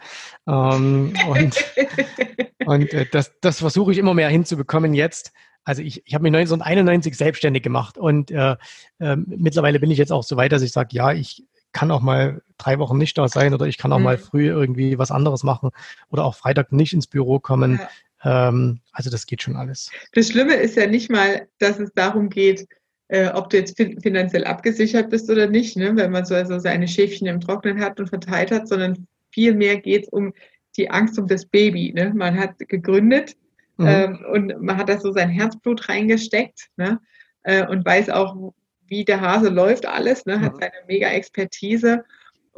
Ähm, 0.47 1.13
und 1.27 1.55
und 2.65 2.93
äh, 2.93 3.05
das, 3.11 3.31
das 3.41 3.59
versuche 3.59 3.91
ich 3.91 3.97
immer 3.97 4.13
mehr 4.13 4.29
hinzubekommen 4.29 4.93
jetzt. 4.93 5.31
Also 5.63 5.81
ich, 5.81 6.05
ich 6.05 6.13
habe 6.13 6.23
mich 6.23 6.33
1991 6.33 7.17
selbstständig 7.17 7.63
gemacht 7.63 7.97
und 7.97 8.31
äh, 8.31 8.55
äh, 8.99 9.15
mittlerweile 9.15 9.79
bin 9.79 9.91
ich 9.91 9.97
jetzt 9.97 10.11
auch 10.11 10.23
so 10.23 10.37
weit, 10.37 10.51
dass 10.51 10.61
ich 10.61 10.71
sage, 10.71 10.89
ja, 10.91 11.11
ich 11.11 11.45
kann 11.71 11.91
auch 11.91 12.01
mal 12.01 12.41
drei 12.57 12.79
Wochen 12.79 12.97
nicht 12.97 13.17
da 13.17 13.27
sein 13.27 13.53
oder 13.53 13.65
ich 13.67 13.77
kann 13.77 13.91
auch 13.91 13.99
mhm. 13.99 14.03
mal 14.05 14.17
früh 14.17 14.47
irgendwie 14.47 14.97
was 14.97 15.11
anderes 15.11 15.43
machen 15.43 15.69
oder 16.09 16.25
auch 16.25 16.35
Freitag 16.35 16.71
nicht 16.71 16.93
ins 16.93 17.07
Büro 17.07 17.39
kommen. 17.39 17.79
Ja. 17.79 17.89
Ähm, 18.23 18.81
also 18.91 19.09
das 19.09 19.25
geht 19.25 19.43
schon 19.43 19.55
alles. 19.55 19.89
Das 20.13 20.27
Schlimme 20.27 20.55
ist 20.55 20.75
ja 20.75 20.87
nicht 20.87 21.09
mal, 21.09 21.47
dass 21.59 21.79
es 21.79 21.91
darum 21.93 22.29
geht, 22.29 22.67
äh, 23.09 23.29
ob 23.29 23.49
du 23.49 23.57
jetzt 23.57 23.77
fin 23.77 23.99
finanziell 24.01 24.45
abgesichert 24.45 25.09
bist 25.09 25.29
oder 25.29 25.47
nicht, 25.47 25.75
ne? 25.77 25.95
wenn 25.95 26.11
man 26.11 26.25
so 26.25 26.35
also 26.35 26.59
seine 26.59 26.87
Schäfchen 26.87 27.27
im 27.27 27.39
Trocknen 27.39 27.81
hat 27.81 27.99
und 27.99 28.07
verteilt 28.07 28.51
hat, 28.51 28.67
sondern 28.67 29.07
vielmehr 29.31 29.77
geht 29.77 30.03
es 30.03 30.09
um 30.09 30.33
die 30.77 30.89
Angst 30.89 31.17
um 31.17 31.27
das 31.27 31.45
Baby. 31.45 31.91
Ne? 31.93 32.13
Man 32.13 32.37
hat 32.37 32.59
gegründet 32.59 33.35
mhm. 33.77 33.87
ähm, 33.87 34.25
und 34.31 34.61
man 34.61 34.77
hat 34.77 34.89
da 34.89 34.99
so 34.99 35.11
sein 35.11 35.29
Herzblut 35.29 35.89
reingesteckt 35.89 36.69
ne? 36.77 36.99
Äh, 37.43 37.65
und 37.65 37.85
weiß 37.85 38.09
auch, 38.09 38.53
wie 38.85 39.05
der 39.05 39.21
Hase 39.21 39.49
läuft 39.49 39.87
alles, 39.87 40.25
ne? 40.25 40.39
hat 40.39 40.55
mhm. 40.55 40.59
seine 40.59 40.73
mega 40.87 41.07
Expertise. 41.09 42.03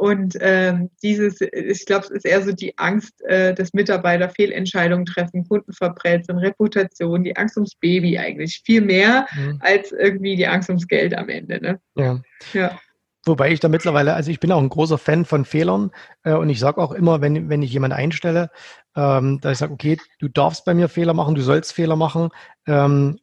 Und 0.01 0.35
ähm, 0.41 0.89
dieses, 1.03 1.41
ich 1.41 1.85
glaube, 1.85 2.05
es 2.05 2.09
ist 2.09 2.25
eher 2.25 2.41
so 2.41 2.53
die 2.53 2.75
Angst, 2.79 3.21
äh, 3.25 3.53
dass 3.53 3.71
Mitarbeiter 3.73 4.29
Fehlentscheidungen 4.29 5.05
treffen, 5.05 5.47
Kunden 5.47 5.71
verprelzen, 5.73 6.39
Reputation, 6.39 7.23
die 7.23 7.37
Angst 7.37 7.55
ums 7.55 7.75
Baby 7.75 8.17
eigentlich. 8.17 8.63
Viel 8.65 8.81
mehr 8.81 9.27
mhm. 9.35 9.59
als 9.59 9.91
irgendwie 9.91 10.35
die 10.35 10.47
Angst 10.47 10.69
ums 10.69 10.87
Geld 10.87 11.15
am 11.15 11.29
Ende. 11.29 11.61
Ne? 11.61 11.79
Ja. 11.95 12.19
ja. 12.53 12.79
Wobei 13.27 13.51
ich 13.51 13.59
da 13.59 13.67
mittlerweile, 13.69 14.15
also 14.15 14.31
ich 14.31 14.39
bin 14.39 14.51
auch 14.51 14.59
ein 14.59 14.69
großer 14.69 14.97
Fan 14.97 15.23
von 15.23 15.45
Fehlern 15.45 15.91
äh, 16.23 16.33
und 16.33 16.49
ich 16.49 16.59
sage 16.59 16.81
auch 16.81 16.93
immer, 16.93 17.21
wenn, 17.21 17.49
wenn 17.49 17.61
ich 17.61 17.71
jemanden 17.71 17.95
einstelle, 17.95 18.49
ähm, 18.95 19.37
da 19.39 19.51
ich 19.51 19.59
sage, 19.59 19.71
okay, 19.71 19.99
du 20.17 20.29
darfst 20.29 20.65
bei 20.65 20.73
mir 20.73 20.89
Fehler 20.89 21.13
machen, 21.13 21.35
du 21.35 21.41
sollst 21.41 21.73
Fehler 21.73 21.95
machen. 21.95 22.29
Ähm, 22.65 23.19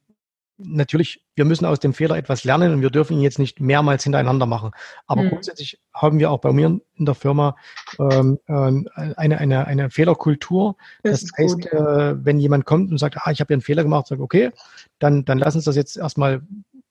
natürlich, 0.58 1.24
wir 1.36 1.44
müssen 1.44 1.64
aus 1.64 1.80
dem 1.80 1.94
Fehler 1.94 2.16
etwas 2.16 2.44
lernen 2.44 2.72
und 2.74 2.82
wir 2.82 2.90
dürfen 2.90 3.14
ihn 3.14 3.22
jetzt 3.22 3.38
nicht 3.38 3.60
mehrmals 3.60 4.02
hintereinander 4.04 4.46
machen. 4.46 4.72
Aber 5.06 5.22
mhm. 5.22 5.30
grundsätzlich 5.30 5.80
haben 5.94 6.18
wir 6.18 6.30
auch 6.30 6.40
bei 6.40 6.52
mir 6.52 6.80
in 6.94 7.04
der 7.04 7.14
Firma 7.14 7.56
ähm, 7.98 8.38
äh, 8.46 9.12
eine, 9.16 9.38
eine, 9.38 9.66
eine 9.66 9.90
Fehlerkultur. 9.90 10.76
Das, 11.02 11.22
das 11.22 11.30
heißt, 11.38 11.54
gut, 11.54 11.72
ja. 11.72 12.10
äh, 12.10 12.24
wenn 12.24 12.40
jemand 12.40 12.64
kommt 12.66 12.90
und 12.90 12.98
sagt, 12.98 13.16
ah, 13.18 13.30
ich 13.30 13.40
habe 13.40 13.48
hier 13.48 13.56
einen 13.56 13.62
Fehler 13.62 13.84
gemacht, 13.84 14.08
sage 14.08 14.22
okay, 14.22 14.50
dann, 14.98 15.24
dann 15.24 15.38
lass 15.38 15.54
uns 15.54 15.64
das 15.64 15.76
jetzt 15.76 15.96
erstmal 15.96 16.42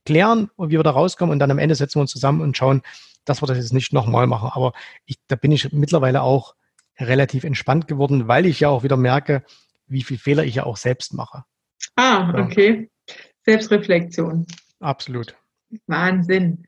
klären, 0.05 0.49
wie 0.57 0.71
wir 0.71 0.83
da 0.83 0.91
rauskommen 0.91 1.33
und 1.33 1.39
dann 1.39 1.51
am 1.51 1.59
Ende 1.59 1.75
setzen 1.75 1.95
wir 1.95 2.01
uns 2.01 2.11
zusammen 2.11 2.41
und 2.41 2.55
schauen, 2.55 2.81
dass 3.25 3.41
wir 3.41 3.47
das 3.47 3.57
jetzt 3.57 3.73
nicht 3.73 3.91
nochmal 3.91 4.25
machen. 4.27 4.49
Aber 4.53 4.71
ich, 5.05 5.17
da 5.27 5.35
bin 5.35 5.51
ich 5.51 5.73
mittlerweile 5.73 6.21
auch 6.21 6.55
relativ 6.97 7.43
entspannt 7.43 7.87
geworden, 7.87 8.27
weil 8.27 8.45
ich 8.45 8.61
ja 8.61 8.69
auch 8.69 8.83
wieder 8.83 8.97
merke, 8.97 9.43
wie 9.87 10.03
viel 10.03 10.17
Fehler 10.17 10.45
ich 10.45 10.55
ja 10.55 10.63
auch 10.63 10.77
selbst 10.77 11.13
mache. 11.13 11.43
Ah, 11.95 12.33
okay. 12.41 12.89
Selbstreflexion. 13.47 14.45
Absolut. 14.79 15.35
Wahnsinn. 15.87 16.67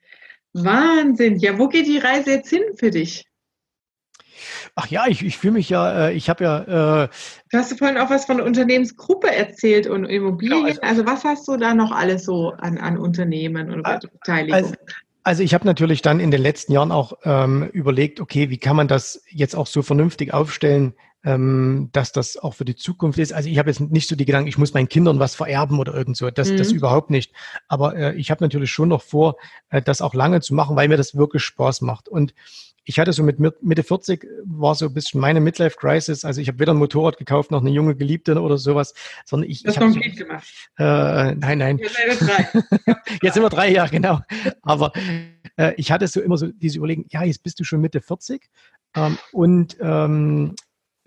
Wahnsinn. 0.54 1.38
Ja, 1.39 1.58
wo 1.60 1.68
geht 1.68 1.88
die 1.88 1.98
Reise 1.98 2.32
jetzt 2.32 2.50
hin 2.50 2.63
für 2.78 2.89
dich? 2.89 3.26
Ach 4.76 4.88
ja, 4.88 5.06
ich, 5.08 5.26
ich 5.26 5.38
fühle 5.38 5.54
mich 5.54 5.70
ja, 5.70 6.08
äh, 6.08 6.13
ich 6.13 6.30
habe 6.30 6.44
ja. 6.44 7.04
Äh, 7.04 7.10
du 7.52 7.58
hast 7.58 7.78
vorhin 7.78 7.98
auch 7.98 8.10
was 8.10 8.26
von 8.26 8.38
der 8.38 8.46
Unternehmensgruppe 8.46 9.30
erzählt 9.30 9.88
und 9.88 10.06
Immobilien. 10.06 10.65
Genau, 10.65 10.68
also, 10.68 10.82
also, 10.82 11.06
was 11.06 11.24
hast 11.26 11.48
du 11.48 11.58
da 11.58 11.74
noch 11.74 11.92
alles 11.92 12.24
so 12.24 12.52
an, 12.52 12.78
an 12.78 12.98
Unternehmen 12.98 13.72
und 13.74 13.86
also, 13.86 14.08
Beteiligungen? 14.08 14.63
Also, 14.63 14.76
also 15.24 15.44
ich 15.44 15.54
habe 15.54 15.65
natürlich 15.65 16.02
dann 16.02 16.22
in 16.22 16.32
den 16.32 16.42
letzten 16.42 16.72
Jahren 16.72 16.94
auch 16.94 17.13
ähm, 17.24 17.70
überlegt, 17.74 18.22
okay, 18.22 18.50
wie 18.50 18.58
kann 18.58 18.78
man 18.78 18.88
das 18.88 19.22
jetzt 19.30 19.56
auch 19.56 19.68
so 19.68 19.82
vernünftig 19.82 20.34
aufstellen, 20.34 20.94
ähm, 21.23 21.89
dass 21.91 22.12
das 22.12 22.38
auch 22.38 22.53
für 22.53 22.65
die 22.65 22.75
Zukunft 22.75 23.19
ist. 23.19 23.34
Also 23.34 23.49
ich 23.49 23.58
habe 23.60 23.69
jetzt 23.69 23.82
nicht 23.82 24.08
so 24.08 24.15
die 24.15 24.25
Gedanken, 24.25 24.47
ich 24.47 24.58
muss 24.58 24.73
meinen 24.73 24.89
Kindern 24.89 25.19
was 25.19 25.36
vererben 25.36 25.79
oder 25.79 25.93
irgend 25.93 26.17
so. 26.17 26.29
Das, 26.29 26.49
mhm. 26.51 26.58
das 26.58 26.71
überhaupt 26.71 27.10
nicht. 27.10 27.34
Aber 27.67 27.95
äh, 27.95 28.15
ich 28.15 28.32
habe 28.32 28.43
natürlich 28.43 28.71
schon 28.71 28.89
noch 28.89 29.01
vor, 29.01 29.36
äh, 29.69 29.82
das 29.82 30.01
auch 30.01 30.13
lange 30.13 30.41
zu 30.41 30.53
machen, 30.53 30.75
weil 30.75 30.88
mir 30.88 30.97
das 30.97 31.15
wirklich 31.15 31.43
Spaß 31.43 31.82
macht. 31.82 32.08
Und 32.08 32.34
ich 32.86 32.97
hatte 32.97 33.13
so 33.13 33.21
mit 33.21 33.39
Mitte 33.39 33.84
40 33.84 34.25
war 34.45 34.73
so 34.73 34.88
ein 34.88 34.93
bisschen 34.95 35.21
meine 35.21 35.41
Midlife 35.41 35.77
Crisis. 35.77 36.25
Also 36.25 36.41
ich 36.41 36.47
habe 36.47 36.58
weder 36.58 36.73
ein 36.73 36.77
Motorrad 36.77 37.17
gekauft 37.17 37.51
noch 37.51 37.62
eine 37.62 37.69
junge 37.69 37.95
Geliebte 37.95 38.41
oder 38.41 38.58
sowas, 38.58 38.95
sondern 39.25 39.47
ich. 39.47 39.62
Das 39.62 39.75
ich 39.75 39.82
habe 39.82 39.93
so, 39.93 39.99
gemacht. 39.99 40.47
Äh, 40.79 41.36
nein, 41.36 41.60
nein. 41.60 41.77
Jetzt 41.77 41.95
sind 41.95 42.19
wir 42.19 42.27
drei. 42.27 42.95
jetzt 43.21 43.34
sind 43.36 43.43
wir 43.43 43.49
drei, 43.49 43.71
ja 43.71 43.86
genau. 43.86 44.21
Aber 44.63 44.91
äh, 45.58 45.73
ich 45.77 45.91
hatte 45.91 46.08
so 46.08 46.19
immer 46.19 46.38
so 46.38 46.47
diese 46.47 46.79
Überlegung, 46.79 47.05
ja, 47.10 47.23
jetzt 47.23 47.43
bist 47.43 47.60
du 47.60 47.63
schon 47.63 47.79
Mitte 47.79 48.01
40 48.01 48.49
ähm, 48.95 49.19
und 49.34 49.77
ähm, 49.82 50.55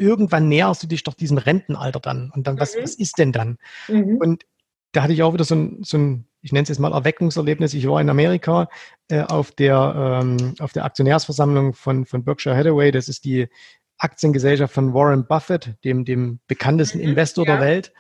irgendwann 0.03 0.49
näherst 0.49 0.83
du 0.83 0.87
dich 0.87 1.05
doch 1.05 1.15
diesem 1.15 1.39
Rentenalter 1.39 2.01
dann. 2.01 2.31
Und 2.35 2.47
dann, 2.47 2.59
was, 2.59 2.77
mhm. 2.77 2.83
was 2.83 2.95
ist 2.95 3.19
denn 3.19 3.33
dann? 3.33 3.59
Mhm. 3.89 4.17
Und 4.17 4.47
da 4.93 5.03
hatte 5.03 5.13
ich 5.13 5.23
auch 5.23 5.33
wieder 5.33 5.45
so 5.45 5.55
ein, 5.55 5.83
so 5.83 5.97
ein 5.97 6.27
ich 6.43 6.53
nenne 6.53 6.65
es 6.65 6.69
jetzt 6.69 6.81
mal 6.81 6.93
Erweckungserlebnis. 6.93 7.73
Ich 7.73 7.89
war 7.89 8.01
in 8.01 8.11
Amerika 8.11 8.69
äh, 9.09 9.23
auf, 9.23 9.53
der, 9.53 10.21
ähm, 10.23 10.55
auf 10.59 10.73
der 10.73 10.85
Aktionärsversammlung 10.85 11.73
von, 11.73 12.05
von 12.05 12.25
Berkshire 12.25 12.57
Hathaway. 12.57 12.91
Das 12.91 13.09
ist 13.09 13.25
die 13.25 13.49
Aktiengesellschaft 13.99 14.75
von 14.75 14.93
Warren 14.93 15.27
Buffett, 15.27 15.77
dem, 15.85 16.05
dem 16.05 16.41
bekanntesten 16.49 16.99
mhm, 16.99 17.05
Investor 17.05 17.47
ja. 17.47 17.53
der 17.57 17.65
Welt. 17.65 17.93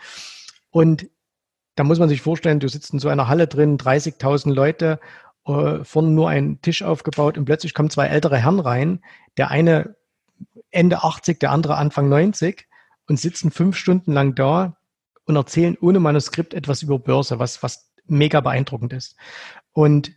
Und 0.70 1.08
da 1.76 1.84
muss 1.84 2.00
man 2.00 2.08
sich 2.08 2.20
vorstellen, 2.20 2.58
du 2.58 2.68
sitzt 2.68 2.92
in 2.92 2.98
so 2.98 3.08
einer 3.08 3.28
Halle 3.28 3.46
drin, 3.46 3.78
30.000 3.78 4.52
Leute, 4.52 4.98
äh, 5.46 5.84
vorne 5.84 6.10
nur 6.10 6.28
ein 6.28 6.60
Tisch 6.62 6.82
aufgebaut 6.82 7.38
und 7.38 7.44
plötzlich 7.44 7.74
kommen 7.74 7.90
zwei 7.90 8.06
ältere 8.06 8.38
Herren 8.38 8.60
rein. 8.60 9.04
Der 9.36 9.50
eine 9.50 9.94
Ende 10.72 11.04
80, 11.04 11.38
der 11.38 11.52
andere 11.52 11.76
Anfang 11.76 12.08
90 12.08 12.66
und 13.06 13.20
sitzen 13.20 13.50
fünf 13.50 13.76
Stunden 13.76 14.12
lang 14.12 14.34
da 14.34 14.76
und 15.24 15.36
erzählen 15.36 15.76
ohne 15.80 16.00
Manuskript 16.00 16.54
etwas 16.54 16.82
über 16.82 16.98
Börse, 16.98 17.38
was, 17.38 17.62
was 17.62 17.92
mega 18.06 18.40
beeindruckend 18.40 18.92
ist. 18.92 19.16
Und 19.72 20.12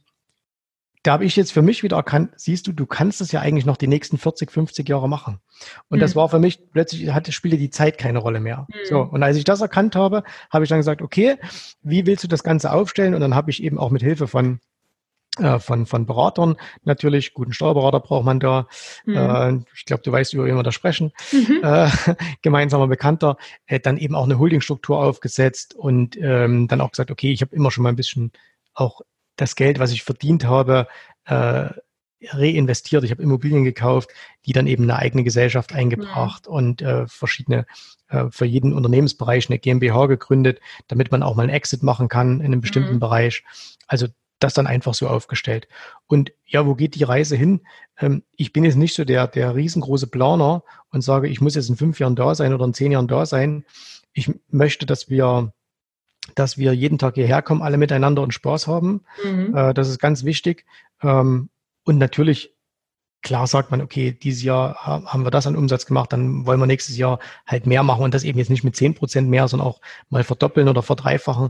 da 1.03 1.11
habe 1.11 1.25
ich 1.25 1.35
jetzt 1.35 1.51
für 1.51 1.61
mich 1.61 1.83
wieder 1.83 1.97
erkannt, 1.97 2.31
siehst 2.35 2.65
du, 2.65 2.71
du 2.71 2.87
kannst 2.87 3.21
es 3.21 3.31
ja 3.31 3.39
eigentlich 3.39 3.67
noch 3.67 3.77
die 3.77 3.87
nächsten 3.87 4.17
40, 4.17 4.51
50 4.51 4.89
Jahre 4.89 5.07
machen. 5.07 5.39
Und 5.87 5.97
mhm. 5.97 6.01
das 6.01 6.15
war 6.15 6.29
für 6.29 6.39
mich, 6.39 6.71
plötzlich 6.71 7.11
hatte, 7.11 7.31
spielte 7.31 7.57
die 7.57 7.69
Zeit 7.69 7.99
keine 7.99 8.17
Rolle 8.17 8.39
mehr. 8.39 8.65
Mhm. 8.69 8.85
So. 8.85 9.01
Und 9.01 9.21
als 9.21 9.37
ich 9.37 9.43
das 9.43 9.61
erkannt 9.61 9.95
habe, 9.95 10.23
habe 10.49 10.63
ich 10.63 10.69
dann 10.69 10.79
gesagt, 10.79 11.03
okay, 11.03 11.37
wie 11.83 12.07
willst 12.07 12.23
du 12.23 12.27
das 12.27 12.43
Ganze 12.43 12.71
aufstellen? 12.71 13.13
Und 13.13 13.21
dann 13.21 13.35
habe 13.35 13.51
ich 13.51 13.61
eben 13.61 13.77
auch 13.77 13.91
mit 13.91 14.01
Hilfe 14.01 14.27
von 14.27 14.59
von, 15.59 15.85
von 15.85 16.05
Beratern 16.05 16.55
natürlich. 16.83 17.33
Guten 17.33 17.53
Steuerberater 17.53 17.99
braucht 17.99 18.25
man 18.25 18.39
da. 18.39 18.67
Mhm. 19.05 19.15
Äh, 19.15 19.59
ich 19.75 19.85
glaube, 19.85 20.03
du 20.03 20.11
weißt, 20.11 20.33
über 20.33 20.45
wen 20.45 20.55
wir 20.55 20.63
da 20.63 20.71
sprechen. 20.71 21.11
Mhm. 21.31 21.61
Äh, 21.63 21.89
gemeinsamer 22.41 22.87
Bekannter. 22.87 23.37
Äh, 23.65 23.79
dann 23.79 23.97
eben 23.97 24.15
auch 24.15 24.25
eine 24.25 24.39
Holdingstruktur 24.39 24.97
aufgesetzt 24.97 25.75
und 25.75 26.17
ähm, 26.21 26.67
dann 26.67 26.81
auch 26.81 26.91
gesagt, 26.91 27.11
okay, 27.11 27.31
ich 27.31 27.41
habe 27.41 27.55
immer 27.55 27.71
schon 27.71 27.83
mal 27.83 27.89
ein 27.89 27.95
bisschen 27.95 28.31
auch 28.73 29.01
das 29.35 29.55
Geld, 29.55 29.79
was 29.79 29.91
ich 29.91 30.03
verdient 30.03 30.45
habe, 30.45 30.87
äh, 31.25 31.69
reinvestiert. 32.27 33.03
Ich 33.03 33.11
habe 33.11 33.21
Immobilien 33.21 33.63
gekauft, 33.63 34.09
die 34.45 34.53
dann 34.53 34.67
eben 34.67 34.83
eine 34.83 34.97
eigene 34.97 35.23
Gesellschaft 35.23 35.73
eingebracht 35.73 36.47
mhm. 36.47 36.53
und 36.53 36.81
äh, 36.81 37.07
verschiedene 37.07 37.65
äh, 38.07 38.25
für 38.29 38.45
jeden 38.45 38.73
Unternehmensbereich 38.73 39.49
eine 39.49 39.59
GmbH 39.59 40.05
gegründet, 40.07 40.59
damit 40.87 41.11
man 41.11 41.23
auch 41.23 41.35
mal 41.35 41.43
einen 41.43 41.53
Exit 41.53 41.83
machen 41.83 42.07
kann 42.07 42.39
in 42.39 42.47
einem 42.47 42.61
bestimmten 42.61 42.95
mhm. 42.95 42.99
Bereich. 42.99 43.43
Also 43.87 44.07
das 44.45 44.53
dann 44.53 44.67
einfach 44.67 44.93
so 44.93 45.07
aufgestellt. 45.07 45.67
Und 46.07 46.31
ja, 46.45 46.65
wo 46.65 46.75
geht 46.75 46.95
die 46.95 47.03
Reise 47.03 47.35
hin? 47.35 47.61
Ähm, 47.99 48.23
ich 48.35 48.53
bin 48.53 48.63
jetzt 48.63 48.77
nicht 48.77 48.95
so 48.95 49.03
der, 49.03 49.27
der 49.27 49.55
riesengroße 49.55 50.07
Planer 50.07 50.63
und 50.91 51.01
sage, 51.01 51.27
ich 51.27 51.41
muss 51.41 51.55
jetzt 51.55 51.69
in 51.69 51.75
fünf 51.75 51.99
Jahren 51.99 52.15
da 52.15 52.35
sein 52.35 52.53
oder 52.53 52.65
in 52.65 52.73
zehn 52.73 52.91
Jahren 52.91 53.07
da 53.07 53.25
sein. 53.25 53.65
Ich 54.13 54.31
möchte, 54.49 54.85
dass 54.85 55.09
wir, 55.09 55.51
dass 56.35 56.57
wir 56.57 56.73
jeden 56.73 56.97
Tag 56.97 57.15
hierher 57.15 57.41
kommen, 57.41 57.61
alle 57.61 57.77
miteinander 57.77 58.21
und 58.21 58.33
Spaß 58.33 58.67
haben. 58.67 59.01
Mhm. 59.23 59.55
Äh, 59.55 59.73
das 59.73 59.89
ist 59.89 59.99
ganz 59.99 60.23
wichtig. 60.23 60.65
Ähm, 61.01 61.49
und 61.83 61.97
natürlich 61.97 62.54
klar 63.25 63.47
sagt 63.47 63.71
man, 63.71 63.81
okay, 63.81 64.11
dieses 64.11 64.43
Jahr 64.43 64.75
haben 64.85 65.25
wir 65.25 65.31
das 65.31 65.47
an 65.47 65.55
Umsatz 65.55 65.87
gemacht, 65.87 66.13
dann 66.13 66.45
wollen 66.45 66.59
wir 66.59 66.67
nächstes 66.67 66.95
Jahr 66.95 67.17
halt 67.47 67.65
mehr 67.65 67.81
machen 67.81 68.03
und 68.03 68.13
das 68.13 68.23
eben 68.23 68.37
jetzt 68.37 68.51
nicht 68.51 68.63
mit 68.63 68.75
zehn 68.75 68.93
Prozent 68.93 69.29
mehr, 69.29 69.47
sondern 69.47 69.67
auch 69.67 69.81
mal 70.09 70.23
verdoppeln 70.23 70.69
oder 70.69 70.83
verdreifachen. 70.83 71.49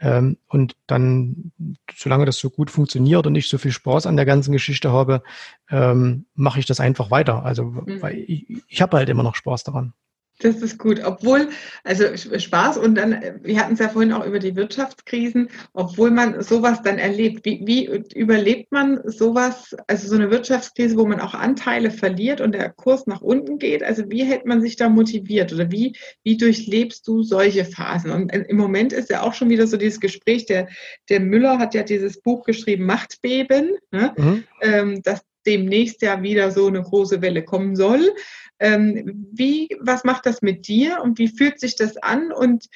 Ähm, 0.00 0.36
und 0.48 0.76
dann, 0.86 1.50
solange 1.96 2.26
das 2.26 2.36
so 2.36 2.50
gut 2.50 2.70
funktioniert 2.70 3.26
und 3.26 3.34
ich 3.36 3.48
so 3.48 3.56
viel 3.56 3.72
Spaß 3.72 4.06
an 4.06 4.16
der 4.16 4.26
ganzen 4.26 4.52
Geschichte 4.52 4.92
habe, 4.92 5.22
ähm, 5.70 6.26
mache 6.34 6.60
ich 6.60 6.66
das 6.66 6.78
einfach 6.78 7.10
weiter. 7.10 7.42
Also, 7.42 7.64
mhm. 7.64 8.02
weil 8.02 8.18
ich, 8.18 8.62
ich 8.68 8.82
habe 8.82 8.98
halt 8.98 9.08
immer 9.08 9.22
noch 9.22 9.34
Spaß 9.34 9.64
daran. 9.64 9.94
Das 10.40 10.56
ist 10.56 10.78
gut. 10.78 11.00
Obwohl, 11.04 11.48
also 11.84 12.04
Spaß 12.16 12.78
und 12.78 12.96
dann, 12.96 13.20
wir 13.42 13.58
hatten 13.58 13.74
es 13.74 13.78
ja 13.78 13.88
vorhin 13.88 14.12
auch 14.12 14.26
über 14.26 14.40
die 14.40 14.56
Wirtschaftskrisen, 14.56 15.48
obwohl 15.72 16.10
man 16.10 16.42
sowas 16.42 16.82
dann 16.82 16.98
erlebt. 16.98 17.44
Wie, 17.44 17.62
wie 17.64 17.84
überlebt 18.14 18.72
man 18.72 19.00
sowas, 19.04 19.76
also 19.86 20.08
so 20.08 20.16
eine 20.16 20.30
Wirtschaftskrise, 20.30 20.96
wo 20.96 21.06
man 21.06 21.20
auch 21.20 21.34
Anteile 21.34 21.90
verliert 21.90 22.40
und 22.40 22.52
der 22.52 22.70
Kurs 22.70 23.06
nach 23.06 23.20
unten 23.20 23.58
geht? 23.58 23.84
Also 23.84 24.10
wie 24.10 24.24
hält 24.24 24.44
man 24.44 24.60
sich 24.60 24.76
da 24.76 24.88
motiviert 24.88 25.52
oder 25.52 25.70
wie, 25.70 25.96
wie 26.24 26.36
durchlebst 26.36 27.06
du 27.06 27.22
solche 27.22 27.64
Phasen? 27.64 28.10
Und 28.10 28.32
im 28.32 28.56
Moment 28.56 28.92
ist 28.92 29.10
ja 29.10 29.22
auch 29.22 29.34
schon 29.34 29.50
wieder 29.50 29.68
so 29.68 29.76
dieses 29.76 30.00
Gespräch, 30.00 30.46
der, 30.46 30.68
der 31.08 31.20
Müller 31.20 31.58
hat 31.58 31.74
ja 31.74 31.84
dieses 31.84 32.20
Buch 32.20 32.44
geschrieben, 32.44 32.86
Machtbeben, 32.86 33.76
ne? 33.92 34.12
mhm. 34.16 34.44
ähm, 34.62 35.02
dass 35.02 35.22
demnächst 35.46 36.02
ja 36.02 36.22
wieder 36.22 36.50
so 36.50 36.66
eine 36.66 36.82
große 36.82 37.22
Welle 37.22 37.44
kommen 37.44 37.76
soll. 37.76 38.12
Ähm, 38.60 39.28
wie, 39.32 39.68
was 39.80 40.04
macht 40.04 40.26
das 40.26 40.42
mit 40.42 40.68
dir 40.68 41.00
und 41.02 41.18
wie 41.18 41.28
fühlt 41.28 41.60
sich 41.60 41.76
das 41.76 41.96
an 41.96 42.32
und 42.32 42.66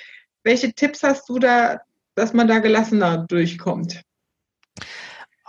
welche 0.43 0.73
Tipps 0.73 1.03
hast 1.03 1.29
du 1.29 1.39
da, 1.39 1.81
dass 2.15 2.33
man 2.33 2.49
da 2.49 2.59
gelassener 2.59 3.27
durchkommt? 3.29 4.03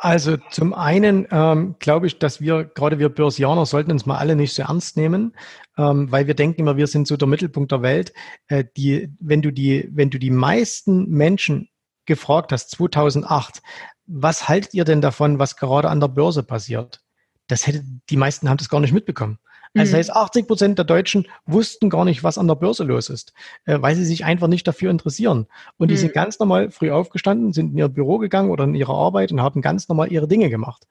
Also 0.01 0.37
zum 0.49 0.73
einen 0.73 1.27
ähm, 1.29 1.75
glaube 1.79 2.07
ich, 2.07 2.19
dass 2.19 2.39
wir, 2.39 2.63
gerade 2.63 2.99
wir 2.99 3.09
Börsianer, 3.09 3.65
sollten 3.65 3.91
uns 3.91 4.05
mal 4.05 4.17
alle 4.17 4.37
nicht 4.37 4.53
so 4.53 4.61
ernst 4.61 4.95
nehmen, 4.95 5.35
ähm, 5.77 6.09
weil 6.09 6.25
wir 6.25 6.35
denken 6.35 6.61
immer, 6.61 6.77
wir 6.77 6.87
sind 6.87 7.05
so 7.05 7.17
der 7.17 7.27
Mittelpunkt 7.27 7.73
der 7.73 7.81
Welt. 7.81 8.13
Äh, 8.47 8.63
die, 8.77 9.09
wenn 9.19 9.41
du 9.41 9.51
die, 9.51 9.89
wenn 9.91 10.09
du 10.09 10.17
die 10.17 10.31
meisten 10.31 11.09
Menschen 11.09 11.67
gefragt 12.05 12.53
hast, 12.53 12.71
2008, 12.71 13.61
was 14.05 14.47
haltet 14.47 14.73
ihr 14.73 14.85
denn 14.85 15.01
davon, 15.01 15.37
was 15.37 15.57
gerade 15.57 15.89
an 15.89 15.99
der 15.99 16.07
Börse 16.07 16.43
passiert? 16.43 17.01
Das 17.47 17.67
hätte, 17.67 17.83
die 18.09 18.17
meisten 18.17 18.49
haben 18.49 18.57
das 18.57 18.69
gar 18.69 18.79
nicht 18.79 18.93
mitbekommen. 18.93 19.37
Also 19.75 19.91
mhm. 19.91 19.91
das 19.91 19.93
heißt, 19.93 20.15
80 20.15 20.47
Prozent 20.47 20.77
der 20.77 20.85
Deutschen 20.85 21.27
wussten 21.45 21.89
gar 21.89 22.05
nicht, 22.05 22.23
was 22.23 22.37
an 22.37 22.47
der 22.47 22.55
Börse 22.55 22.83
los 22.83 23.09
ist, 23.09 23.33
äh, 23.65 23.79
weil 23.81 23.95
sie 23.95 24.05
sich 24.05 24.25
einfach 24.25 24.47
nicht 24.47 24.67
dafür 24.67 24.89
interessieren. 24.89 25.47
Und 25.77 25.89
die 25.89 25.95
mhm. 25.95 25.99
sind 25.99 26.13
ganz 26.13 26.39
normal 26.39 26.71
früh 26.71 26.91
aufgestanden, 26.91 27.53
sind 27.53 27.73
in 27.73 27.77
ihr 27.77 27.89
Büro 27.89 28.17
gegangen 28.17 28.49
oder 28.49 28.63
in 28.63 28.75
ihre 28.75 28.93
Arbeit 28.93 29.31
und 29.31 29.41
haben 29.41 29.61
ganz 29.61 29.87
normal 29.87 30.11
ihre 30.11 30.27
Dinge 30.27 30.49
gemacht. 30.49 30.87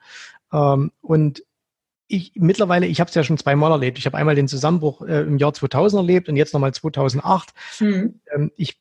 Ähm, 0.52 0.92
und 1.00 1.42
ich 2.08 2.32
mittlerweile, 2.36 2.86
ich 2.86 3.00
habe 3.00 3.08
es 3.08 3.14
ja 3.14 3.22
schon 3.22 3.36
zweimal 3.36 3.70
erlebt. 3.70 3.98
Ich 3.98 4.06
habe 4.06 4.16
einmal 4.16 4.34
den 4.34 4.48
Zusammenbruch 4.48 5.02
äh, 5.02 5.22
im 5.22 5.38
Jahr 5.38 5.52
2000 5.52 6.00
erlebt 6.00 6.28
und 6.28 6.36
jetzt 6.36 6.54
nochmal 6.54 6.72
2008. 6.72 7.50
Mhm. 7.80 8.20
Ähm, 8.32 8.52
ich 8.56 8.80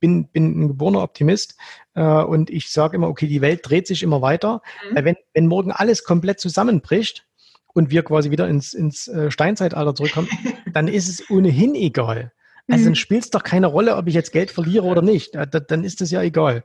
bin, 0.00 0.28
bin 0.28 0.64
ein 0.64 0.68
geborener 0.68 1.02
Optimist 1.02 1.56
äh, 1.94 2.02
und 2.02 2.50
ich 2.50 2.70
sage 2.70 2.96
immer, 2.96 3.08
okay, 3.08 3.26
die 3.26 3.40
Welt 3.40 3.60
dreht 3.62 3.86
sich 3.86 4.02
immer 4.02 4.22
weiter. 4.22 4.60
Mhm. 4.90 5.04
Wenn, 5.04 5.16
wenn 5.32 5.46
morgen 5.46 5.70
alles 5.70 6.04
komplett 6.04 6.40
zusammenbricht, 6.40 7.26
und 7.74 7.90
wir 7.90 8.02
quasi 8.02 8.30
wieder 8.30 8.48
ins, 8.48 8.72
ins 8.72 9.08
äh, 9.08 9.30
Steinzeitalter 9.30 9.94
zurückkommen, 9.94 10.28
dann 10.72 10.88
ist 10.88 11.08
es 11.08 11.28
ohnehin 11.30 11.74
egal. 11.74 12.32
Also 12.66 12.84
dann 12.84 12.92
mhm. 12.92 12.96
spielt 12.96 13.24
es 13.24 13.30
doch 13.30 13.42
keine 13.42 13.66
Rolle, 13.66 13.96
ob 13.96 14.06
ich 14.06 14.14
jetzt 14.14 14.32
Geld 14.32 14.50
verliere 14.50 14.84
oder 14.84 15.02
nicht. 15.02 15.34
dann 15.34 15.84
ist 15.84 16.00
es 16.00 16.10
ja 16.10 16.22
egal. 16.22 16.64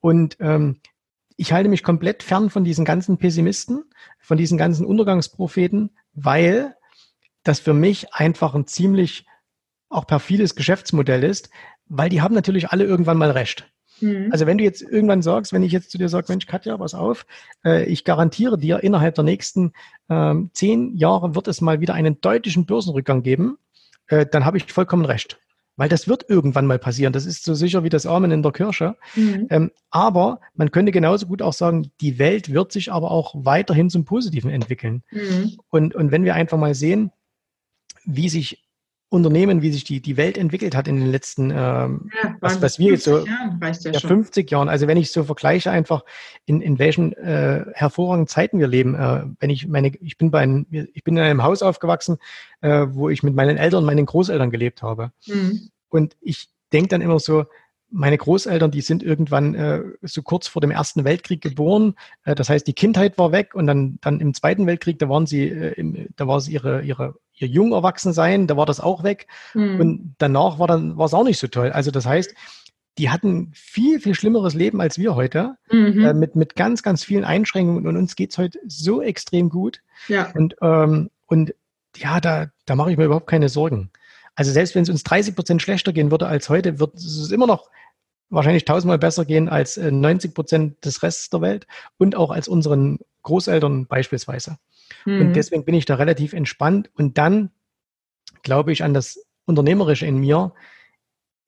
Und 0.00 0.36
ähm, 0.38 0.80
ich 1.36 1.52
halte 1.52 1.68
mich 1.68 1.82
komplett 1.82 2.22
fern 2.22 2.50
von 2.50 2.62
diesen 2.62 2.84
ganzen 2.84 3.18
Pessimisten, 3.18 3.84
von 4.20 4.38
diesen 4.38 4.56
ganzen 4.58 4.86
Untergangspropheten, 4.86 5.90
weil 6.12 6.76
das 7.42 7.58
für 7.58 7.74
mich 7.74 8.14
einfach 8.14 8.54
ein 8.54 8.68
ziemlich 8.68 9.26
auch 9.88 10.06
perfides 10.06 10.54
Geschäftsmodell 10.54 11.24
ist, 11.24 11.50
weil 11.86 12.08
die 12.08 12.22
haben 12.22 12.34
natürlich 12.34 12.70
alle 12.70 12.84
irgendwann 12.84 13.18
mal 13.18 13.30
recht. 13.30 13.68
Mhm. 14.02 14.28
Also 14.30 14.46
wenn 14.46 14.58
du 14.58 14.64
jetzt 14.64 14.82
irgendwann 14.82 15.22
sagst, 15.22 15.52
wenn 15.52 15.62
ich 15.62 15.72
jetzt 15.72 15.90
zu 15.90 15.98
dir 15.98 16.08
sage, 16.08 16.26
Mensch, 16.28 16.46
Katja, 16.46 16.76
pass 16.76 16.94
auf, 16.94 17.24
äh, 17.64 17.84
ich 17.84 18.04
garantiere 18.04 18.58
dir, 18.58 18.82
innerhalb 18.82 19.14
der 19.14 19.24
nächsten 19.24 19.72
ähm, 20.10 20.50
zehn 20.52 20.96
Jahre 20.96 21.34
wird 21.34 21.48
es 21.48 21.60
mal 21.60 21.80
wieder 21.80 21.94
einen 21.94 22.20
deutlichen 22.20 22.66
Börsenrückgang 22.66 23.22
geben, 23.22 23.56
äh, 24.08 24.26
dann 24.26 24.44
habe 24.44 24.58
ich 24.58 24.70
vollkommen 24.72 25.04
recht. 25.04 25.38
Weil 25.76 25.88
das 25.88 26.06
wird 26.06 26.28
irgendwann 26.28 26.66
mal 26.66 26.78
passieren. 26.78 27.14
Das 27.14 27.24
ist 27.24 27.44
so 27.44 27.54
sicher 27.54 27.82
wie 27.82 27.88
das 27.88 28.04
Amen 28.04 28.30
in 28.30 28.42
der 28.42 28.52
Kirche. 28.52 28.96
Mhm. 29.16 29.46
Ähm, 29.48 29.70
aber 29.90 30.40
man 30.54 30.70
könnte 30.70 30.92
genauso 30.92 31.26
gut 31.26 31.40
auch 31.40 31.54
sagen, 31.54 31.90
die 32.02 32.18
Welt 32.18 32.52
wird 32.52 32.72
sich 32.72 32.92
aber 32.92 33.10
auch 33.10 33.34
weiterhin 33.38 33.88
zum 33.88 34.04
Positiven 34.04 34.50
entwickeln. 34.50 35.02
Mhm. 35.10 35.56
Und, 35.70 35.94
und 35.94 36.10
wenn 36.10 36.24
wir 36.24 36.34
einfach 36.34 36.58
mal 36.58 36.74
sehen, 36.74 37.10
wie 38.04 38.28
sich 38.28 38.62
Unternehmen, 39.12 39.60
wie 39.60 39.70
sich 39.70 39.84
die, 39.84 40.00
die 40.00 40.16
Welt 40.16 40.38
entwickelt 40.38 40.74
hat 40.74 40.88
in 40.88 40.96
den 40.96 41.10
letzten, 41.10 41.50
ähm, 41.50 42.10
ja, 42.22 42.34
was, 42.40 42.62
was 42.62 42.78
wir 42.78 42.92
jetzt 42.92 43.04
so, 43.04 43.26
Jahren 43.26 43.60
ja, 43.60 43.90
ja 43.90 44.00
50 44.00 44.50
Jahren. 44.50 44.70
Also 44.70 44.86
wenn 44.86 44.96
ich 44.96 45.12
so 45.12 45.24
vergleiche 45.24 45.70
einfach, 45.70 46.02
in, 46.46 46.62
in 46.62 46.78
welchen 46.78 47.12
äh, 47.12 47.66
hervorragenden 47.74 48.26
Zeiten 48.26 48.58
wir 48.58 48.68
leben. 48.68 48.94
Äh, 48.94 49.24
wenn 49.38 49.50
ich 49.50 49.68
meine, 49.68 49.88
ich 50.00 50.16
bin 50.16 50.30
bei 50.30 50.40
einem, 50.40 50.66
ich 50.70 51.04
bin 51.04 51.16
in 51.16 51.22
einem 51.22 51.42
Haus 51.42 51.62
aufgewachsen, 51.62 52.16
äh, 52.62 52.86
wo 52.88 53.10
ich 53.10 53.22
mit 53.22 53.34
meinen 53.34 53.58
Eltern 53.58 53.84
meinen 53.84 54.06
Großeltern 54.06 54.50
gelebt 54.50 54.82
habe. 54.82 55.12
Mhm. 55.26 55.68
Und 55.90 56.16
ich 56.22 56.48
denke 56.72 56.88
dann 56.88 57.02
immer 57.02 57.20
so, 57.20 57.44
meine 57.92 58.16
Großeltern, 58.16 58.70
die 58.70 58.80
sind 58.80 59.02
irgendwann 59.02 59.54
äh, 59.54 59.82
so 60.02 60.22
kurz 60.22 60.48
vor 60.48 60.60
dem 60.60 60.70
Ersten 60.70 61.04
Weltkrieg 61.04 61.40
geboren. 61.40 61.94
Äh, 62.24 62.34
das 62.34 62.48
heißt, 62.48 62.66
die 62.66 62.72
Kindheit 62.72 63.18
war 63.18 63.32
weg 63.32 63.54
und 63.54 63.66
dann, 63.66 63.98
dann 64.00 64.20
im 64.20 64.34
Zweiten 64.34 64.66
Weltkrieg, 64.66 64.98
da 64.98 65.08
waren 65.08 65.26
sie, 65.26 65.48
äh, 65.48 65.72
im, 65.74 66.08
da 66.16 66.26
war 66.26 66.38
es 66.38 66.48
ihre, 66.48 66.82
ihre, 66.82 67.14
ihr 67.34 67.48
jung 67.48 67.72
Erwachsensein, 67.72 68.46
da 68.46 68.56
war 68.56 68.66
das 68.66 68.80
auch 68.80 69.04
weg. 69.04 69.26
Mhm. 69.54 69.80
Und 69.80 70.14
danach 70.18 70.58
war 70.58 70.66
dann, 70.66 70.96
war 70.96 71.06
es 71.06 71.14
auch 71.14 71.24
nicht 71.24 71.38
so 71.38 71.46
toll. 71.48 71.70
Also 71.70 71.90
das 71.90 72.06
heißt, 72.06 72.34
die 72.98 73.10
hatten 73.10 73.50
viel, 73.54 74.00
viel 74.00 74.14
schlimmeres 74.14 74.54
Leben 74.54 74.80
als 74.80 74.98
wir 74.98 75.14
heute, 75.14 75.56
mhm. 75.70 76.04
äh, 76.04 76.14
mit, 76.14 76.34
mit 76.34 76.56
ganz, 76.56 76.82
ganz 76.82 77.04
vielen 77.04 77.24
Einschränkungen 77.24 77.86
und 77.86 77.96
uns 77.96 78.16
geht's 78.16 78.38
heute 78.38 78.58
so 78.66 79.02
extrem 79.02 79.48
gut. 79.50 79.80
Ja. 80.08 80.30
Und, 80.34 80.56
ähm, 80.62 81.10
und 81.26 81.54
ja, 81.96 82.20
da, 82.20 82.46
da 82.64 82.74
mache 82.74 82.90
ich 82.90 82.96
mir 82.96 83.04
überhaupt 83.04 83.28
keine 83.28 83.48
Sorgen. 83.48 83.90
Also 84.34 84.50
selbst 84.50 84.74
wenn 84.74 84.82
es 84.82 84.88
uns 84.88 85.02
30 85.02 85.34
Prozent 85.34 85.62
schlechter 85.62 85.92
gehen 85.92 86.10
würde 86.10 86.26
als 86.26 86.48
heute, 86.48 86.78
wird 86.78 86.94
es 86.94 87.30
immer 87.30 87.46
noch 87.46 87.68
wahrscheinlich 88.32 88.64
tausendmal 88.64 88.98
besser 88.98 89.24
gehen 89.24 89.48
als 89.48 89.76
90 89.76 90.30
äh, 90.30 90.34
Prozent 90.34 90.84
des 90.84 91.02
Restes 91.02 91.30
der 91.30 91.40
Welt 91.40 91.66
und 91.98 92.16
auch 92.16 92.30
als 92.30 92.48
unseren 92.48 92.98
Großeltern 93.22 93.86
beispielsweise. 93.86 94.58
Mhm. 95.04 95.20
Und 95.20 95.32
deswegen 95.34 95.64
bin 95.64 95.74
ich 95.74 95.84
da 95.84 95.96
relativ 95.96 96.32
entspannt. 96.32 96.90
Und 96.94 97.18
dann 97.18 97.50
glaube 98.42 98.72
ich 98.72 98.82
an 98.82 98.94
das 98.94 99.24
Unternehmerische 99.44 100.06
in 100.06 100.18
mir. 100.18 100.54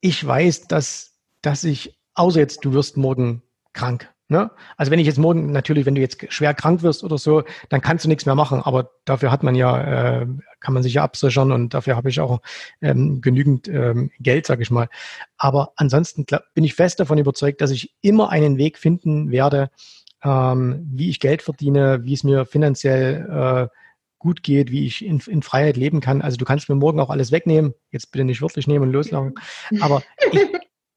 Ich 0.01 0.25
weiß, 0.25 0.69
dass, 0.69 1.19
dass 1.43 1.65
ich, 1.65 1.99
außer 2.15 2.41
jetzt, 2.41 2.65
du 2.65 2.73
wirst 2.73 2.97
morgen 2.97 3.43
krank. 3.73 4.14
Ne? 4.29 4.51
Also 4.79 4.91
wenn 4.91 4.99
ich 4.99 5.07
jetzt 5.07 5.19
morgen, 5.19 5.53
natürlich, 5.53 5.85
wenn 5.85 5.95
du 5.95 6.01
jetzt 6.01 6.33
schwer 6.33 6.55
krank 6.55 6.83
wirst 6.83 7.05
oder 7.05 7.19
so, 7.19 7.43
dann 7.69 7.83
kannst 7.83 8.05
du 8.05 8.09
nichts 8.09 8.25
mehr 8.25 8.35
machen. 8.35 8.63
Aber 8.63 8.91
dafür 9.05 9.31
hat 9.31 9.43
man 9.43 9.55
ja, 9.55 10.23
äh, 10.23 10.27
kann 10.61 10.73
man 10.73 10.83
sich 10.83 10.95
ja 10.95 11.03
absichern 11.03 11.53
und 11.53 11.75
dafür 11.75 11.95
habe 11.95 12.09
ich 12.09 12.21
auch 12.21 12.41
ähm, 12.81 13.21
genügend 13.21 13.69
ähm, 13.69 14.11
Geld, 14.21 14.47
sage 14.47 14.63
ich 14.63 14.71
mal. 14.71 14.89
Aber 15.37 15.73
ansonsten 15.77 16.25
glaub, 16.25 16.43
bin 16.55 16.65
ich 16.65 16.75
fest 16.75 17.01
davon 17.01 17.19
überzeugt, 17.19 17.61
dass 17.61 17.71
ich 17.71 17.95
immer 18.01 18.31
einen 18.31 18.57
Weg 18.57 18.79
finden 18.79 19.31
werde, 19.31 19.71
ähm, 20.23 20.89
wie 20.91 21.11
ich 21.11 21.21
Geld 21.21 21.43
verdiene, 21.43 22.01
wie 22.05 22.15
es 22.15 22.25
mir 22.25 22.47
finanziell 22.47 23.69
äh, 23.71 23.77
gut 24.19 24.43
geht, 24.43 24.71
wie 24.71 24.87
ich 24.87 25.05
in, 25.05 25.21
in 25.27 25.43
Freiheit 25.43 25.77
leben 25.77 26.01
kann. 26.01 26.23
Also 26.23 26.39
du 26.39 26.47
kannst 26.47 26.71
mir 26.71 26.77
morgen 26.77 26.99
auch 26.99 27.11
alles 27.11 27.31
wegnehmen. 27.31 27.75
Jetzt 27.91 28.11
bitte 28.11 28.25
nicht 28.25 28.41
wörtlich 28.41 28.67
nehmen 28.67 28.87
und 28.87 28.93
loslachen. 28.93 29.35
Aber 29.83 30.03
ich, 30.33 30.41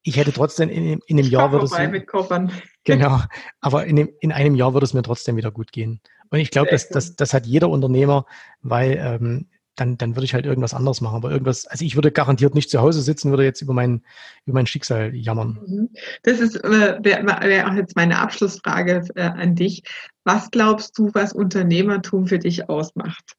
ich 0.07 0.15
hätte 0.15 0.31
trotzdem 0.31 0.69
in, 0.69 0.99
in 1.05 1.19
einem 1.19 1.29
Jahr 1.29 1.51
würde 1.51 1.65
es 1.65 1.77
mit 1.91 2.07
Koffern. 2.07 2.49
genau, 2.85 3.19
aber 3.59 3.85
in, 3.85 3.97
dem, 3.97 4.09
in 4.21 4.31
einem 4.31 4.55
Jahr 4.55 4.73
würde 4.73 4.85
es 4.85 4.93
mir 4.93 5.03
trotzdem 5.03 5.35
wieder 5.35 5.51
gut 5.51 5.73
gehen. 5.73 5.99
Und 6.29 6.39
ich 6.39 6.49
glaube, 6.49 6.69
das, 6.71 6.87
das, 6.87 7.17
das 7.17 7.33
hat 7.33 7.45
jeder 7.45 7.69
Unternehmer, 7.69 8.25
weil 8.61 8.97
ähm, 9.01 9.49
dann, 9.75 9.97
dann 9.97 10.15
würde 10.15 10.23
ich 10.23 10.33
halt 10.33 10.45
irgendwas 10.45 10.73
anderes 10.73 11.01
machen. 11.01 11.17
Aber 11.17 11.29
irgendwas, 11.29 11.67
also 11.67 11.83
ich 11.83 11.95
würde 11.95 12.11
garantiert 12.11 12.55
nicht 12.55 12.69
zu 12.69 12.79
Hause 12.79 13.01
sitzen, 13.01 13.31
würde 13.31 13.43
jetzt 13.43 13.61
über 13.61 13.73
mein, 13.73 14.01
über 14.45 14.55
mein 14.55 14.65
Schicksal 14.65 15.13
jammern. 15.13 15.59
Mhm. 15.67 15.89
Das 16.23 16.39
ist 16.39 16.55
äh, 16.55 16.97
wäre 17.01 17.25
wär 17.25 17.67
auch 17.67 17.73
jetzt 17.73 17.97
meine 17.97 18.19
Abschlussfrage 18.19 19.03
äh, 19.15 19.21
an 19.23 19.55
dich. 19.55 19.83
Was 20.23 20.49
glaubst 20.51 20.97
du, 20.97 21.11
was 21.13 21.33
Unternehmertum 21.33 22.27
für 22.27 22.39
dich 22.39 22.69
ausmacht? 22.69 23.35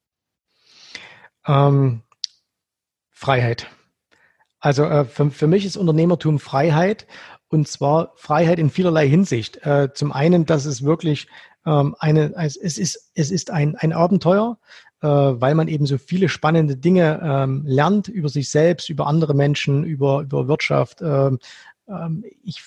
Ähm, 1.47 2.03
Freiheit. 3.09 3.67
Also 4.59 4.83
äh, 4.83 5.05
für, 5.05 5.31
für 5.31 5.47
mich 5.47 5.65
ist 5.65 5.77
Unternehmertum 5.77 6.39
Freiheit 6.39 7.07
und 7.49 7.67
zwar 7.67 8.13
Freiheit 8.15 8.59
in 8.59 8.69
vielerlei 8.69 9.07
Hinsicht. 9.07 9.65
Äh, 9.65 9.93
zum 9.93 10.11
einen, 10.11 10.45
dass 10.45 10.65
es 10.65 10.83
wirklich 10.83 11.27
ähm, 11.65 11.95
eine, 11.99 12.33
es 12.35 12.55
ist, 12.55 13.11
es 13.15 13.31
ist 13.31 13.51
ein, 13.51 13.75
ein 13.75 13.93
Abenteuer, 13.93 14.57
äh, 15.01 15.07
weil 15.07 15.55
man 15.55 15.67
eben 15.67 15.85
so 15.85 15.97
viele 15.97 16.29
spannende 16.29 16.75
Dinge 16.75 17.19
ähm, 17.23 17.63
lernt 17.65 18.07
über 18.07 18.29
sich 18.29 18.49
selbst, 18.49 18.89
über 18.89 19.07
andere 19.07 19.33
Menschen, 19.33 19.83
über, 19.83 20.21
über 20.21 20.47
Wirtschaft. 20.47 21.01
Ähm, 21.01 21.39
ähm, 21.87 22.23
ich, 22.43 22.61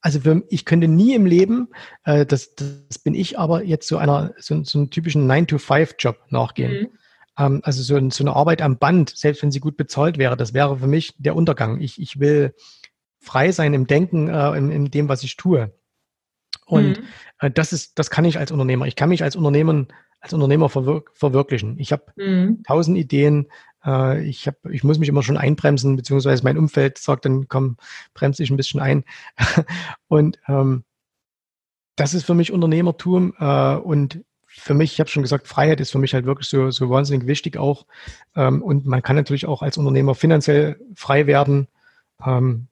also 0.00 0.20
für, 0.20 0.42
ich 0.48 0.64
könnte 0.64 0.88
nie 0.88 1.14
im 1.14 1.26
Leben, 1.26 1.68
äh, 2.04 2.24
das, 2.24 2.54
das 2.54 2.98
bin 2.98 3.14
ich 3.14 3.38
aber 3.38 3.62
jetzt 3.62 3.88
so 3.88 3.98
einer, 3.98 4.34
so, 4.38 4.62
so 4.64 4.78
einen 4.78 4.90
typischen 4.90 5.30
9-to-5-Job 5.30 6.16
nachgehen. 6.30 6.82
Mhm. 6.82 6.98
Ähm, 7.38 7.60
also 7.64 7.82
so, 7.82 8.10
so, 8.10 8.24
eine 8.24 8.36
Arbeit 8.36 8.62
am 8.62 8.78
Band, 8.78 9.10
selbst 9.16 9.42
wenn 9.42 9.50
sie 9.50 9.60
gut 9.60 9.76
bezahlt 9.76 10.18
wäre, 10.18 10.36
das 10.36 10.54
wäre 10.54 10.78
für 10.78 10.86
mich 10.86 11.14
der 11.18 11.36
Untergang. 11.36 11.80
Ich, 11.80 12.00
ich 12.00 12.20
will 12.20 12.54
frei 13.18 13.52
sein 13.52 13.74
im 13.74 13.86
Denken, 13.86 14.28
äh, 14.28 14.56
in, 14.56 14.70
in 14.70 14.90
dem, 14.90 15.08
was 15.08 15.22
ich 15.22 15.36
tue. 15.36 15.72
Und 16.66 16.98
mhm. 16.98 17.04
äh, 17.38 17.50
das 17.50 17.72
ist, 17.72 17.98
das 17.98 18.10
kann 18.10 18.24
ich 18.24 18.38
als 18.38 18.52
Unternehmer. 18.52 18.86
Ich 18.86 18.96
kann 18.96 19.08
mich 19.08 19.22
als 19.22 19.36
Unternehmer 19.36 19.86
als 20.20 20.32
Unternehmer 20.32 20.68
verwir 20.68 21.02
verwirklichen. 21.12 21.78
Ich 21.80 21.90
habe 21.90 22.04
mhm. 22.16 22.62
tausend 22.62 22.96
Ideen, 22.96 23.48
Äh, 23.84 24.24
ich, 24.24 24.46
hab, 24.46 24.64
ich 24.66 24.84
muss 24.84 24.98
mich 24.98 25.08
immer 25.08 25.22
schon 25.22 25.36
einbremsen, 25.36 25.96
beziehungsweise 25.96 26.44
mein 26.44 26.58
Umfeld 26.58 26.98
sagt 26.98 27.24
dann, 27.24 27.48
komm, 27.48 27.76
bremse 28.14 28.42
dich 28.42 28.50
ein 28.50 28.56
bisschen 28.56 28.80
ein. 28.80 29.04
und 30.08 30.38
ähm, 30.46 30.84
das 31.96 32.14
ist 32.14 32.24
für 32.24 32.34
mich 32.34 32.52
Unternehmertum 32.52 33.34
äh, 33.38 33.74
und 33.76 34.24
für 34.54 34.74
mich, 34.74 34.92
ich 34.92 35.00
habe 35.00 35.10
schon 35.10 35.22
gesagt, 35.22 35.48
Freiheit 35.48 35.80
ist 35.80 35.90
für 35.90 35.98
mich 35.98 36.14
halt 36.14 36.26
wirklich 36.26 36.48
so, 36.48 36.70
so 36.70 36.90
wahnsinnig 36.90 37.26
wichtig 37.26 37.56
auch. 37.56 37.86
Ähm, 38.36 38.62
und 38.62 38.86
man 38.86 39.02
kann 39.02 39.16
natürlich 39.16 39.46
auch 39.46 39.62
als 39.62 39.78
Unternehmer 39.78 40.14
finanziell 40.14 40.78
frei 40.94 41.26
werden. 41.26 41.68
Ähm, 42.24 42.68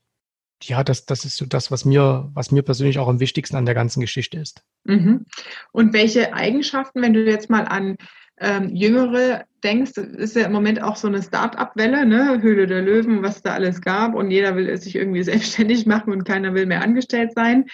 ja, 0.62 0.84
das, 0.84 1.06
das 1.06 1.24
ist 1.24 1.36
so 1.36 1.46
das, 1.46 1.70
was 1.70 1.84
mir, 1.84 2.30
was 2.34 2.50
mir 2.50 2.62
persönlich 2.62 2.98
auch 2.98 3.08
am 3.08 3.18
wichtigsten 3.18 3.56
an 3.56 3.64
der 3.64 3.74
ganzen 3.74 4.00
Geschichte 4.00 4.38
ist. 4.38 4.62
Mhm. 4.84 5.24
Und 5.72 5.92
welche 5.94 6.34
Eigenschaften, 6.34 7.00
wenn 7.00 7.14
du 7.14 7.24
jetzt 7.24 7.48
mal 7.48 7.64
an 7.64 7.96
ähm, 8.40 8.74
Jüngere 8.74 9.44
denkst, 9.62 9.92
ist 9.98 10.34
ja 10.34 10.46
im 10.46 10.52
Moment 10.52 10.82
auch 10.82 10.96
so 10.96 11.06
eine 11.06 11.22
Start-up-Welle, 11.22 12.06
ne? 12.06 12.40
Höhle 12.40 12.66
der 12.66 12.80
Löwen, 12.80 13.22
was 13.22 13.42
da 13.42 13.52
alles 13.52 13.82
gab 13.82 14.14
und 14.14 14.30
jeder 14.30 14.56
will 14.56 14.74
sich 14.78 14.96
irgendwie 14.96 15.22
selbstständig 15.22 15.86
machen 15.86 16.12
und 16.12 16.24
keiner 16.24 16.54
will 16.54 16.66
mehr 16.66 16.82
angestellt 16.82 17.32
sein. 17.34 17.66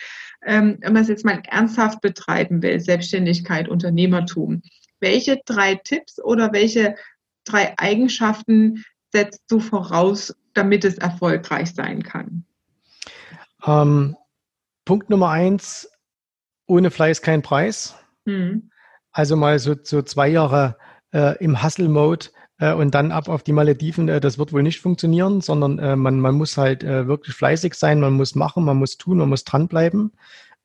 Ähm, 0.44 0.78
wenn 0.80 0.92
man 0.92 1.02
es 1.02 1.08
jetzt 1.08 1.24
mal 1.24 1.40
ernsthaft 1.48 2.00
betreiben 2.00 2.62
will, 2.62 2.80
Selbstständigkeit, 2.80 3.68
Unternehmertum, 3.68 4.62
welche 5.00 5.40
drei 5.44 5.76
Tipps 5.76 6.22
oder 6.22 6.52
welche 6.52 6.96
drei 7.44 7.74
Eigenschaften 7.78 8.84
setzt 9.12 9.44
du 9.48 9.60
voraus, 9.60 10.34
damit 10.52 10.84
es 10.84 10.98
erfolgreich 10.98 11.74
sein 11.74 12.02
kann? 12.02 12.44
Ähm, 13.64 14.16
Punkt 14.84 15.10
Nummer 15.10 15.30
eins, 15.30 15.90
ohne 16.66 16.90
Fleiß 16.90 17.22
kein 17.22 17.42
Preis. 17.42 17.94
Mhm. 18.24 18.70
Also 19.16 19.34
mal 19.34 19.58
so, 19.58 19.74
so 19.82 20.02
zwei 20.02 20.28
Jahre 20.28 20.76
äh, 21.10 21.42
im 21.42 21.62
Hustle-Mode 21.62 22.26
äh, 22.58 22.74
und 22.74 22.94
dann 22.94 23.12
ab 23.12 23.30
auf 23.30 23.42
die 23.42 23.54
Malediven, 23.54 24.10
äh, 24.10 24.20
das 24.20 24.36
wird 24.36 24.52
wohl 24.52 24.62
nicht 24.62 24.82
funktionieren, 24.82 25.40
sondern 25.40 25.78
äh, 25.78 25.96
man, 25.96 26.20
man 26.20 26.34
muss 26.34 26.58
halt 26.58 26.84
äh, 26.84 27.06
wirklich 27.08 27.34
fleißig 27.34 27.72
sein, 27.72 27.98
man 27.98 28.12
muss 28.12 28.34
machen, 28.34 28.62
man 28.66 28.76
muss 28.76 28.98
tun, 28.98 29.16
man 29.16 29.30
muss 29.30 29.44
dranbleiben. 29.44 30.12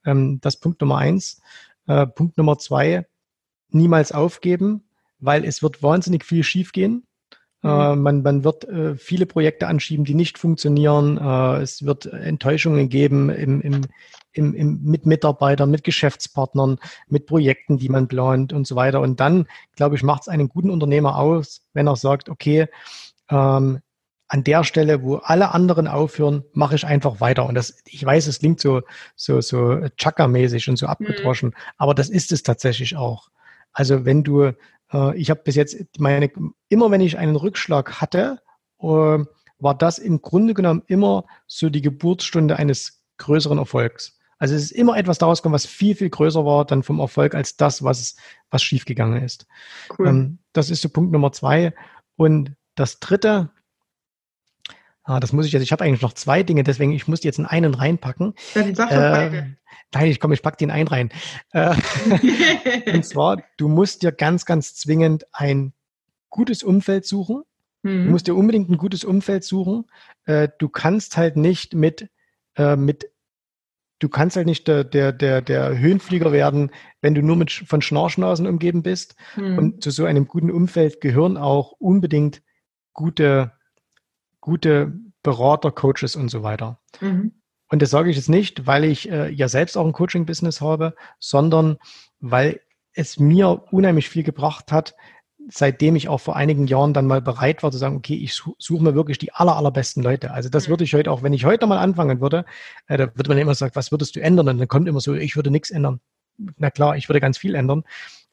Ähm, 0.04 0.42
das 0.42 0.60
Punkt 0.60 0.82
Nummer 0.82 0.98
eins. 0.98 1.42
Äh, 1.88 2.08
Punkt 2.08 2.38
Nummer 2.38 2.58
zwei, 2.58 3.08
niemals 3.70 4.12
aufgeben, 4.12 4.84
weil 5.20 5.46
es 5.46 5.64
wird 5.64 5.82
wahnsinnig 5.82 6.26
viel 6.26 6.44
schiefgehen. 6.44 7.08
Mhm. 7.62 7.70
Äh, 7.70 7.96
man, 7.96 8.22
man 8.24 8.44
wird 8.44 8.64
äh, 8.66 8.96
viele 8.96 9.26
Projekte 9.26 9.68
anschieben, 9.68 10.06
die 10.06 10.16
nicht 10.16 10.38
funktionieren. 10.38 11.18
Äh, 11.18 11.62
es 11.62 11.86
wird 11.86 12.06
Enttäuschungen 12.06 12.90
geben 12.90 13.30
im, 13.30 13.62
im, 13.62 13.82
im, 14.34 14.54
im, 14.54 14.82
mit 14.84 15.06
Mitarbeitern, 15.06 15.70
mit 15.70 15.84
Geschäftspartnern, 15.84 16.80
mit 17.08 17.28
Projekten, 17.28 17.78
die 17.78 17.90
man 17.90 18.08
plant 18.08 18.54
und 18.54 18.66
so 18.66 18.76
weiter. 18.76 19.02
Und 19.02 19.20
dann, 19.20 19.48
glaube 19.76 19.96
ich, 19.96 20.04
macht 20.04 20.24
es 20.24 20.28
einen 20.28 20.50
guten 20.50 20.70
Unternehmer 20.70 21.18
aus, 21.18 21.62
wenn 21.74 21.88
er 21.88 21.96
sagt, 21.96 22.30
okay, 22.30 22.68
ähm, 23.30 23.80
an 24.28 24.46
der 24.46 24.64
Stelle, 24.64 25.04
wo 25.04 25.18
alle 25.18 25.54
anderen 25.54 25.90
aufhören, 25.90 26.46
mache 26.54 26.76
ich 26.76 26.86
einfach 26.86 27.20
weiter. 27.20 27.46
Und 27.46 27.56
das, 27.56 27.80
ich 27.86 28.04
weiß, 28.04 28.28
es 28.28 28.40
klingt 28.40 28.62
so, 28.62 28.82
so, 29.16 29.42
so 29.42 29.82
Chaka-mäßig 29.98 30.70
und 30.70 30.78
so 30.78 30.86
mhm. 30.86 30.92
abgedroschen, 30.92 31.50
mhm. 31.50 31.56
aber 31.78 31.94
das 31.94 32.10
ist 32.10 32.32
es 32.32 32.42
tatsächlich 32.42 32.96
auch. 32.96 33.30
Also 33.74 34.06
wenn 34.06 34.24
du 34.24 34.54
äh, 34.94 35.18
ich 35.18 35.30
habe 35.30 35.42
bis 35.44 35.56
jetzt 35.56 36.00
meine, 36.00 36.32
immer 36.70 36.92
wenn 36.92 37.02
ich 37.02 37.18
einen 37.18 37.36
Rückschlag 37.36 38.02
hatte, 38.02 38.40
äh, 38.80 39.20
war 39.60 39.78
das 39.78 40.00
im 40.00 40.22
Grunde 40.22 40.54
genommen 40.54 40.84
immer 40.88 41.26
so 41.48 41.70
die 41.70 41.82
Geburtsstunde 41.82 42.58
eines 42.58 43.04
größeren 43.18 43.58
Erfolgs. 43.58 44.18
Also 44.40 44.56
es 44.56 44.64
ist 44.64 44.72
immer 44.72 44.98
etwas 44.98 45.20
daraus 45.20 45.40
gekommen, 45.40 45.54
was 45.54 45.68
viel, 45.68 45.96
viel 45.96 46.10
größer 46.10 46.44
war 46.44 46.66
dann 46.66 46.82
vom 46.82 47.00
Erfolg 47.00 47.36
als 47.36 47.58
das, 47.58 47.84
was, 47.84 48.16
was 48.50 48.64
schiefgegangen 48.64 49.22
ist. 49.24 49.46
Cool. 50.00 50.08
Ähm, 50.08 50.40
das 50.52 50.72
ist 50.72 50.82
so 50.82 50.90
Punkt 50.90 51.12
Nummer 51.12 51.32
zwei. 51.32 51.76
Und 52.16 52.56
das 52.74 53.00
dritte, 53.00 53.52
ah, 55.04 55.20
das 55.20 55.34
muss 55.34 55.46
ich 55.46 55.52
jetzt, 55.52 55.64
ich 55.64 55.72
habe 55.72 55.84
eigentlich 55.84 56.02
noch 56.02 56.14
zwei 56.14 56.44
Dinge, 56.44 56.64
deswegen 56.64 56.92
ich 56.92 57.08
muss 57.08 57.24
jetzt 57.24 57.40
in 57.40 57.46
einen 57.46 57.74
reinpacken. 57.74 58.34
Dann 58.54 58.76
sag 58.76 58.90
doch 58.90 58.98
beide. 58.98 59.58
Nein, 59.94 60.08
ich 60.08 60.20
komme, 60.20 60.34
ich 60.34 60.42
pack 60.42 60.58
den 60.58 60.72
ein 60.72 60.88
rein. 60.88 61.10
Äh, 61.52 61.76
und 62.94 63.06
zwar, 63.06 63.44
du 63.58 63.68
musst 63.68 64.04
dir 64.04 64.12
ganz, 64.12 64.46
ganz 64.46 64.76
zwingend 64.76 65.26
ein 65.34 65.74
gutes 66.30 66.64
Umfeld 66.64 67.06
suchen. 67.06 67.44
Mhm. 67.84 68.06
Du 68.06 68.12
musst 68.12 68.28
dir 68.28 68.36
unbedingt 68.36 68.70
ein 68.70 68.78
gutes 68.78 69.04
Umfeld 69.04 69.44
suchen. 69.44 69.86
Äh, 70.26 70.50
du 70.60 70.70
kannst 70.70 71.18
halt 71.18 71.36
nicht 71.36 71.74
mit, 71.74 72.10
äh, 72.56 72.76
mit 72.76 73.12
du 74.00 74.10
kannst 74.10 74.36
halt 74.36 74.48
nicht 74.48 74.68
der, 74.68 74.84
der, 74.84 75.12
der, 75.12 75.42
der 75.42 75.78
Höhenflieger 75.78 76.32
werden, 76.32 76.72
wenn 77.02 77.14
du 77.14 77.22
nur 77.22 77.36
mit, 77.36 77.52
von 77.52 77.82
Schnorchnasen 77.82 78.48
umgeben 78.48 78.84
bist. 78.84 79.16
Mhm. 79.36 79.58
Und 79.58 79.84
zu 79.84 79.92
so 79.92 80.06
einem 80.06 80.28
guten 80.28 80.52
Umfeld 80.52 81.02
gehören 81.02 81.38
auch 81.38 81.74
unbedingt 81.74 82.42
gute, 82.94 83.52
gute 84.42 84.94
Berater, 85.24 85.72
Coaches 85.72 86.16
und 86.16 86.30
so 86.30 86.44
weiter. 86.44 86.80
Mhm. 87.00 87.34
Und 87.70 87.82
das 87.82 87.90
sage 87.90 88.10
ich 88.10 88.18
jetzt 88.18 88.30
nicht, 88.30 88.68
weil 88.68 88.84
ich 88.84 89.10
äh, 89.10 89.30
ja 89.30 89.48
selbst 89.48 89.78
auch 89.78 89.86
ein 89.86 89.94
Coaching-Business 89.94 90.60
habe, 90.60 90.96
sondern 91.20 91.78
weil 92.20 92.60
es 92.94 93.18
mir 93.18 93.64
unheimlich 93.72 94.10
viel 94.10 94.24
gebracht 94.24 94.72
hat, 94.72 94.96
seitdem 95.50 95.96
ich 95.96 96.10
auch 96.10 96.20
vor 96.20 96.36
einigen 96.36 96.68
Jahren 96.68 96.94
dann 96.94 97.08
mal 97.08 97.22
bereit 97.22 97.64
war 97.64 97.72
zu 97.72 97.78
sagen, 97.78 97.96
okay, 97.96 98.16
ich 98.16 98.34
suche 98.34 98.84
mir 98.84 98.94
wirklich 98.94 99.18
die 99.18 99.34
aller, 99.34 99.56
allerbesten 99.56 100.04
Leute. 100.04 100.32
Also 100.32 100.50
das 100.50 100.68
mhm. 100.68 100.72
würde 100.72 100.84
ich 100.84 100.94
heute 100.94 101.12
auch, 101.12 101.24
wenn 101.24 101.34
ich 101.34 101.46
heute 101.46 101.66
mal 101.66 101.80
anfangen 101.80 102.20
würde, 102.20 102.46
äh, 102.88 102.98
da 102.98 103.16
würde 103.16 103.30
man 103.30 103.38
immer 103.38 103.56
sagen, 103.56 103.76
was 103.76 103.92
würdest 103.92 104.16
du 104.16 104.22
ändern? 104.22 104.50
Und 104.50 104.58
dann 104.58 104.68
kommt 104.68 104.88
immer 104.88 105.00
so, 105.00 105.14
ich 105.14 105.36
würde 105.36 105.52
nichts 105.52 105.70
ändern. 105.70 106.02
Na 106.58 106.72
klar, 106.72 106.98
ich 106.98 107.08
würde 107.08 107.22
ganz 107.22 107.38
viel 107.38 107.56
ändern. 107.56 107.84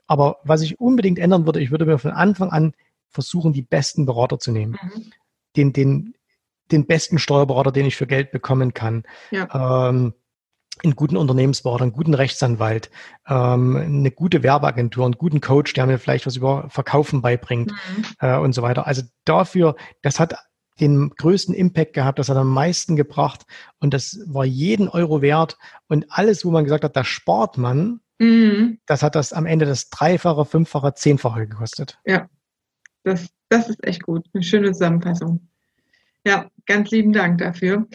Aber 0.07 0.39
was 0.43 0.63
ich 0.63 0.81
unbedingt 0.81 1.19
ändern 1.19 1.47
würde, 1.47 1.61
ich 1.61 1.71
würde 1.71 1.87
mir 1.87 1.99
von 1.99 2.11
Anfang 2.11 2.51
an 2.51 2.75
versuchen, 3.11 3.53
die 3.53 3.63
besten 3.63 4.07
Berater 4.07 4.39
zu 4.39 4.51
nehmen. 4.51 4.79
Mhm. 4.83 5.13
Den, 5.57 5.73
den 5.73 6.15
den 6.71 6.87
besten 6.87 7.19
Steuerberater, 7.19 7.73
den 7.73 7.87
ich 7.87 7.97
für 7.97 8.07
Geld 8.07 8.31
bekommen 8.31 8.75
kann. 8.75 9.05
Ja. 9.31 9.89
Ähm, 9.89 10.15
einen 10.85 10.95
guten 10.95 11.17
Unternehmensberater, 11.17 11.83
einen 11.83 11.93
guten 11.93 12.15
Rechtsanwalt, 12.15 12.91
ähm, 13.27 13.77
eine 13.77 14.11
gute 14.13 14.45
Werbeagentur, 14.45 15.07
einen 15.07 15.19
guten 15.19 15.41
Coach, 15.41 15.73
der 15.73 15.87
mir 15.87 15.99
vielleicht 15.99 16.27
was 16.27 16.37
über 16.37 16.69
Verkaufen 16.71 17.21
beibringt 17.21 17.73
mhm. 17.73 18.05
äh, 18.21 18.37
und 18.37 18.53
so 18.53 18.63
weiter. 18.63 18.87
Also 18.87 19.03
dafür, 19.25 19.75
das 20.03 20.21
hat 20.21 20.37
den 20.79 21.11
größten 21.11 21.53
Impact 21.53 21.95
gehabt, 21.95 22.21
das 22.21 22.29
hat 22.29 22.37
am 22.37 22.53
meisten 22.55 22.95
gebracht 22.95 23.45
und 23.81 23.93
das 23.93 24.21
war 24.27 24.45
jeden 24.45 24.89
Euro 24.89 25.21
wert 25.21 25.59
und 25.89 26.07
alles, 26.11 26.45
wo 26.45 26.53
man 26.53 26.63
gesagt 26.63 26.85
hat, 26.85 26.95
da 26.95 27.03
spart 27.03 27.59
man, 27.59 27.99
mhm. 28.21 28.79
das 28.87 29.03
hat 29.03 29.17
das 29.17 29.33
am 29.33 29.47
Ende 29.47 29.67
das 29.67 29.91
Dreifache, 29.91 30.45
Fünffache, 30.45 30.95
Zehnfache 30.95 31.49
gekostet. 31.49 31.99
Ja, 32.05 32.29
das, 33.03 33.31
das 33.49 33.69
ist 33.69 33.87
echt 33.87 34.03
gut. 34.03 34.27
Eine 34.33 34.43
schöne 34.43 34.73
Zusammenfassung. 34.73 35.49
Ja, 36.27 36.51
ganz 36.67 36.91
lieben 36.91 37.13
Dank 37.13 37.39
dafür. 37.39 37.87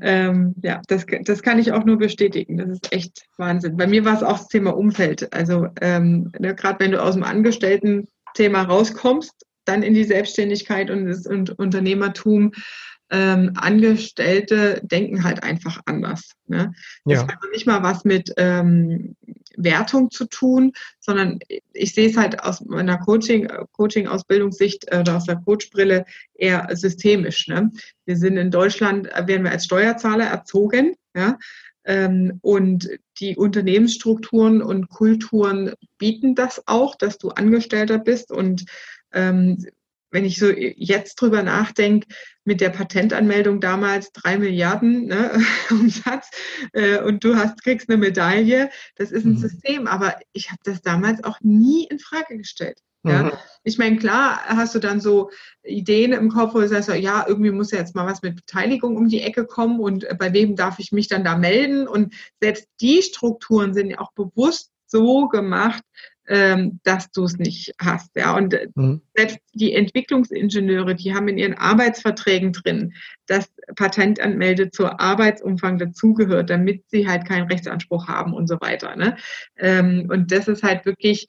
Ähm, 0.00 0.54
ja, 0.62 0.80
das, 0.88 1.06
das 1.22 1.42
kann 1.42 1.58
ich 1.58 1.72
auch 1.72 1.84
nur 1.84 1.98
bestätigen. 1.98 2.56
Das 2.56 2.68
ist 2.68 2.92
echt 2.92 3.26
Wahnsinn. 3.36 3.76
Bei 3.76 3.86
mir 3.86 4.04
war 4.04 4.14
es 4.14 4.22
auch 4.22 4.38
das 4.38 4.48
Thema 4.48 4.76
Umfeld. 4.76 5.32
Also 5.32 5.68
ähm, 5.80 6.32
ne, 6.38 6.54
gerade 6.54 6.80
wenn 6.80 6.92
du 6.92 7.02
aus 7.02 7.14
dem 7.14 7.22
Angestellten-Thema 7.22 8.62
rauskommst, 8.62 9.46
dann 9.64 9.82
in 9.82 9.94
die 9.94 10.04
Selbstständigkeit 10.04 10.90
und 10.90 11.06
das 11.06 11.26
und 11.26 11.58
Unternehmertum, 11.58 12.52
ähm, 13.10 13.52
Angestellte 13.54 14.80
denken 14.82 15.22
halt 15.22 15.42
einfach 15.44 15.80
anders. 15.86 16.32
Ne? 16.48 16.72
Das 17.04 17.20
ja. 17.20 17.28
hat 17.28 17.38
nicht 17.52 17.66
mal 17.66 17.82
was 17.82 18.04
mit 18.04 18.32
ähm, 18.36 19.14
Wertung 19.56 20.10
zu 20.10 20.26
tun, 20.26 20.72
sondern 21.00 21.38
ich 21.72 21.94
sehe 21.94 22.08
es 22.08 22.16
halt 22.16 22.42
aus 22.42 22.64
meiner 22.64 22.98
Coaching, 22.98 23.48
Coaching-Ausbildungssicht 23.72 24.86
äh, 24.92 25.00
oder 25.00 25.16
aus 25.16 25.24
der 25.24 25.36
Coachbrille 25.36 26.04
eher 26.34 26.68
systemisch. 26.74 27.48
Ne? 27.48 27.70
Wir 28.04 28.16
sind 28.16 28.36
in 28.36 28.50
Deutschland, 28.50 29.12
äh, 29.12 29.26
werden 29.26 29.44
wir 29.44 29.50
als 29.50 29.64
Steuerzahler 29.64 30.26
erzogen, 30.26 30.94
ja, 31.14 31.38
ähm, 31.86 32.38
und 32.42 32.88
die 33.20 33.36
Unternehmensstrukturen 33.36 34.60
und 34.60 34.88
Kulturen 34.88 35.72
bieten 35.98 36.34
das 36.34 36.62
auch, 36.66 36.96
dass 36.96 37.16
du 37.16 37.30
Angestellter 37.30 37.98
bist 37.98 38.32
und 38.32 38.66
ähm, 39.12 39.64
wenn 40.10 40.24
ich 40.24 40.38
so 40.38 40.50
jetzt 40.50 41.16
drüber 41.16 41.42
nachdenke, 41.42 42.06
mit 42.44 42.60
der 42.60 42.70
Patentanmeldung 42.70 43.60
damals 43.60 44.12
drei 44.12 44.38
Milliarden 44.38 45.06
ne, 45.06 45.32
Umsatz 45.70 46.30
äh, 46.72 47.00
und 47.00 47.24
du 47.24 47.36
hast, 47.36 47.62
kriegst 47.62 47.88
eine 47.88 47.98
Medaille, 47.98 48.70
das 48.94 49.10
ist 49.10 49.24
ein 49.24 49.32
mhm. 49.32 49.38
System, 49.38 49.86
aber 49.86 50.16
ich 50.32 50.50
habe 50.50 50.60
das 50.64 50.80
damals 50.80 51.24
auch 51.24 51.38
nie 51.40 51.84
in 51.84 51.98
Frage 51.98 52.38
gestellt. 52.38 52.78
Ja? 53.06 53.24
Mhm. 53.24 53.32
Ich 53.64 53.78
meine, 53.78 53.96
klar 53.96 54.40
hast 54.46 54.74
du 54.74 54.78
dann 54.78 55.00
so 55.00 55.30
Ideen 55.62 56.12
im 56.12 56.28
Kopf, 56.28 56.54
wo 56.54 56.60
du 56.60 56.68
sagst, 56.68 56.88
ja, 56.88 57.24
irgendwie 57.26 57.50
muss 57.50 57.72
ja 57.72 57.78
jetzt 57.78 57.94
mal 57.94 58.06
was 58.06 58.22
mit 58.22 58.36
Beteiligung 58.36 58.96
um 58.96 59.08
die 59.08 59.22
Ecke 59.22 59.44
kommen 59.44 59.80
und 59.80 60.04
äh, 60.04 60.14
bei 60.18 60.32
wem 60.32 60.56
darf 60.56 60.78
ich 60.78 60.92
mich 60.92 61.08
dann 61.08 61.24
da 61.24 61.36
melden? 61.36 61.88
Und 61.88 62.14
selbst 62.40 62.68
die 62.80 63.02
Strukturen 63.02 63.74
sind 63.74 63.90
ja 63.90 63.98
auch 63.98 64.12
bewusst 64.12 64.70
so 64.86 65.28
gemacht, 65.28 65.82
ähm, 66.28 66.80
dass 66.84 67.10
du 67.10 67.24
es 67.24 67.36
nicht 67.38 67.74
hast. 67.80 68.14
Ja, 68.16 68.36
und 68.36 68.54
äh, 68.54 68.68
mhm. 68.74 69.02
selbst 69.14 69.38
die 69.54 69.72
Entwicklungsingenieure, 69.74 70.94
die 70.94 71.14
haben 71.14 71.28
in 71.28 71.38
ihren 71.38 71.54
Arbeitsverträgen 71.54 72.52
drin, 72.52 72.94
dass 73.26 73.50
Patentanmelde 73.76 74.70
zur 74.70 75.00
Arbeitsumfang 75.00 75.78
dazugehört, 75.78 76.50
damit 76.50 76.84
sie 76.88 77.08
halt 77.08 77.26
keinen 77.26 77.48
Rechtsanspruch 77.48 78.08
haben 78.08 78.34
und 78.34 78.48
so 78.48 78.60
weiter. 78.60 78.96
Ne? 78.96 79.16
Ähm, 79.56 80.08
und 80.10 80.32
das 80.32 80.48
ist 80.48 80.62
halt 80.62 80.84
wirklich 80.86 81.28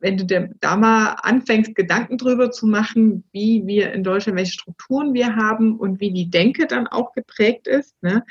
wenn 0.00 0.16
du 0.16 0.24
dir 0.24 0.50
da 0.60 0.76
mal 0.76 1.16
anfängst, 1.22 1.74
Gedanken 1.74 2.16
drüber 2.16 2.50
zu 2.50 2.66
machen, 2.66 3.24
wie 3.32 3.66
wir 3.66 3.92
in 3.92 4.02
Deutschland, 4.02 4.38
welche 4.38 4.52
Strukturen 4.52 5.12
wir 5.12 5.36
haben 5.36 5.78
und 5.78 6.00
wie 6.00 6.12
die 6.12 6.30
Denke 6.30 6.66
dann 6.66 6.86
auch 6.86 7.12
geprägt 7.12 7.66
ist, 7.66 7.94
ne? 8.02 8.24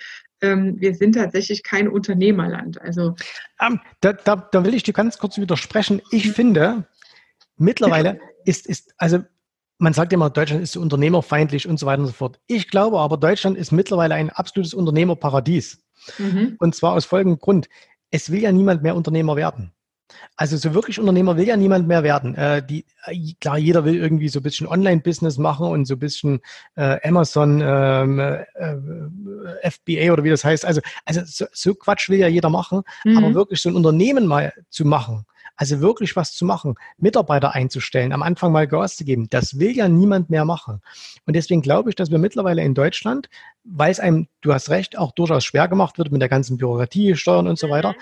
Ähm, 0.44 0.80
wir 0.80 0.94
sind 0.94 1.14
tatsächlich 1.14 1.64
kein 1.64 1.88
Unternehmerland. 1.88 2.80
Also 2.82 3.16
ähm, 3.60 3.80
da, 4.02 4.14
da, 4.14 4.36
da 4.36 4.66
will 4.66 4.76
ich 4.76 4.84
dir 4.84 4.94
ganz 4.94 5.18
kurz 5.18 5.38
widersprechen. 5.38 6.02
Ich 6.12 6.28
mhm. 6.28 6.34
finde, 6.34 6.88
mittlerweile 7.58 8.20
ist, 8.46 8.68
ist, 8.68 8.94
also 8.98 9.20
man 9.80 9.94
sagt 9.94 10.14
immer, 10.14 10.30
Deutschland 10.30 10.62
ist 10.62 10.74
so 10.74 10.82
unternehmerfeindlich 10.82 11.68
und 11.68 11.80
so 11.80 11.86
weiter 11.86 12.02
und 12.02 12.08
so 12.08 12.14
fort. 12.14 12.40
Ich 12.48 12.70
glaube 12.70 13.00
aber, 13.00 13.18
Deutschland 13.18 13.58
ist 13.58 13.72
mittlerweile 13.72 14.16
ein 14.16 14.30
absolutes 14.30 14.74
Unternehmerparadies. 14.74 15.82
Mhm. 16.18 16.58
Und 16.60 16.76
zwar 16.76 16.94
aus 16.94 17.06
folgendem 17.06 17.40
Grund. 17.40 17.70
Es 18.12 18.30
will 18.30 18.42
ja 18.42 18.52
niemand 18.52 18.84
mehr 18.84 18.96
Unternehmer 18.96 19.36
werden. 19.36 19.72
Also 20.36 20.58
so 20.58 20.74
wirklich 20.74 21.00
Unternehmer 21.00 21.38
will 21.38 21.48
ja 21.48 21.58
niemand 21.58 21.88
mehr 21.88 22.04
werden. 22.04 22.36
Äh, 22.36 22.66
die, 22.66 22.86
äh, 23.06 23.34
klar, 23.40 23.58
jeder 23.58 23.86
will 23.86 23.96
irgendwie 23.96 24.30
so 24.30 24.40
ein 24.40 24.44
bisschen 24.44 24.68
Online-Business 24.68 25.38
machen 25.38 25.68
und 25.68 25.86
so 25.86 25.96
ein 25.96 26.00
bisschen 26.00 26.42
äh, 26.76 27.00
Amazon, 27.08 27.62
ähm, 27.64 28.20
äh, 28.20 29.70
FBA 29.70 30.12
oder 30.14 30.24
wie 30.24 30.30
das 30.30 30.44
heißt. 30.44 30.66
Also, 30.66 30.82
also 31.06 31.22
so, 31.26 31.46
so 31.52 31.76
Quatsch 31.76 32.10
will 32.10 32.20
ja 32.20 32.28
jeder 32.28 32.50
machen, 32.50 32.82
mhm. 33.04 33.18
aber 33.18 33.34
wirklich 33.34 33.62
so 33.62 33.70
ein 33.70 33.76
Unternehmen 33.76 34.26
mal 34.26 34.54
zu 34.70 34.86
machen, 34.86 35.26
also 35.56 35.82
wirklich 35.82 36.16
was 36.16 36.34
zu 36.34 36.46
machen, 36.46 36.76
Mitarbeiter 36.98 37.54
einzustellen, 37.54 38.12
am 38.12 38.24
Anfang 38.24 38.52
mal 38.52 38.68
Gas 38.68 38.98
zu 38.98 39.06
geben, 39.06 39.28
das 39.30 39.60
will 39.60 39.76
ja 39.76 39.88
niemand 39.88 40.30
mehr 40.30 40.46
machen. 40.46 40.82
Und 41.26 41.36
deswegen 41.36 41.62
glaube 41.62 41.90
ich, 41.90 41.96
dass 41.96 42.12
wir 42.12 42.18
mittlerweile 42.18 42.64
in 42.64 42.74
Deutschland, 42.74 43.30
weil 43.64 43.92
es 43.92 44.00
einem, 44.00 44.28
du 44.42 44.54
hast 44.54 44.70
recht, 44.70 44.98
auch 44.98 45.12
durchaus 45.12 45.46
schwer 45.46 45.68
gemacht 45.68 45.98
wird 45.98 46.12
mit 46.12 46.22
der 46.22 46.30
ganzen 46.30 46.58
Bürokratie, 46.58 47.16
Steuern 47.16 47.48
und 47.48 47.60
so 47.60 47.70
weiter, 47.70 47.92
mhm. 47.92 47.98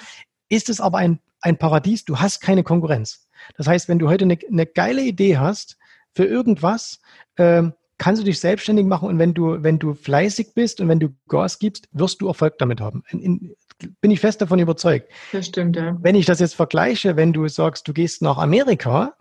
ist 0.50 0.70
es 0.70 0.80
aber 0.80 1.00
ein 1.00 1.20
ein 1.42 1.58
Paradies, 1.58 2.06
du 2.06 2.20
hast 2.20 2.42
keine 2.42 2.64
Konkurrenz. 2.64 3.28
Das 3.58 3.68
heißt, 3.68 3.90
wenn 3.90 4.00
du 4.00 4.10
heute 4.10 4.26
eine, 4.26 4.38
eine 4.50 4.66
geile 4.66 5.02
Idee 5.02 5.38
hast 5.38 5.78
für 6.14 6.26
irgendwas, 6.26 7.02
ähm, 7.38 7.74
kannst 7.98 8.22
du 8.22 8.26
dich 8.26 8.40
selbstständig 8.40 8.86
machen 8.86 9.10
und 9.10 9.20
wenn 9.20 9.34
du, 9.34 9.62
wenn 9.64 9.78
du 9.78 9.94
fleißig 9.94 10.54
bist 10.56 10.82
und 10.82 10.90
wenn 10.90 11.00
du 11.00 11.10
Gas 11.28 11.60
gibst, 11.60 11.88
wirst 11.92 12.22
du 12.22 12.28
Erfolg 12.28 12.58
damit 12.58 12.82
haben. 12.82 13.04
In, 13.10 13.20
in, 13.22 13.56
bin 14.02 14.12
ich 14.12 14.20
fest 14.20 14.42
davon 14.42 14.60
überzeugt. 14.60 15.12
Das 15.32 15.48
stimmt, 15.48 15.76
ja. 15.76 15.98
Wenn 16.02 16.16
ich 16.16 16.26
das 16.26 16.40
jetzt 16.40 16.56
vergleiche, 16.56 17.16
wenn 17.16 17.34
du 17.34 17.48
sagst, 17.48 17.88
du 17.88 17.94
gehst 17.94 18.22
nach 18.22 18.38
Amerika 18.38 19.16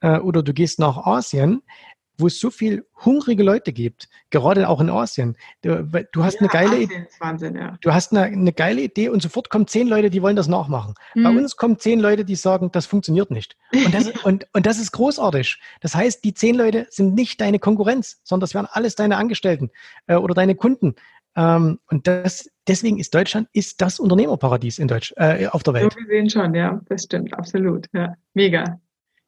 äh, 0.00 0.18
oder 0.18 0.42
du 0.42 0.52
gehst 0.52 0.78
nach 0.78 0.98
Asien, 0.98 1.62
wo 2.20 2.26
es 2.26 2.38
so 2.38 2.50
viel 2.50 2.84
hungrige 3.04 3.42
Leute 3.42 3.72
gibt, 3.72 4.08
gerade 4.30 4.68
auch 4.68 4.80
in 4.80 4.90
Asien. 4.90 5.36
Du, 5.62 5.86
du 6.12 6.24
hast 6.24 6.34
ja, 6.34 6.40
eine 6.40 6.48
geile 6.48 6.82
Idee. 6.82 7.06
Ja. 7.20 7.78
Du 7.80 7.92
hast 7.92 8.12
eine, 8.12 8.24
eine, 8.24 8.52
geile 8.52 8.82
Idee 8.82 9.08
und 9.08 9.22
sofort 9.22 9.50
kommen 9.50 9.66
zehn 9.66 9.88
Leute, 9.88 10.10
die 10.10 10.22
wollen 10.22 10.36
das 10.36 10.48
nachmachen. 10.48 10.94
Mhm. 11.14 11.22
Bei 11.22 11.30
uns 11.30 11.56
kommen 11.56 11.78
zehn 11.78 12.00
Leute, 12.00 12.24
die 12.24 12.36
sagen, 12.36 12.70
das 12.72 12.86
funktioniert 12.86 13.30
nicht. 13.30 13.56
Und 13.72 13.94
das, 13.94 14.08
und, 14.24 14.46
und 14.52 14.66
das 14.66 14.78
ist 14.78 14.92
großartig. 14.92 15.60
Das 15.80 15.94
heißt, 15.94 16.24
die 16.24 16.34
zehn 16.34 16.54
Leute 16.54 16.86
sind 16.90 17.14
nicht 17.14 17.40
deine 17.40 17.58
Konkurrenz, 17.58 18.20
sondern 18.24 18.42
das 18.42 18.54
wären 18.54 18.66
alles 18.70 18.94
deine 18.94 19.16
Angestellten 19.16 19.70
äh, 20.06 20.16
oder 20.16 20.34
deine 20.34 20.54
Kunden. 20.54 20.94
Ähm, 21.36 21.78
und 21.88 22.06
das, 22.06 22.50
deswegen 22.66 22.98
ist 22.98 23.14
Deutschland 23.14 23.48
ist 23.52 23.80
das 23.80 24.00
Unternehmerparadies 24.00 24.78
in 24.78 24.88
Deutsch, 24.88 25.14
äh, 25.16 25.46
auf 25.46 25.62
der 25.62 25.74
Welt. 25.74 25.92
So 25.92 26.00
gesehen 26.00 26.28
schon, 26.28 26.54
ja, 26.54 26.80
das 26.88 27.04
stimmt, 27.04 27.32
absolut. 27.34 27.86
Ja, 27.92 28.14
mega. 28.34 28.80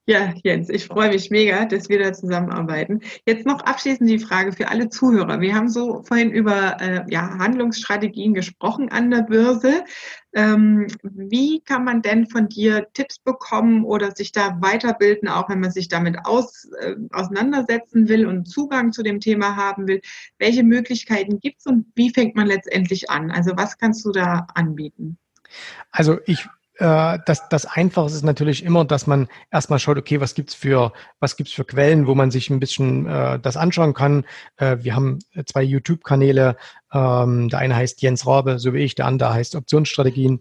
Ja, 0.05 0.35
Jens, 0.43 0.69
ich 0.69 0.87
freue 0.87 1.11
mich 1.11 1.31
mega, 1.31 1.65
dass 1.65 1.89
wir 1.89 2.01
da 2.01 2.13
zusammenarbeiten. 2.13 3.03
Jetzt 3.25 3.47
noch 3.47 3.61
abschließend 3.61 4.11
die 4.11 4.19
Frage 4.19 4.53
für 4.53 4.67
alle 4.67 4.89
Zuhörer. 4.89 5.41
Wir 5.41 5.55
haben 5.55 5.69
so 5.69 6.03
vorhin 6.03 6.33
über 6.33 6.81
äh, 6.81 7.05
ja, 7.09 7.39
Handlungsstrategien 7.39 8.35
gesprochen 8.35 8.89
an 8.89 9.13
der 9.13 9.23
Börse. 9.23 9.85
Ähm, 10.33 10.89
wie 11.05 11.61
kann 11.61 11.85
man 11.85 12.03
denn 12.03 12.27
von 12.27 12.49
dir 12.49 12.89
Tipps 12.95 13.21
bekommen 13.21 13.85
oder 13.85 14.11
sich 14.11 14.33
da 14.33 14.59
weiterbilden, 14.61 15.29
auch 15.29 15.49
wenn 15.49 15.61
man 15.61 15.71
sich 15.71 15.87
damit 15.87 16.17
aus, 16.25 16.69
äh, 16.81 16.97
auseinandersetzen 17.13 18.09
will 18.09 18.27
und 18.27 18.47
Zugang 18.47 18.91
zu 18.91 19.05
dem 19.05 19.21
Thema 19.21 19.55
haben 19.55 19.87
will? 19.87 20.01
Welche 20.37 20.65
Möglichkeiten 20.65 21.39
gibt 21.39 21.61
es 21.61 21.67
und 21.67 21.87
wie 21.95 22.11
fängt 22.11 22.35
man 22.35 22.49
letztendlich 22.49 23.09
an? 23.09 23.31
Also 23.31 23.53
was 23.55 23.79
kannst 23.79 24.05
du 24.05 24.11
da 24.11 24.49
anbieten? 24.53 25.17
Also 25.93 26.19
ich 26.27 26.49
äh, 26.83 27.19
das, 27.27 27.49
das 27.49 27.65
Einfachste 27.65 28.17
ist 28.17 28.25
natürlich 28.25 28.65
immer, 28.65 28.85
dass 28.85 29.07
man 29.07 29.29
erstmal 29.53 29.79
schaut, 29.79 29.99
okay, 29.99 30.21
was 30.21 30.35
gibt's 30.35 30.55
für, 30.55 30.93
was 31.21 31.37
gibt's 31.37 31.53
für 31.53 31.65
Quellen, 31.65 32.09
wo 32.09 32.17
man 32.17 32.33
sich 32.33 32.51
ein 32.51 32.59
bisschen 32.59 33.07
äh, 33.07 33.39
das 33.39 33.57
anschauen 33.57 33.95
kann. 33.95 34.25
Äh, 34.57 34.79
wir 34.81 34.97
haben 34.97 35.21
zwei 35.47 35.63
YouTube-Kanäle. 35.63 36.57
Ähm, 36.95 37.49
der 37.49 37.61
eine 37.61 37.77
heißt 37.77 38.03
Jens 38.03 38.27
Rabe, 38.27 38.59
so 38.59 38.75
wie 38.75 38.81
ich, 38.81 38.95
der 38.95 39.07
andere 39.07 39.33
heißt 39.33 39.55
Optionsstrategien. 39.55 40.41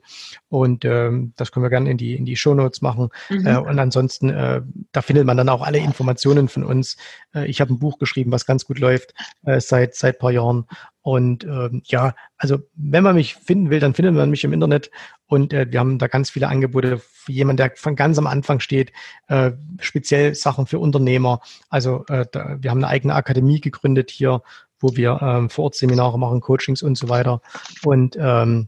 Und 0.50 0.84
ähm, 0.84 1.34
das 1.38 1.52
können 1.52 1.64
wir 1.64 1.70
gerne 1.70 1.90
in 1.90 1.98
die, 1.98 2.16
in 2.16 2.26
die 2.26 2.36
Show 2.36 2.54
Notes 2.54 2.82
machen. 2.82 3.10
Mhm. 3.30 3.48
Äh, 3.48 3.58
und 3.58 3.80
ansonsten, 3.80 4.30
äh, 4.30 4.62
da 4.92 5.02
findet 5.02 5.26
man 5.26 5.38
dann 5.38 5.48
auch 5.48 5.62
alle 5.62 5.78
Informationen 5.78 6.50
von 6.50 6.64
uns. 6.64 6.98
Äh, 7.34 7.46
ich 7.46 7.62
habe 7.62 7.72
ein 7.74 7.80
Buch 7.80 8.00
geschrieben, 8.00 8.32
was 8.32 8.46
ganz 8.46 8.66
gut 8.66 8.80
läuft 8.80 9.14
äh, 9.46 9.62
seit, 9.62 9.96
seit 9.96 10.20
paar 10.20 10.32
Jahren. 10.32 10.66
Und 11.02 11.44
ähm, 11.46 11.82
ja, 11.86 12.14
also 12.38 12.60
wenn 12.76 13.04
man 13.04 13.16
mich 13.16 13.36
finden 13.36 13.70
will, 13.70 13.80
dann 13.80 13.94
findet 13.94 14.14
man 14.14 14.30
mich 14.30 14.44
im 14.44 14.54
Internet. 14.54 14.92
Und 15.26 15.54
äh, 15.54 15.72
wir 15.72 15.80
haben 15.80 15.98
da 15.98 16.08
ganz 16.08 16.30
viele 16.30 16.48
Angebote 16.48 17.00
für 17.00 17.32
jemanden, 17.32 17.58
der 17.58 17.72
von 17.76 17.96
ganz 17.96 18.18
am 18.18 18.28
Anfang 18.28 18.60
steht, 18.60 18.92
äh, 19.28 19.52
speziell 19.80 20.36
Sachen 20.36 20.68
für 20.68 20.80
Unternehmer. 20.80 21.42
Also 21.70 22.06
äh, 22.08 22.26
da, 22.32 22.58
wir 22.60 22.70
haben 22.70 22.84
eine 22.84 22.88
eigene 22.88 23.16
Akademie 23.16 23.62
gegründet 23.62 24.12
hier, 24.12 24.44
wo 24.80 24.96
wir 24.96 25.20
ähm, 25.22 25.50
Vorortseminare 25.50 26.20
machen, 26.20 26.42
Coachings 26.42 26.84
und 26.84 26.98
so 26.98 27.10
weiter. 27.10 27.42
Und 27.84 28.16
ähm, 28.20 28.68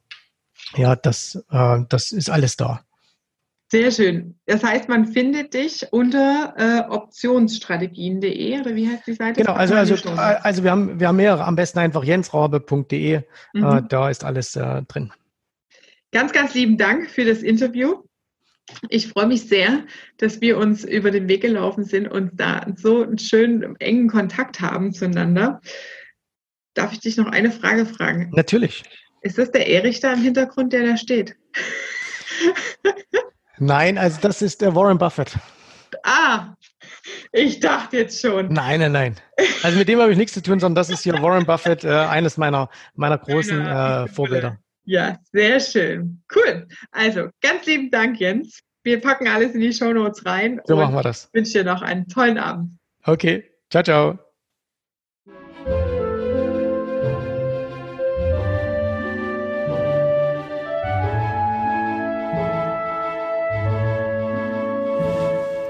ja, 0.75 0.95
das, 0.95 1.43
äh, 1.51 1.79
das 1.89 2.11
ist 2.11 2.29
alles 2.29 2.57
da. 2.57 2.83
Sehr 3.73 3.89
schön. 3.89 4.35
Das 4.45 4.63
heißt, 4.63 4.87
man 4.87 5.07
findet 5.07 5.55
dich 5.55 5.87
unter 5.89 6.53
äh, 6.57 6.93
optionsstrategien.de 6.93 8.59
oder 8.59 8.75
wie 8.75 8.87
heißt 8.87 9.07
die 9.07 9.13
Seite? 9.13 9.41
Genau, 9.41 9.53
also, 9.53 9.73
also, 9.73 9.95
äh, 9.95 10.11
also 10.15 10.63
wir, 10.63 10.69
haben, 10.69 10.99
wir 10.99 11.07
haben 11.07 11.15
mehrere, 11.15 11.43
am 11.43 11.55
besten 11.55 11.79
einfach 11.79 12.03
jensraube.de, 12.03 13.13
äh, 13.15 13.23
mhm. 13.53 13.63
äh, 13.63 13.81
da 13.89 14.11
ist 14.11 14.23
alles 14.23 14.55
äh, 14.55 14.83
drin. 14.83 15.11
Ganz, 16.11 16.33
ganz 16.33 16.53
lieben 16.53 16.77
Dank 16.77 17.09
für 17.09 17.25
das 17.25 17.41
Interview. 17.41 18.03
Ich 18.89 19.07
freue 19.07 19.25
mich 19.25 19.47
sehr, 19.47 19.85
dass 20.17 20.39
wir 20.39 20.59
uns 20.59 20.83
über 20.83 21.09
den 21.09 21.27
Weg 21.27 21.41
gelaufen 21.41 21.83
sind 21.83 22.07
und 22.07 22.39
da 22.39 22.67
so 22.75 23.01
einen 23.01 23.17
schönen, 23.17 23.75
engen 23.77 24.07
Kontakt 24.07 24.61
haben 24.61 24.93
zueinander. 24.93 25.61
Darf 26.75 26.93
ich 26.93 26.99
dich 26.99 27.17
noch 27.17 27.25
eine 27.25 27.49
Frage 27.49 27.87
fragen? 27.87 28.29
Natürlich. 28.35 28.83
Ist 29.21 29.39
das 29.39 29.49
der 29.49 29.65
Erich 29.65 29.99
da 29.99 30.13
im 30.13 30.21
Hintergrund, 30.21 30.73
der 30.73 30.85
da 30.85 30.95
steht? 30.95 31.35
Nein, 33.59 33.97
also 33.97 34.19
das 34.21 34.41
ist 34.41 34.61
der 34.61 34.75
Warren 34.75 34.97
Buffett. 34.97 35.37
Ah, 36.03 36.55
ich 37.31 37.59
dachte 37.59 37.97
jetzt 37.97 38.19
schon. 38.19 38.51
Nein, 38.51 38.79
nein, 38.79 38.91
nein. 38.91 39.15
Also 39.61 39.77
mit 39.77 39.87
dem 39.87 39.99
habe 39.99 40.11
ich 40.11 40.17
nichts 40.17 40.33
zu 40.33 40.41
tun, 40.41 40.59
sondern 40.59 40.75
das 40.75 40.89
ist 40.89 41.03
hier 41.03 41.21
Warren 41.21 41.45
Buffett, 41.45 41.83
äh, 41.83 41.89
eines 41.89 42.37
meiner, 42.37 42.69
meiner 42.95 43.17
großen 43.17 43.65
äh, 43.65 44.07
Vorbilder. 44.07 44.57
Ja, 44.85 45.17
sehr 45.31 45.59
schön. 45.59 46.21
Cool. 46.33 46.67
Also, 46.91 47.29
ganz 47.41 47.65
lieben 47.65 47.89
Dank, 47.89 48.19
Jens. 48.19 48.59
Wir 48.83 48.99
packen 48.99 49.27
alles 49.27 49.53
in 49.53 49.61
die 49.61 49.71
Show 49.71 49.93
Notes 49.93 50.25
rein. 50.25 50.59
So 50.65 50.75
machen 50.75 50.93
wir 50.93 51.03
das. 51.03 51.29
Ich 51.31 51.33
wünsche 51.33 51.53
dir 51.53 51.63
noch 51.63 51.81
einen 51.81 52.07
tollen 52.07 52.37
Abend. 52.37 52.77
Okay. 53.05 53.49
Ciao, 53.69 53.83
ciao. 53.83 54.19